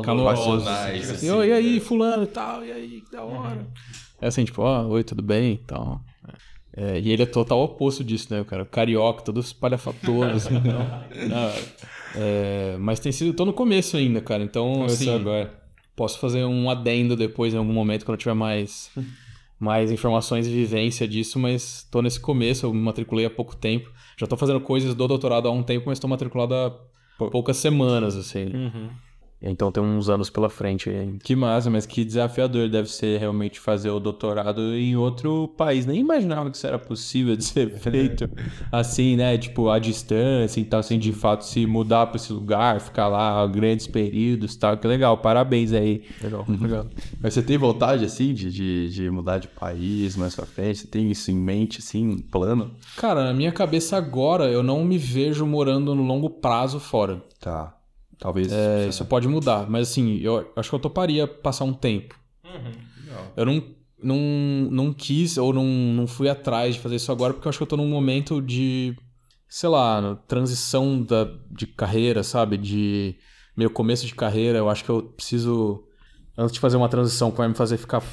calorosos. 0.00 0.64
Passionais, 0.64 1.04
assim. 1.10 1.12
assim, 1.14 1.30
"Oi, 1.30 1.48
e 1.48 1.52
aí, 1.52 1.80
fulano 1.80 2.22
e 2.22 2.26
tal, 2.28 2.64
e 2.64 2.72
aí, 2.72 3.00
que 3.02 3.10
da 3.12 3.22
hora. 3.22 3.66
É 4.20 4.28
assim, 4.28 4.44
tipo, 4.44 4.62
ó, 4.62 4.86
oi, 4.86 5.02
tudo 5.04 5.22
bem 5.22 5.54
e 5.54 5.58
tal. 5.58 6.00
É, 6.74 6.98
e 6.98 7.10
ele 7.10 7.22
é 7.22 7.26
total 7.26 7.60
oposto 7.62 8.02
disso, 8.02 8.32
né? 8.32 8.40
O 8.40 8.44
cara 8.46 8.64
carioca, 8.64 9.22
todo 9.22 9.40
espalhafatoso, 9.40 10.48
assim, 10.48 10.56
então. 10.56 10.78
Não, 11.28 11.52
é, 12.14 12.76
mas 12.78 12.98
tem 12.98 13.12
sido. 13.12 13.34
tô 13.34 13.44
no 13.44 13.52
começo 13.52 13.96
ainda, 13.96 14.20
cara. 14.20 14.42
Então, 14.42 14.84
assim, 14.84 15.12
agora. 15.14 15.60
Posso 15.94 16.18
fazer 16.18 16.42
um 16.44 16.70
adendo 16.70 17.14
depois, 17.14 17.52
em 17.52 17.58
algum 17.58 17.72
momento, 17.72 18.06
quando 18.06 18.14
eu 18.14 18.18
tiver 18.18 18.32
mais, 18.34 18.90
mais 19.60 19.92
informações 19.92 20.46
e 20.46 20.50
vivência 20.50 21.06
disso, 21.06 21.38
mas 21.38 21.86
tô 21.90 22.00
nesse 22.00 22.18
começo, 22.18 22.64
eu 22.64 22.72
me 22.72 22.80
matriculei 22.80 23.26
há 23.26 23.30
pouco 23.30 23.54
tempo. 23.54 23.90
Já 24.16 24.26
tô 24.26 24.34
fazendo 24.34 24.58
coisas 24.60 24.94
do 24.94 25.06
doutorado 25.06 25.46
há 25.48 25.50
um 25.50 25.62
tempo, 25.62 25.84
mas 25.88 25.98
tô 25.98 26.08
matriculado 26.08 26.54
há 26.54 26.70
poucas 27.30 27.58
semanas, 27.58 28.16
assim. 28.16 28.46
Então 29.42 29.72
tem 29.72 29.82
uns 29.82 30.08
anos 30.08 30.30
pela 30.30 30.48
frente 30.48 30.88
aí 30.88 30.98
ainda. 30.98 31.18
Que 31.22 31.34
massa, 31.34 31.68
mas 31.68 31.84
que 31.84 32.04
desafiador 32.04 32.68
deve 32.68 32.88
ser 32.88 33.18
realmente 33.18 33.58
fazer 33.58 33.90
o 33.90 33.98
doutorado 33.98 34.74
em 34.74 34.96
outro 34.96 35.48
país. 35.56 35.84
Nem 35.84 36.00
imaginava 36.00 36.50
que 36.50 36.56
isso 36.56 36.66
era 36.66 36.78
possível 36.78 37.36
de 37.36 37.44
ser 37.44 37.70
feito 37.78 38.30
assim, 38.70 39.16
né? 39.16 39.36
Tipo, 39.36 39.68
à 39.68 39.78
distância 39.78 40.60
e 40.60 40.64
tal, 40.64 40.82
sem 40.82 40.98
de 40.98 41.12
fato 41.12 41.44
se 41.44 41.66
mudar 41.66 42.06
para 42.06 42.16
esse 42.16 42.32
lugar, 42.32 42.80
ficar 42.80 43.08
lá 43.08 43.44
grandes 43.46 43.86
períodos 43.86 44.54
e 44.54 44.58
tal. 44.58 44.76
Que 44.76 44.86
legal, 44.86 45.18
parabéns 45.18 45.72
aí. 45.72 46.02
Legal, 46.22 46.46
legal. 46.60 46.86
Mas 47.20 47.34
você 47.34 47.42
tem 47.42 47.58
vontade, 47.58 48.04
assim, 48.04 48.32
de, 48.32 48.50
de, 48.50 48.90
de 48.90 49.10
mudar 49.10 49.38
de 49.38 49.48
país 49.48 50.16
mais 50.16 50.34
pra 50.34 50.46
frente? 50.46 50.80
Você 50.80 50.86
tem 50.86 51.10
isso 51.10 51.30
em 51.30 51.36
mente, 51.36 51.78
assim, 51.80 52.06
um 52.08 52.18
plano? 52.18 52.70
Cara, 52.96 53.24
na 53.24 53.32
minha 53.32 53.52
cabeça 53.52 53.96
agora, 53.96 54.44
eu 54.44 54.62
não 54.62 54.84
me 54.84 54.98
vejo 54.98 55.44
morando 55.44 55.94
no 55.94 56.02
longo 56.02 56.30
prazo 56.30 56.78
fora. 56.78 57.22
Tá. 57.40 57.74
Talvez. 58.22 58.52
É, 58.52 58.86
isso 58.86 59.04
pode 59.04 59.26
mudar, 59.26 59.68
mas 59.68 59.90
assim, 59.90 60.18
eu 60.18 60.48
acho 60.54 60.68
que 60.70 60.74
eu 60.76 60.78
toparia 60.78 61.26
passar 61.26 61.64
um 61.64 61.72
tempo. 61.72 62.14
Eu 63.36 63.44
não, 63.44 63.64
não, 64.00 64.16
não 64.70 64.92
quis 64.92 65.36
ou 65.36 65.52
não, 65.52 65.64
não 65.64 66.06
fui 66.06 66.28
atrás 66.28 66.76
de 66.76 66.80
fazer 66.80 66.96
isso 66.96 67.10
agora 67.10 67.34
porque 67.34 67.48
eu 67.48 67.50
acho 67.50 67.58
que 67.58 67.64
eu 67.64 67.66
tô 67.66 67.76
num 67.76 67.88
momento 67.88 68.40
de, 68.40 68.96
sei 69.48 69.68
lá, 69.68 70.14
transição 70.28 71.02
da, 71.02 71.24
de 71.50 71.66
carreira, 71.66 72.22
sabe? 72.22 72.56
De 72.56 73.16
meu 73.56 73.68
começo 73.68 74.06
de 74.06 74.14
carreira. 74.14 74.58
Eu 74.58 74.70
acho 74.70 74.84
que 74.84 74.90
eu 74.90 75.02
preciso, 75.02 75.82
antes 76.38 76.52
de 76.52 76.60
fazer 76.60 76.76
uma 76.76 76.88
transição 76.88 77.32
que 77.32 77.38
vai 77.38 77.48
me 77.48 77.54
fazer 77.56 77.76
ficar 77.76 78.04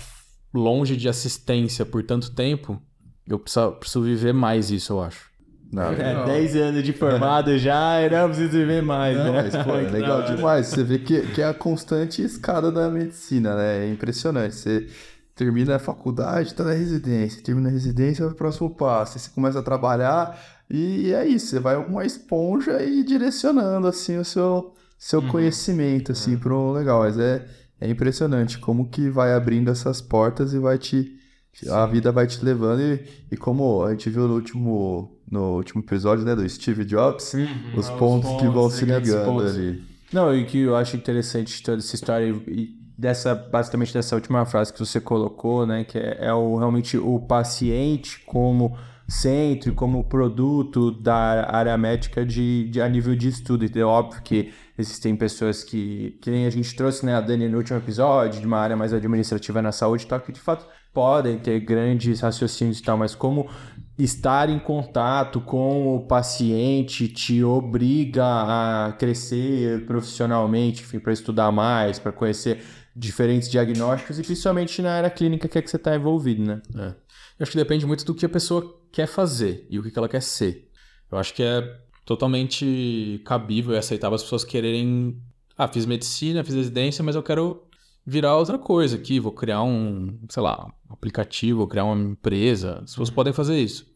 longe 0.52 0.98
de 0.98 1.08
assistência 1.08 1.86
por 1.86 2.02
tanto 2.02 2.34
tempo, 2.34 2.82
eu 3.28 3.38
preciso, 3.38 3.72
preciso 3.74 4.02
viver 4.02 4.34
mais 4.34 4.72
isso, 4.72 4.94
eu 4.94 5.02
acho. 5.04 5.29
Não, 5.72 5.84
É, 5.92 6.26
10 6.26 6.56
anos 6.56 6.84
de 6.84 6.94
formado 6.94 7.58
já, 7.58 8.02
eu 8.02 8.10
não 8.10 8.30
preciso 8.30 8.66
ver 8.66 8.82
mais, 8.82 9.16
Não, 9.16 9.34
né? 9.34 9.44
mas, 9.44 9.64
pô, 9.64 9.76
é 9.76 9.82
legal 9.90 10.24
demais. 10.36 10.68
Você 10.68 10.84
vê 10.84 10.98
que, 10.98 11.22
que 11.28 11.42
é 11.42 11.48
a 11.48 11.54
constante 11.54 12.24
escada 12.24 12.72
da 12.72 12.90
medicina, 12.90 13.56
né? 13.56 13.86
É 13.86 13.92
impressionante. 13.92 14.56
Você 14.56 14.88
termina 15.36 15.76
a 15.76 15.80
faculdade, 15.80 16.56
tá 16.56 16.64
na 16.64 16.74
residência. 16.74 17.44
Termina 17.44 17.70
a 17.70 17.72
residência, 17.72 18.26
vai 18.26 18.34
pro 18.34 18.40
próximo 18.40 18.70
passo. 18.72 19.18
Aí 19.18 19.22
você 19.22 19.30
começa 19.30 19.60
a 19.60 19.64
trabalhar 19.64 20.38
e 20.70 21.14
é 21.14 21.28
isso. 21.28 21.48
Você 21.48 21.60
vai 21.60 21.76
com 21.84 21.92
uma 21.92 22.06
esponja 22.06 22.82
e 22.84 23.04
direcionando, 23.04 23.88
assim, 23.88 24.18
o 24.18 24.26
seu, 24.26 24.74
seu 24.98 25.22
conhecimento, 25.22 26.12
assim, 26.14 26.36
pro 26.36 26.72
legal. 26.72 27.02
Mas 27.02 27.20
é, 27.20 27.46
é 27.80 27.88
impressionante 27.88 28.58
como 28.58 28.90
que 28.90 29.08
vai 29.08 29.34
abrindo 29.34 29.70
essas 29.70 30.02
portas 30.02 30.52
e 30.54 30.58
vai 30.58 30.80
te... 30.80 31.19
A 31.68 31.86
vida 31.86 32.12
vai 32.12 32.28
te 32.28 32.44
levando 32.44 32.82
e, 32.82 33.04
e 33.32 33.38
como 33.38 33.84
a 33.84 33.92
gente 33.92 34.10
viu 34.10 34.28
no 34.28 34.36
último, 34.36 35.20
no 35.30 35.56
último 35.56 35.82
episódio, 35.82 36.24
né, 36.24 36.36
do 36.36 36.48
Steve 36.48 36.86
Jobs, 36.86 37.34
os 37.76 37.90
pontos 37.92 38.30
que 38.40 38.48
vão 38.48 38.70
se 38.70 38.86
grandes 38.86 39.10
ligando 39.10 39.26
pontos. 39.26 39.56
ali. 39.56 39.84
Não, 40.14 40.36
e 40.36 40.46
que 40.46 40.60
eu 40.60 40.76
acho 40.76 40.96
interessante 40.96 41.62
toda 41.62 41.78
essa 41.78 41.96
história 41.96 42.28
e 42.48 42.80
dessa, 42.98 43.34
basicamente 43.34 43.94
dessa 43.94 44.16
última 44.16 44.46
frase 44.46 44.74
que 44.74 44.80
você 44.80 45.00
colocou, 45.00 45.66
né, 45.66 45.86
que 45.86 45.98
é, 45.98 46.18
é 46.20 46.34
o, 46.34 46.58
realmente 46.58 46.98
o 46.98 47.20
paciente 47.20 48.20
como 48.26 48.78
centro 49.08 49.72
e 49.72 49.74
como 49.74 50.04
produto 50.04 50.92
da 50.92 51.50
área 51.50 51.76
médica 51.78 52.26
de, 52.26 52.70
de, 52.70 52.82
a 52.82 52.90
nível 52.90 53.16
de 53.16 53.30
estudo. 53.30 53.66
Então, 53.66 53.82
é 53.82 53.86
óbvio 53.86 54.22
que 54.22 54.52
existem 54.78 55.16
pessoas 55.16 55.64
que, 55.64 56.18
que 56.22 56.30
nem 56.30 56.46
a 56.46 56.50
gente 56.50 56.76
trouxe, 56.76 57.06
né, 57.06 57.16
a 57.16 57.22
Dani 57.22 57.48
no 57.48 57.58
último 57.58 57.78
episódio, 57.78 58.40
de 58.40 58.46
uma 58.46 58.60
área 58.60 58.76
mais 58.76 58.94
administrativa 58.94 59.62
na 59.62 59.72
saúde, 59.72 60.06
tal, 60.06 60.20
que 60.20 60.32
de 60.32 60.40
fato 60.40 60.66
podem 60.94 61.38
ter 61.38 61.60
grandes 61.60 62.22
raciocínios 62.22 62.80
e 62.80 62.84
tal, 62.84 62.98
mas 62.98 63.16
como 63.16 63.50
estar 63.98 64.50
em 64.50 64.60
contato 64.60 65.42
com 65.42 65.96
o 65.96 66.08
paciente 66.08 67.08
te 67.08 67.44
obriga 67.44 68.24
a 68.26 68.94
crescer 68.94 69.86
profissionalmente, 69.86 70.82
enfim, 70.84 71.00
para 71.00 71.12
estudar 71.12 71.52
mais, 71.52 72.00
para 72.00 72.12
conhecer 72.12 72.64
diferentes 72.96 73.50
diagnósticos 73.50 74.20
e 74.20 74.24
principalmente 74.24 74.82
na 74.82 74.92
área 74.92 75.10
clínica 75.10 75.48
que 75.48 75.58
é 75.58 75.62
que 75.62 75.70
você 75.70 75.76
está 75.76 75.96
envolvido, 75.96 76.44
né? 76.44 76.62
É. 76.76 76.88
Eu 76.88 77.44
acho 77.44 77.52
que 77.52 77.58
depende 77.58 77.86
muito 77.86 78.06
do 78.06 78.14
que 78.14 78.26
a 78.26 78.30
pessoa 78.30 78.82
quer 78.92 79.08
fazer 79.08 79.66
e 79.70 79.80
o 79.80 79.84
que 79.84 79.98
ela 79.98 80.10
quer 80.10 80.22
ser. 80.22 80.70
Eu 81.12 81.18
acho 81.18 81.34
que 81.34 81.44
é 81.44 81.62
totalmente 82.06 83.22
cabível 83.26 83.74
e 83.74 83.78
aceitável 83.78 84.16
as 84.16 84.24
pessoas 84.24 84.44
quererem. 84.44 85.22
Ah, 85.58 85.68
fiz 85.68 85.86
medicina, 85.86 86.44
fiz 86.44 86.56
residência, 86.56 87.04
mas 87.04 87.16
eu 87.16 87.24
quero 87.24 87.69
virar 88.10 88.36
outra 88.36 88.58
coisa 88.58 88.96
aqui. 88.96 89.20
Vou 89.20 89.32
criar 89.32 89.62
um, 89.64 90.20
sei 90.30 90.42
lá, 90.44 90.66
um 90.90 90.94
aplicativo, 90.94 91.60
vou 91.60 91.68
criar 91.68 91.86
uma 91.86 92.12
empresa. 92.12 92.80
As 92.84 92.92
pessoas 92.92 93.10
podem 93.10 93.32
fazer 93.34 93.60
isso. 93.60 93.88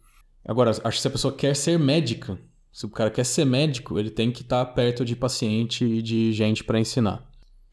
Agora, 0.45 0.72
acho 0.72 0.82
que 0.97 0.99
se 1.01 1.07
a 1.07 1.11
pessoa 1.11 1.34
quer 1.34 1.55
ser 1.55 1.80
médica, 1.80 2.38
se 2.72 2.86
o 2.86 2.89
cara 2.89 3.09
quer 3.09 3.24
ser 3.26 3.45
médico, 3.45 3.97
ele 3.97 4.09
tem 4.09 4.32
que 4.32 4.41
estar 4.41 4.64
perto 4.68 5.03
de 5.05 5.16
paciente 5.16 5.86
e 5.86 6.01
de 6.01 6.32
gente 6.34 6.64
para 6.64 6.80
ensinar. 6.80 7.24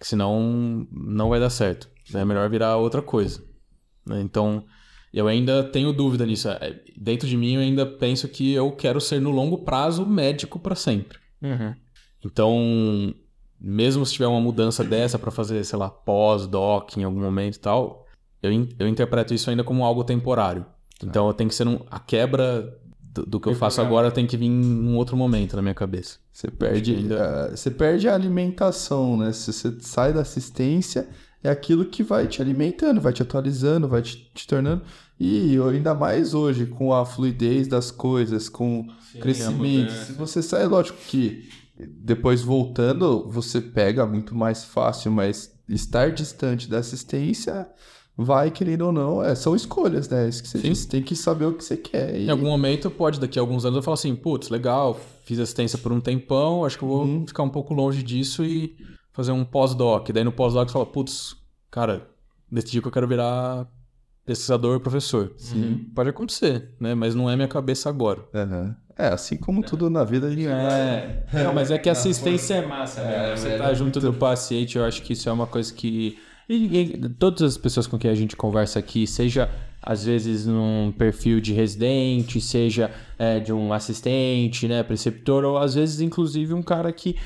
Senão, 0.01 0.87
não 0.91 1.29
vai 1.29 1.39
dar 1.41 1.51
certo. 1.51 1.89
É 2.15 2.25
melhor 2.25 2.49
virar 2.49 2.77
outra 2.77 3.03
coisa. 3.03 3.43
né? 4.07 4.21
Então, 4.23 4.65
eu 5.13 5.27
ainda 5.29 5.65
tenho 5.65 5.93
dúvida 5.93 6.25
nisso. 6.25 6.49
É, 6.49 6.81
Dentro 6.97 7.29
de 7.29 7.37
mim, 7.37 7.55
eu 7.55 7.61
ainda 7.61 7.85
penso 7.85 8.29
que 8.29 8.53
eu 8.53 8.71
quero 8.73 9.01
ser 9.01 9.21
no 9.21 9.31
longo 9.31 9.59
prazo 9.59 10.07
médico 10.07 10.59
para 10.59 10.75
sempre. 10.75 11.19
Então, 12.25 13.15
mesmo 13.61 14.05
se 14.07 14.13
tiver 14.15 14.27
uma 14.27 14.41
mudança 14.41 14.83
dessa 14.83 15.19
para 15.19 15.31
fazer, 15.31 15.65
sei 15.65 15.79
lá, 15.79 15.91
pós-doc 15.91 16.97
em 16.97 17.05
algum 17.05 17.21
momento 17.21 17.57
e 17.57 17.61
tal, 17.61 18.07
eu, 18.43 18.51
in- 18.53 18.69
eu 18.79 18.89
interpreto 18.89 19.35
isso 19.35 19.51
ainda 19.51 19.63
como 19.65 19.85
algo 19.85 20.03
temporário. 20.05 20.65
Então, 21.03 21.27
eu 21.29 21.35
tenho 21.35 21.49
que 21.49 21.55
ser 21.55 21.67
um, 21.69 21.81
a 21.91 21.99
quebra 21.99 22.79
do, 23.01 23.25
do 23.27 23.41
que 23.41 23.49
eu 23.49 23.55
faço 23.55 23.81
agora 23.81 24.11
tem 24.11 24.27
que 24.27 24.37
vir 24.37 24.47
em 24.47 24.65
um 24.89 24.97
outro 24.97 25.17
momento 25.17 25.57
na 25.57 25.63
minha 25.63 25.75
cabeça. 25.75 26.19
Você 26.33 26.49
perde, 26.51 26.95
ainda- 26.95 27.49
eh, 27.53 27.57
você 27.57 27.71
perde 27.71 28.09
a 28.09 28.15
alimentação, 28.15 29.17
né? 29.17 29.33
Se 29.33 29.53
você 29.53 29.77
sai 29.81 30.13
da 30.13 30.21
assistência, 30.21 31.09
é 31.43 31.49
aquilo 31.51 31.85
que 31.87 32.03
vai 32.03 32.27
te 32.27 32.41
alimentando, 32.43 33.01
vai 33.01 33.13
te 33.13 33.23
atualizando, 33.23 33.89
vai 33.89 34.03
te, 34.03 34.31
te 34.35 34.47
tornando. 34.47 34.83
E 35.19 35.57
ainda 35.59 35.95
mais 35.95 36.33
hoje, 36.35 36.67
com 36.67 36.95
a 36.95 37.05
fluidez 37.05 37.67
das 37.69 37.91
coisas, 37.91 38.49
com 38.49 38.81
o 38.81 39.19
crescimento. 39.21 39.91
Se 40.07 40.13
você 40.13 40.43
sai, 40.43 40.67
lógico 40.67 40.99
que 41.09 41.49
depois 41.89 42.43
voltando, 42.43 43.29
você 43.29 43.61
pega 43.61 44.07
muito 44.07 44.35
mais 44.35 44.65
fácil, 44.65 45.11
mas 45.13 45.55
estar 45.69 46.11
distante 46.11 46.69
da 46.69 46.79
assistência 46.79 47.69
vai, 48.17 48.51
querendo 48.51 48.83
ou 48.83 48.93
não, 48.93 49.23
é, 49.23 49.35
são 49.35 49.57
escolhas, 49.57 50.09
né? 50.09 50.29
Isso 50.29 50.43
que 50.43 50.49
você 50.49 50.89
tem 50.89 51.03
que 51.03 51.17
saber 51.17 51.47
o 51.47 51.55
que 51.55 51.65
você 51.65 51.77
quer. 51.77 52.17
E... 52.17 52.27
Em 52.27 52.31
algum 52.31 52.47
momento, 52.47 52.91
pode, 52.91 53.19
daqui 53.19 53.39
a 53.39 53.43
alguns 53.43 53.65
anos, 53.65 53.77
eu 53.77 53.83
falar 53.83 53.95
assim, 53.95 54.15
putz, 54.15 54.51
legal, 54.51 55.01
fiz 55.25 55.39
assistência 55.39 55.79
por 55.79 55.91
um 55.93 56.01
tempão, 56.01 56.65
acho 56.65 56.77
que 56.77 56.85
eu 56.85 56.89
vou 56.89 57.27
ficar 57.27 57.43
um 57.43 57.49
pouco 57.49 57.73
longe 57.73 58.03
disso 58.03 58.45
e 58.45 58.77
fazer 59.13 59.33
um 59.33 59.45
pós-doc. 59.45 60.11
Daí 60.11 60.25
no 60.25 60.33
pós-doc 60.33 60.69
você 60.69 60.73
fala, 60.73 60.87
putz, 60.87 61.37
cara, 61.71 62.09
decidi 62.51 62.83
que 62.83 62.89
eu 62.89 62.93
quero 62.93 63.09
virar 63.09 63.67
pesquisador 64.25 64.81
professor. 64.81 65.33
Sim. 65.37 65.87
Pode 65.95 66.11
acontecer, 66.11 66.75
né? 66.79 66.95
Mas 66.95 67.15
não 67.15 67.29
é 67.29 67.37
minha 67.37 67.49
cabeça 67.49 67.89
agora. 67.89 68.25
Aham. 68.35 68.77
É, 69.01 69.09
assim 69.09 69.37
como 69.37 69.63
tudo 69.63 69.89
na 69.89 70.05
vida, 70.05 70.27
a 70.27 70.31
gente 70.31 70.47
É, 70.47 71.23
não, 71.45 71.55
mas 71.55 71.71
é 71.71 71.79
que 71.79 71.89
assistência 71.91 72.55
é 72.55 72.67
massa, 72.67 73.03
né? 73.03 73.35
Você 73.37 73.57
tá 73.57 73.73
junto 73.75 73.99
do 74.01 74.13
paciente, 74.13 74.77
eu 74.77 74.85
acho 74.85 75.03
que 75.03 75.13
isso 75.15 75.29
é 75.29 75.33
uma 75.33 75.47
coisa 75.47 75.73
que. 75.73 76.19
e- 76.49 76.81
e 76.95 77.09
todas 77.09 77.43
as 77.43 77.57
pessoas 77.57 77.87
com 77.87 77.99
quem 77.99 78.11
a 78.11 78.15
gente 78.15 78.37
conversa 78.37 78.79
aqui, 78.79 79.07
seja 79.07 79.49
às 79.83 80.05
vezes 80.05 80.45
num 80.47 80.93
perfil 80.97 81.41
de 81.41 81.55
residente, 81.55 82.39
seja 82.41 82.91
é, 83.19 83.41
de 83.41 83.51
um 83.53 83.73
assistente, 83.73 84.69
né, 84.69 84.83
preceptor, 84.83 85.43
ou 85.45 85.57
às 85.57 85.75
vezes, 85.75 86.01
inclusive, 86.03 86.53
um 86.53 86.63
cara 86.63 86.93
que 86.93 87.17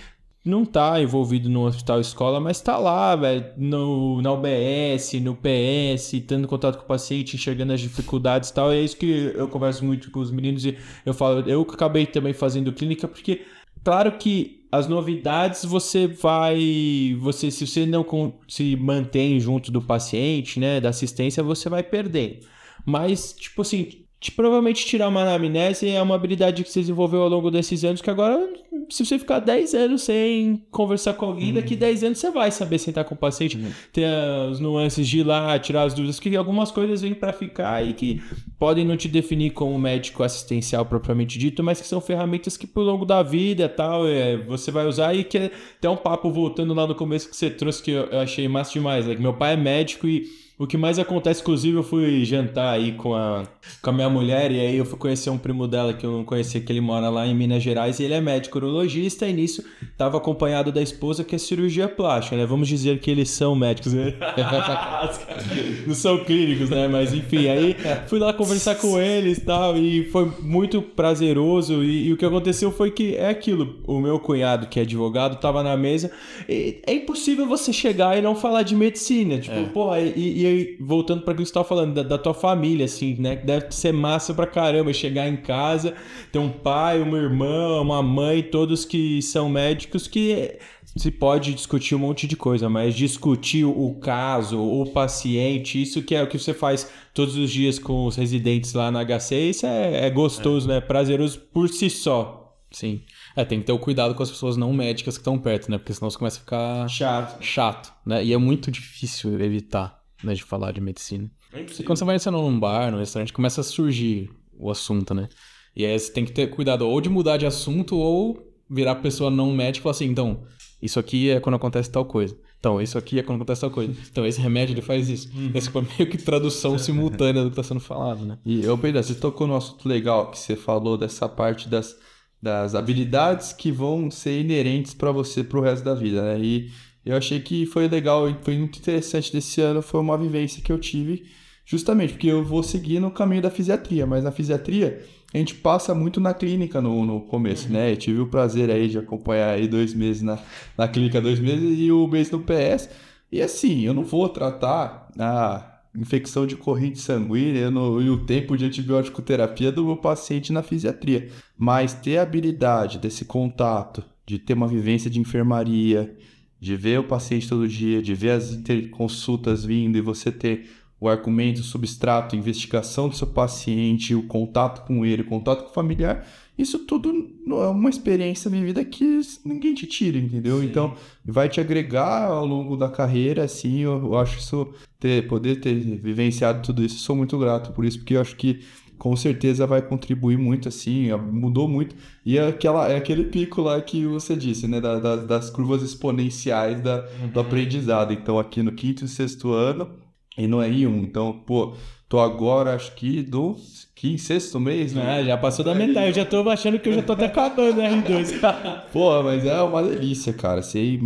não 0.44 0.64
tá 0.64 1.00
envolvido 1.00 1.48
no 1.48 1.64
hospital 1.64 2.00
escola, 2.00 2.38
mas 2.38 2.60
tá 2.60 2.76
lá, 2.76 3.16
velho, 3.16 3.46
no, 3.56 4.20
na 4.20 4.30
UBS, 4.32 5.14
no 5.14 5.34
PS, 5.34 6.22
tendo 6.26 6.46
contato 6.46 6.76
com 6.76 6.84
o 6.84 6.86
paciente, 6.86 7.34
enxergando 7.34 7.72
as 7.72 7.80
dificuldades 7.80 8.50
e 8.50 8.54
tal. 8.54 8.72
E 8.72 8.76
é 8.76 8.82
isso 8.82 8.96
que 8.96 9.32
eu 9.34 9.48
converso 9.48 9.84
muito 9.84 10.10
com 10.10 10.20
os 10.20 10.30
meninos 10.30 10.66
e 10.66 10.76
eu 11.06 11.14
falo, 11.14 11.48
eu 11.48 11.62
acabei 11.62 12.04
também 12.04 12.34
fazendo 12.34 12.72
clínica, 12.72 13.08
porque 13.08 13.42
claro 13.82 14.12
que 14.12 14.64
as 14.70 14.88
novidades 14.88 15.64
você 15.64 16.06
vai. 16.06 17.16
Você, 17.20 17.50
se 17.50 17.66
você 17.66 17.86
não 17.86 18.04
se 18.48 18.76
mantém 18.76 19.38
junto 19.40 19.70
do 19.70 19.80
paciente, 19.80 20.58
né? 20.58 20.80
Da 20.80 20.88
assistência, 20.90 21.42
você 21.42 21.68
vai 21.68 21.82
perdendo. 21.82 22.40
Mas, 22.84 23.32
tipo 23.32 23.62
assim, 23.62 24.03
te- 24.24 24.32
provavelmente 24.32 24.86
tirar 24.86 25.08
uma 25.08 25.20
anamnese 25.20 25.88
é 25.90 26.00
uma 26.00 26.14
habilidade 26.14 26.62
que 26.64 26.70
você 26.70 26.80
desenvolveu 26.80 27.22
ao 27.22 27.28
longo 27.28 27.50
desses 27.50 27.84
anos, 27.84 28.00
que 28.00 28.08
agora, 28.08 28.48
se 28.88 29.04
você 29.04 29.18
ficar 29.18 29.38
10 29.38 29.74
anos 29.74 30.02
sem 30.02 30.62
conversar 30.70 31.12
com 31.12 31.26
alguém, 31.26 31.52
daqui 31.52 31.76
10 31.76 32.04
anos 32.04 32.18
você 32.18 32.30
vai 32.30 32.50
saber 32.50 32.78
sentar 32.78 33.04
com 33.04 33.14
o 33.14 33.18
paciente, 33.18 33.58
ter 33.92 34.06
as 34.06 34.60
nuances 34.60 35.06
de 35.06 35.20
ir 35.20 35.24
lá, 35.24 35.58
tirar 35.58 35.82
as 35.82 35.92
dúvidas, 35.92 36.18
que 36.18 36.34
algumas 36.36 36.70
coisas 36.70 37.02
vêm 37.02 37.12
pra 37.12 37.32
ficar 37.34 37.86
e 37.86 37.92
que 37.92 38.22
podem 38.58 38.84
não 38.84 38.96
te 38.96 39.08
definir 39.08 39.50
como 39.50 39.78
médico 39.78 40.22
assistencial 40.22 40.86
propriamente 40.86 41.38
dito, 41.38 41.62
mas 41.62 41.80
que 41.80 41.86
são 41.86 42.00
ferramentas 42.00 42.56
que, 42.56 42.66
por 42.66 42.80
longo 42.82 43.04
da 43.04 43.22
vida 43.22 43.68
tal, 43.68 44.08
é, 44.08 44.38
você 44.38 44.70
vai 44.70 44.86
usar 44.86 45.14
e 45.14 45.22
que 45.24 45.36
é 45.36 45.50
até 45.78 45.88
um 45.90 45.96
papo 45.96 46.30
voltando 46.30 46.72
lá 46.72 46.86
no 46.86 46.94
começo 46.94 47.28
que 47.28 47.36
você 47.36 47.50
trouxe 47.50 47.82
que 47.82 47.90
eu, 47.90 48.04
eu 48.04 48.20
achei 48.20 48.48
massa 48.48 48.72
demais. 48.72 49.06
Né? 49.06 49.14
Que 49.14 49.20
meu 49.20 49.34
pai 49.34 49.52
é 49.52 49.56
médico 49.56 50.06
e 50.08 50.43
o 50.56 50.68
que 50.68 50.76
mais 50.76 51.00
acontece, 51.00 51.40
inclusive, 51.40 51.76
eu 51.76 51.82
fui 51.82 52.24
jantar 52.24 52.74
aí 52.74 52.92
com 52.92 53.12
a, 53.12 53.42
com 53.82 53.90
a 53.90 53.92
minha 53.92 54.08
mulher 54.08 54.52
e 54.52 54.60
aí 54.60 54.76
eu 54.76 54.84
fui 54.84 54.96
conhecer 54.96 55.28
um 55.28 55.36
primo 55.36 55.66
dela 55.66 55.92
que 55.92 56.06
eu 56.06 56.12
não 56.12 56.24
conhecia, 56.24 56.60
que 56.60 56.70
ele 56.70 56.80
mora 56.80 57.08
lá 57.08 57.26
em 57.26 57.34
Minas 57.34 57.60
Gerais 57.60 57.98
e 57.98 58.04
ele 58.04 58.14
é 58.14 58.20
médico 58.20 58.58
urologista 58.58 59.26
e 59.26 59.32
nisso 59.32 59.64
tava 59.98 60.16
acompanhado 60.16 60.70
da 60.70 60.80
esposa 60.80 61.24
que 61.24 61.34
é 61.34 61.38
cirurgia 61.38 61.88
plástica, 61.88 62.36
né? 62.36 62.46
Vamos 62.46 62.68
dizer 62.68 63.00
que 63.00 63.10
eles 63.10 63.30
são 63.30 63.56
médicos, 63.56 63.94
né? 63.94 64.14
não 65.88 65.94
são 65.94 66.22
clínicos, 66.24 66.70
né? 66.70 66.86
Mas 66.86 67.12
enfim, 67.12 67.48
aí 67.48 67.74
fui 68.06 68.20
lá 68.20 68.32
conversar 68.32 68.76
com 68.76 68.96
eles 69.00 69.38
e 69.38 69.40
tal 69.40 69.76
e 69.76 70.04
foi 70.10 70.30
muito 70.40 70.80
prazeroso 70.80 71.82
e, 71.82 72.06
e 72.06 72.12
o 72.12 72.16
que 72.16 72.24
aconteceu 72.24 72.70
foi 72.70 72.92
que 72.92 73.16
é 73.16 73.28
aquilo, 73.28 73.80
o 73.88 73.98
meu 73.98 74.20
cunhado 74.20 74.68
que 74.68 74.78
é 74.78 74.82
advogado 74.82 75.40
tava 75.40 75.64
na 75.64 75.76
mesa 75.76 76.12
e 76.48 76.80
é 76.86 76.94
impossível 76.94 77.44
você 77.44 77.72
chegar 77.72 78.16
e 78.16 78.22
não 78.22 78.36
falar 78.36 78.62
de 78.62 78.76
medicina, 78.76 79.38
tipo, 79.38 79.70
pô, 79.70 79.94
e, 79.96 80.42
e 80.42 80.43
aí, 80.46 80.76
voltando 80.80 81.22
para 81.22 81.32
aquilo 81.32 81.44
que 81.44 81.48
você 81.48 81.54
tava 81.54 81.68
falando, 81.68 81.94
da, 81.94 82.02
da 82.02 82.18
tua 82.18 82.34
família, 82.34 82.84
assim, 82.84 83.16
né? 83.18 83.36
Que 83.36 83.46
deve 83.46 83.70
ser 83.70 83.92
massa 83.92 84.32
pra 84.34 84.46
caramba 84.46 84.92
chegar 84.92 85.28
em 85.28 85.36
casa, 85.36 85.94
ter 86.32 86.38
um 86.38 86.48
pai, 86.48 87.00
uma 87.00 87.18
irmã, 87.18 87.80
uma 87.80 88.02
mãe, 88.02 88.42
todos 88.42 88.84
que 88.84 89.20
são 89.22 89.48
médicos, 89.48 90.06
que 90.06 90.58
se 90.96 91.10
pode 91.10 91.54
discutir 91.54 91.94
um 91.94 91.98
monte 91.98 92.26
de 92.26 92.36
coisa, 92.36 92.68
mas 92.68 92.94
discutir 92.94 93.64
o 93.64 93.94
caso, 94.00 94.60
o 94.60 94.86
paciente, 94.92 95.80
isso 95.80 96.02
que 96.02 96.14
é 96.14 96.22
o 96.22 96.26
que 96.26 96.38
você 96.38 96.54
faz 96.54 96.90
todos 97.12 97.36
os 97.36 97.50
dias 97.50 97.78
com 97.78 98.06
os 98.06 98.16
residentes 98.16 98.72
lá 98.74 98.90
na 98.90 99.04
HC, 99.04 99.34
isso 99.50 99.66
é, 99.66 100.06
é 100.06 100.10
gostoso, 100.10 100.68
né? 100.68 100.80
Prazeroso 100.80 101.40
por 101.52 101.68
si 101.68 101.90
só. 101.90 102.44
Sim. 102.70 103.02
É, 103.36 103.44
tem 103.44 103.60
que 103.60 103.66
ter 103.66 103.72
o 103.72 103.78
cuidado 103.78 104.14
com 104.14 104.22
as 104.22 104.30
pessoas 104.30 104.56
não 104.56 104.72
médicas 104.72 105.16
que 105.16 105.20
estão 105.20 105.38
perto, 105.38 105.70
né? 105.70 105.78
Porque 105.78 105.92
senão 105.92 106.10
você 106.10 106.18
começa 106.18 106.38
a 106.38 106.40
ficar 106.40 106.88
Chato. 106.88 107.42
chato, 107.42 107.92
né? 108.04 108.24
E 108.24 108.32
é 108.32 108.36
muito 108.36 108.70
difícil 108.70 109.40
evitar, 109.40 110.00
né, 110.24 110.34
de 110.34 110.42
falar 110.42 110.72
de 110.72 110.80
medicina. 110.80 111.30
E 111.78 111.82
quando 111.82 111.98
você 111.98 112.04
vai 112.04 112.16
entrar 112.16 112.32
num 112.32 112.58
bar, 112.58 112.90
num 112.90 112.98
restaurante, 112.98 113.32
começa 113.32 113.60
a 113.60 113.64
surgir 113.64 114.30
o 114.58 114.70
assunto, 114.70 115.14
né? 115.14 115.28
E 115.76 115.84
aí 115.84 115.98
você 115.98 116.12
tem 116.12 116.24
que 116.24 116.32
ter 116.32 116.48
cuidado 116.48 116.86
ou 116.86 117.00
de 117.00 117.08
mudar 117.08 117.36
de 117.36 117.46
assunto 117.46 117.96
ou 117.96 118.52
virar 118.68 118.96
pessoa 118.96 119.30
não 119.30 119.52
médica 119.52 119.78
e 119.78 119.82
falar 119.82 119.90
assim, 119.92 120.06
então, 120.06 120.44
isso 120.80 120.98
aqui 120.98 121.30
é 121.30 121.40
quando 121.40 121.56
acontece 121.56 121.90
tal 121.90 122.04
coisa. 122.04 122.36
Então, 122.58 122.80
isso 122.80 122.96
aqui 122.96 123.18
é 123.18 123.22
quando 123.22 123.36
acontece 123.36 123.60
tal 123.60 123.70
coisa. 123.70 123.92
Então, 124.10 124.26
esse 124.26 124.40
remédio 124.40 124.72
ele 124.72 124.80
faz 124.80 125.08
isso. 125.08 125.30
Esse 125.54 125.68
foi 125.68 125.82
meio 125.98 126.10
que 126.10 126.16
tradução 126.16 126.78
simultânea 126.78 127.42
do 127.42 127.50
que 127.50 127.60
está 127.60 127.62
sendo 127.62 127.80
falado, 127.80 128.24
né? 128.24 128.38
E, 128.44 128.66
ô 128.66 128.78
Pedro, 128.78 129.02
você 129.02 129.14
tocou 129.14 129.46
no 129.46 129.54
assunto 129.54 129.86
legal 129.86 130.30
que 130.30 130.38
você 130.38 130.56
falou 130.56 130.96
dessa 130.96 131.28
parte 131.28 131.68
das, 131.68 131.94
das 132.40 132.74
habilidades 132.74 133.52
que 133.52 133.70
vão 133.70 134.10
ser 134.10 134.40
inerentes 134.40 134.94
para 134.94 135.12
você 135.12 135.44
pro 135.44 135.60
resto 135.60 135.84
da 135.84 135.94
vida, 135.94 136.22
né? 136.22 136.40
E 136.40 136.70
eu 137.04 137.16
achei 137.16 137.40
que 137.40 137.66
foi 137.66 137.88
legal 137.88 138.26
foi 138.42 138.56
muito 138.56 138.78
interessante 138.78 139.32
desse 139.32 139.60
ano, 139.60 139.82
foi 139.82 140.00
uma 140.00 140.16
vivência 140.16 140.62
que 140.62 140.72
eu 140.72 140.78
tive, 140.78 141.24
justamente 141.64 142.14
porque 142.14 142.28
eu 142.28 142.44
vou 142.44 142.62
seguir 142.62 143.00
no 143.00 143.10
caminho 143.10 143.42
da 143.42 143.50
fisiatria, 143.50 144.06
mas 144.06 144.24
na 144.24 144.30
fisiatria 144.30 145.02
a 145.34 145.38
gente 145.38 145.56
passa 145.56 145.92
muito 145.94 146.20
na 146.20 146.32
clínica 146.32 146.80
no, 146.80 147.04
no 147.04 147.20
começo, 147.22 147.68
né? 147.68 147.90
Eu 147.90 147.96
tive 147.96 148.20
o 148.20 148.26
prazer 148.28 148.70
aí 148.70 148.88
de 148.88 148.98
acompanhar 148.98 149.50
aí 149.50 149.66
dois 149.66 149.92
meses 149.92 150.22
na, 150.22 150.38
na 150.78 150.86
clínica, 150.86 151.20
dois 151.20 151.40
meses 151.40 151.76
e 151.76 151.90
o 151.90 152.06
mês 152.06 152.30
no 152.30 152.40
PS. 152.40 152.88
E 153.32 153.42
assim, 153.42 153.80
eu 153.80 153.92
não 153.92 154.04
vou 154.04 154.28
tratar 154.28 155.08
a 155.18 155.80
infecção 155.96 156.46
de 156.46 156.56
corrente 156.56 157.00
sanguínea 157.00 157.68
no, 157.68 158.00
e 158.00 158.08
o 158.10 158.24
tempo 158.24 158.56
de 158.56 158.64
antibiótico 158.64 159.22
terapia 159.22 159.72
do 159.72 159.84
meu 159.84 159.96
paciente 159.96 160.52
na 160.52 160.62
fisiatria. 160.62 161.28
Mas 161.58 161.94
ter 161.94 162.18
a 162.18 162.22
habilidade 162.22 162.98
desse 162.98 163.24
contato, 163.24 164.04
de 164.24 164.38
ter 164.38 164.54
uma 164.54 164.68
vivência 164.68 165.10
de 165.10 165.18
enfermaria, 165.18 166.16
de 166.64 166.76
ver 166.76 166.98
o 166.98 167.04
paciente 167.04 167.46
todo 167.46 167.68
dia, 167.68 168.00
de 168.00 168.14
ver 168.14 168.30
as 168.30 168.50
interconsultas 168.50 169.66
vindo 169.66 169.98
e 169.98 170.00
você 170.00 170.32
ter 170.32 170.66
o 170.98 171.06
argumento, 171.06 171.60
o 171.60 171.62
substrato, 171.62 172.34
a 172.34 172.38
investigação 172.38 173.10
do 173.10 173.14
seu 173.14 173.26
paciente, 173.26 174.14
o 174.14 174.22
contato 174.22 174.86
com 174.86 175.04
ele, 175.04 175.20
o 175.20 175.26
contato 175.26 175.64
com 175.64 175.70
o 175.70 175.74
familiar, 175.74 176.26
isso 176.56 176.78
tudo 176.78 177.12
é 177.46 177.68
uma 177.68 177.90
experiência 177.90 178.50
vivida 178.50 178.82
que 178.82 179.20
ninguém 179.44 179.74
te 179.74 179.86
tira, 179.86 180.16
entendeu? 180.16 180.60
Sim. 180.60 180.66
Então, 180.66 180.94
vai 181.22 181.50
te 181.50 181.60
agregar 181.60 182.28
ao 182.28 182.46
longo 182.46 182.78
da 182.78 182.88
carreira, 182.88 183.44
assim, 183.44 183.80
eu, 183.80 183.98
eu 184.02 184.16
acho 184.16 184.38
isso, 184.38 184.72
ter, 184.98 185.28
poder 185.28 185.60
ter 185.60 185.74
vivenciado 185.74 186.62
tudo 186.62 186.82
isso, 186.82 186.98
sou 187.00 187.14
muito 187.14 187.36
grato 187.38 187.72
por 187.72 187.84
isso, 187.84 187.98
porque 187.98 188.14
eu 188.14 188.22
acho 188.22 188.36
que 188.36 188.60
com 189.04 189.14
certeza 189.14 189.66
vai 189.66 189.82
contribuir 189.82 190.38
muito, 190.38 190.66
assim, 190.66 191.12
mudou 191.12 191.68
muito. 191.68 191.94
E 192.24 192.38
é, 192.38 192.48
aquela, 192.48 192.90
é 192.90 192.96
aquele 192.96 193.24
pico 193.24 193.60
lá 193.60 193.78
que 193.82 194.06
você 194.06 194.34
disse, 194.34 194.66
né, 194.66 194.80
da, 194.80 194.98
da, 194.98 195.16
das 195.16 195.50
curvas 195.50 195.82
exponenciais 195.82 196.80
da, 196.80 197.06
uhum. 197.20 197.28
do 197.28 197.38
aprendizado. 197.38 198.14
Então, 198.14 198.38
aqui 198.38 198.62
no 198.62 198.72
quinto 198.72 199.04
e 199.04 199.08
sexto 199.08 199.52
ano, 199.52 199.90
e 200.38 200.46
não 200.46 200.62
é 200.62 200.70
I1. 200.70 201.02
Então, 201.02 201.34
pô, 201.44 201.74
tô 202.08 202.18
agora, 202.18 202.74
acho 202.74 202.94
que 202.94 203.22
do 203.22 203.54
quinto, 203.94 204.22
sexto 204.22 204.58
mês, 204.58 204.94
né? 204.94 205.20
É, 205.20 205.24
já 205.26 205.36
passou 205.36 205.62
da 205.62 205.74
metade. 205.74 206.06
Eu 206.06 206.14
já 206.14 206.24
tô 206.24 206.48
achando 206.48 206.78
que 206.78 206.88
eu 206.88 206.94
já 206.94 207.02
tô 207.02 207.12
até 207.12 207.26
acabando 207.26 207.76
né, 207.76 207.90
R2. 207.90 208.84
pô, 208.90 209.22
mas 209.22 209.44
é 209.44 209.60
uma 209.60 209.82
delícia, 209.82 210.32
cara. 210.32 210.62
Você 210.62 210.98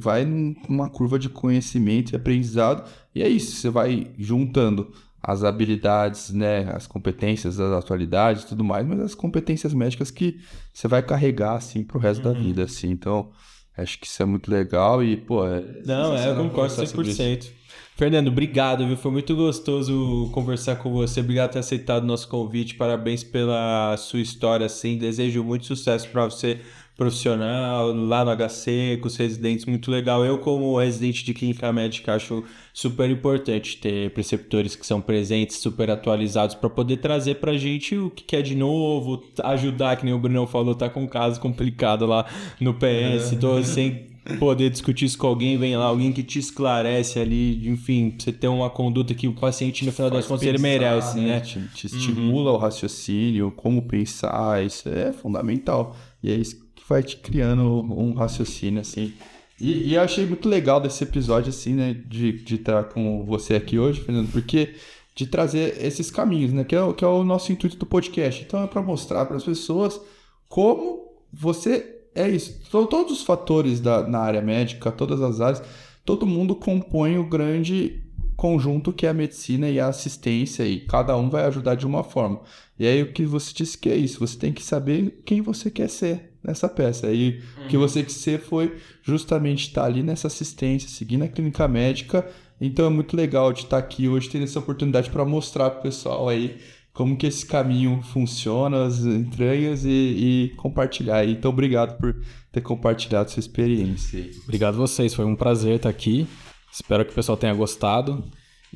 vai 0.00 0.24
numa 0.24 0.90
curva 0.90 1.20
de 1.20 1.28
conhecimento 1.28 2.14
e 2.14 2.16
aprendizado. 2.16 2.82
E 3.14 3.22
é 3.22 3.28
isso, 3.28 3.52
você 3.52 3.70
vai 3.70 4.08
juntando 4.18 4.90
as 5.26 5.42
habilidades, 5.42 6.30
né, 6.30 6.70
as 6.74 6.86
competências 6.86 7.56
das 7.56 7.72
atualidades 7.72 8.44
tudo 8.44 8.62
mais, 8.62 8.86
mas 8.86 9.00
as 9.00 9.14
competências 9.14 9.72
médicas 9.72 10.10
que 10.10 10.38
você 10.72 10.86
vai 10.86 11.02
carregar, 11.02 11.54
assim, 11.54 11.82
pro 11.82 11.98
resto 11.98 12.26
uhum. 12.26 12.34
da 12.34 12.38
vida, 12.38 12.64
assim. 12.64 12.90
Então, 12.90 13.30
acho 13.76 13.98
que 13.98 14.06
isso 14.06 14.22
é 14.22 14.26
muito 14.26 14.50
legal 14.50 15.02
e, 15.02 15.16
pô... 15.16 15.46
É 15.46 15.64
Não, 15.86 16.14
é, 16.14 16.28
eu 16.28 16.36
concordo 16.36 16.74
100%. 16.74 17.50
Fernando, 17.96 18.28
obrigado, 18.28 18.86
viu? 18.86 18.96
Foi 18.96 19.10
muito 19.10 19.34
gostoso 19.34 20.28
conversar 20.32 20.76
com 20.76 20.92
você. 20.92 21.20
Obrigado 21.20 21.50
por 21.50 21.52
ter 21.54 21.58
aceitado 21.60 22.02
o 22.02 22.06
nosso 22.06 22.28
convite. 22.28 22.74
Parabéns 22.74 23.24
pela 23.24 23.96
sua 23.96 24.20
história, 24.20 24.66
assim. 24.66 24.98
Desejo 24.98 25.42
muito 25.44 25.64
sucesso 25.64 26.08
para 26.08 26.24
você 26.24 26.60
profissional 26.96 27.92
lá 27.92 28.24
no 28.24 28.30
HC, 28.30 28.98
com 29.00 29.08
os 29.08 29.16
residentes, 29.16 29.66
muito 29.66 29.90
legal. 29.90 30.24
Eu, 30.24 30.38
como 30.38 30.78
residente 30.78 31.24
de 31.24 31.34
clínica 31.34 31.72
médica, 31.72 32.14
acho 32.14 32.44
super 32.72 33.10
importante 33.10 33.76
ter 33.78 34.10
preceptores 34.10 34.76
que 34.76 34.86
são 34.86 35.00
presentes, 35.00 35.56
super 35.56 35.90
atualizados, 35.90 36.54
para 36.54 36.70
poder 36.70 36.98
trazer 36.98 37.36
para 37.36 37.56
gente 37.56 37.96
o 37.96 38.10
que 38.10 38.36
é 38.36 38.42
de 38.42 38.54
novo, 38.54 39.22
ajudar, 39.42 39.96
que 39.96 40.04
nem 40.04 40.14
o 40.14 40.18
Brunão 40.18 40.46
falou, 40.46 40.74
tá 40.74 40.88
com 40.88 41.02
um 41.02 41.06
caso 41.06 41.40
complicado 41.40 42.06
lá 42.06 42.26
no 42.60 42.74
PS, 42.74 43.32
é. 43.32 43.36
tô 43.40 43.62
sem 43.64 44.14
poder 44.38 44.70
discutir 44.70 45.04
isso 45.04 45.18
com 45.18 45.26
alguém, 45.26 45.58
vem 45.58 45.76
lá, 45.76 45.86
alguém 45.86 46.12
que 46.12 46.22
te 46.22 46.38
esclarece 46.38 47.18
ali, 47.18 47.68
enfim, 47.68 48.14
você 48.16 48.32
ter 48.32 48.48
uma 48.48 48.70
conduta 48.70 49.12
que 49.14 49.28
o 49.28 49.34
paciente, 49.34 49.84
no 49.84 49.92
final 49.92 50.10
das 50.10 50.26
contas, 50.26 50.46
ele 50.46 50.58
merece, 50.58 51.18
né? 51.18 51.26
né? 51.26 51.40
Te, 51.40 51.60
te 51.74 51.86
uhum. 51.86 51.98
estimula 51.98 52.52
o 52.52 52.56
raciocínio, 52.56 53.50
como 53.50 53.82
pensar, 53.82 54.64
isso 54.64 54.88
é 54.88 55.12
fundamental. 55.12 55.94
E 56.22 56.30
é 56.30 56.36
isso 56.36 56.63
vai 56.88 57.02
te 57.02 57.16
criando 57.16 57.62
um 57.62 58.12
raciocínio, 58.14 58.80
assim. 58.80 59.12
E, 59.60 59.88
e 59.88 59.94
eu 59.94 60.02
achei 60.02 60.26
muito 60.26 60.48
legal 60.48 60.80
desse 60.80 61.04
episódio, 61.04 61.50
assim, 61.50 61.74
né, 61.74 61.94
de, 62.06 62.32
de 62.32 62.56
estar 62.56 62.84
com 62.84 63.24
você 63.24 63.54
aqui 63.54 63.78
hoje, 63.78 64.00
Fernando, 64.00 64.30
porque 64.30 64.74
de 65.14 65.26
trazer 65.26 65.80
esses 65.80 66.10
caminhos, 66.10 66.52
né, 66.52 66.64
que 66.64 66.74
é, 66.74 66.92
que 66.92 67.04
é 67.04 67.08
o 67.08 67.22
nosso 67.22 67.52
intuito 67.52 67.76
do 67.76 67.86
podcast. 67.86 68.42
Então 68.42 68.62
é 68.62 68.66
para 68.66 68.82
mostrar 68.82 69.24
para 69.26 69.36
as 69.36 69.44
pessoas 69.44 70.00
como 70.48 71.12
você 71.32 72.00
é 72.14 72.28
isso. 72.28 72.60
Então, 72.66 72.86
todos 72.86 73.12
os 73.12 73.22
fatores 73.22 73.80
da, 73.80 74.06
na 74.06 74.20
área 74.20 74.42
médica, 74.42 74.92
todas 74.92 75.20
as 75.20 75.40
áreas, 75.40 75.62
todo 76.04 76.26
mundo 76.26 76.54
compõe 76.54 77.18
o 77.18 77.28
grande 77.28 78.02
conjunto 78.36 78.92
que 78.92 79.06
é 79.06 79.10
a 79.10 79.14
medicina 79.14 79.68
e 79.68 79.78
a 79.78 79.88
assistência 79.88 80.64
e 80.64 80.80
cada 80.80 81.16
um 81.16 81.30
vai 81.30 81.44
ajudar 81.44 81.76
de 81.76 81.86
uma 81.86 82.02
forma. 82.02 82.40
E 82.78 82.86
aí 82.86 83.02
o 83.02 83.12
que 83.12 83.24
você 83.24 83.52
disse 83.54 83.78
que 83.78 83.88
é 83.88 83.96
isso, 83.96 84.18
você 84.18 84.36
tem 84.36 84.52
que 84.52 84.62
saber 84.62 85.22
quem 85.24 85.40
você 85.40 85.70
quer 85.70 85.88
ser 85.88 86.33
nessa 86.44 86.68
peça. 86.68 87.10
E 87.12 87.40
uhum. 87.58 87.64
o 87.64 87.68
que 87.68 87.76
você 87.76 88.02
quis 88.02 88.16
ser 88.16 88.40
foi 88.40 88.76
justamente 89.02 89.68
estar 89.68 89.84
ali 89.84 90.02
nessa 90.02 90.26
assistência, 90.26 90.88
seguindo 90.88 91.22
a 91.22 91.28
clínica 91.28 91.66
médica. 91.66 92.28
Então 92.60 92.86
é 92.86 92.90
muito 92.90 93.16
legal 93.16 93.52
de 93.52 93.62
estar 93.62 93.78
aqui 93.78 94.08
hoje 94.08 94.28
tendo 94.28 94.44
essa 94.44 94.58
oportunidade 94.58 95.10
para 95.10 95.24
mostrar 95.24 95.70
para 95.70 95.80
o 95.80 95.82
pessoal 95.82 96.28
aí 96.28 96.58
como 96.92 97.16
que 97.16 97.26
esse 97.26 97.44
caminho 97.44 98.00
funciona, 98.02 98.84
as 98.84 99.00
entranhas 99.00 99.84
e, 99.84 99.88
e 99.88 100.52
compartilhar. 100.56 101.26
Então 101.26 101.50
obrigado 101.50 101.98
por 101.98 102.14
ter 102.52 102.60
compartilhado 102.60 103.30
sua 103.30 103.40
experiência. 103.40 104.30
Obrigado 104.44 104.74
a 104.74 104.78
vocês, 104.78 105.12
foi 105.12 105.24
um 105.24 105.34
prazer 105.34 105.76
estar 105.76 105.88
aqui. 105.88 106.26
Espero 106.72 107.04
que 107.04 107.10
o 107.10 107.14
pessoal 107.14 107.36
tenha 107.36 107.54
gostado. 107.54 108.24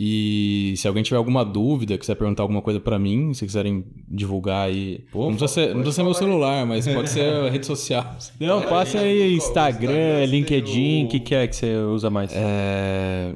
E 0.01 0.75
se 0.77 0.87
alguém 0.87 1.03
tiver 1.03 1.17
alguma 1.17 1.45
dúvida, 1.45 1.99
quiser 1.99 2.15
perguntar 2.15 2.45
alguma 2.45 2.63
coisa 2.63 2.79
para 2.79 3.01
mim, 3.01 3.35
se 3.35 3.45
quiserem 3.45 3.85
divulgar 4.09 4.69
aí. 4.69 5.01
Pô, 5.11 5.29
não 5.29 5.37
precisa 5.37 5.49
ser, 5.49 5.67
não 5.75 5.83
precisa 5.83 5.97
ser 5.97 6.03
meu 6.05 6.15
celular, 6.15 6.65
mas 6.65 6.87
pode 6.87 7.11
ser 7.11 7.33
a 7.33 7.51
rede 7.51 7.67
social. 7.67 8.17
Não, 8.39 8.63
passa 8.63 9.01
aí 9.01 9.35
Instagram, 9.35 10.25
LinkedIn, 10.25 11.07
o 11.07 11.09
que, 11.09 11.19
que 11.19 11.35
é 11.35 11.49
que 11.49 11.57
você 11.57 11.75
usa 11.75 12.09
mais? 12.11 12.31
É. 12.33 13.35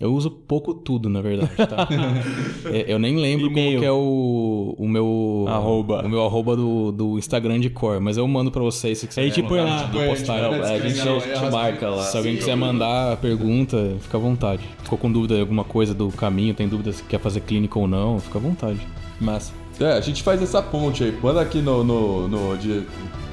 Eu 0.00 0.14
uso 0.14 0.30
pouco 0.30 0.74
tudo, 0.74 1.08
na 1.08 1.20
verdade, 1.20 1.50
tá? 1.56 1.88
É, 2.72 2.92
eu 2.92 2.98
nem 2.98 3.16
lembro 3.16 3.50
como 3.50 3.78
que 3.78 3.84
é 3.84 3.90
o, 3.90 4.74
o 4.78 4.88
meu 4.88 5.46
arroba, 5.48 6.04
o 6.04 6.08
meu 6.08 6.24
arroba 6.24 6.54
do, 6.54 6.92
do 6.92 7.18
Instagram 7.18 7.58
de 7.58 7.70
cor, 7.70 7.98
mas 7.98 8.16
eu 8.16 8.28
mando 8.28 8.50
pra 8.50 8.62
vocês 8.62 8.98
se 8.98 9.06
quiser. 9.06 9.22
Aí 9.22 9.30
tipo, 9.30 9.54
lá, 9.54 9.84
do 9.84 9.98
postar. 10.00 10.42
Não, 10.42 10.62
a 10.62 10.78
gente 10.78 11.00
te 11.00 11.50
marca 11.50 11.88
lá. 11.88 12.02
Se 12.02 12.16
alguém 12.16 12.36
quiser 12.36 12.56
mandar 12.56 13.12
a 13.14 13.16
pergunta, 13.16 13.96
fica 14.00 14.16
à 14.16 14.20
vontade. 14.20 14.62
Ficou 14.82 14.98
com 14.98 15.10
dúvida 15.10 15.34
de 15.34 15.40
alguma 15.40 15.64
coisa 15.64 15.94
do 15.94 16.10
caminho, 16.10 16.54
tem 16.54 16.68
dúvida 16.68 16.92
se 16.92 17.02
quer 17.04 17.18
fazer 17.18 17.40
clínica 17.40 17.78
ou 17.78 17.88
não, 17.88 18.20
fica 18.20 18.38
à 18.38 18.40
vontade. 18.40 18.78
Mas 19.20 19.52
é, 19.80 19.92
a 19.92 20.00
gente 20.00 20.22
faz 20.22 20.42
essa 20.42 20.62
ponte 20.62 21.04
aí. 21.04 21.16
Manda 21.22 21.40
aqui 21.40 21.60
no, 21.60 21.82
no, 21.82 22.28
no 22.28 22.58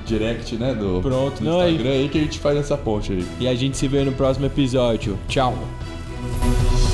direct, 0.05 0.55
né, 0.55 0.73
do, 0.73 1.01
Pronto, 1.01 1.43
do 1.43 1.49
Instagram 1.49 1.89
aí. 1.89 2.01
aí 2.03 2.09
que 2.09 2.17
a 2.17 2.21
gente 2.21 2.39
faz 2.39 2.57
essa 2.57 2.77
ponte 2.77 3.11
aí. 3.11 3.25
E 3.39 3.47
a 3.47 3.55
gente 3.55 3.77
se 3.77 3.87
vê 3.87 4.03
no 4.03 4.11
próximo 4.11 4.45
episódio. 4.45 5.17
Tchau. 5.27 5.55
Thank 6.27 6.79
you. 6.79 6.84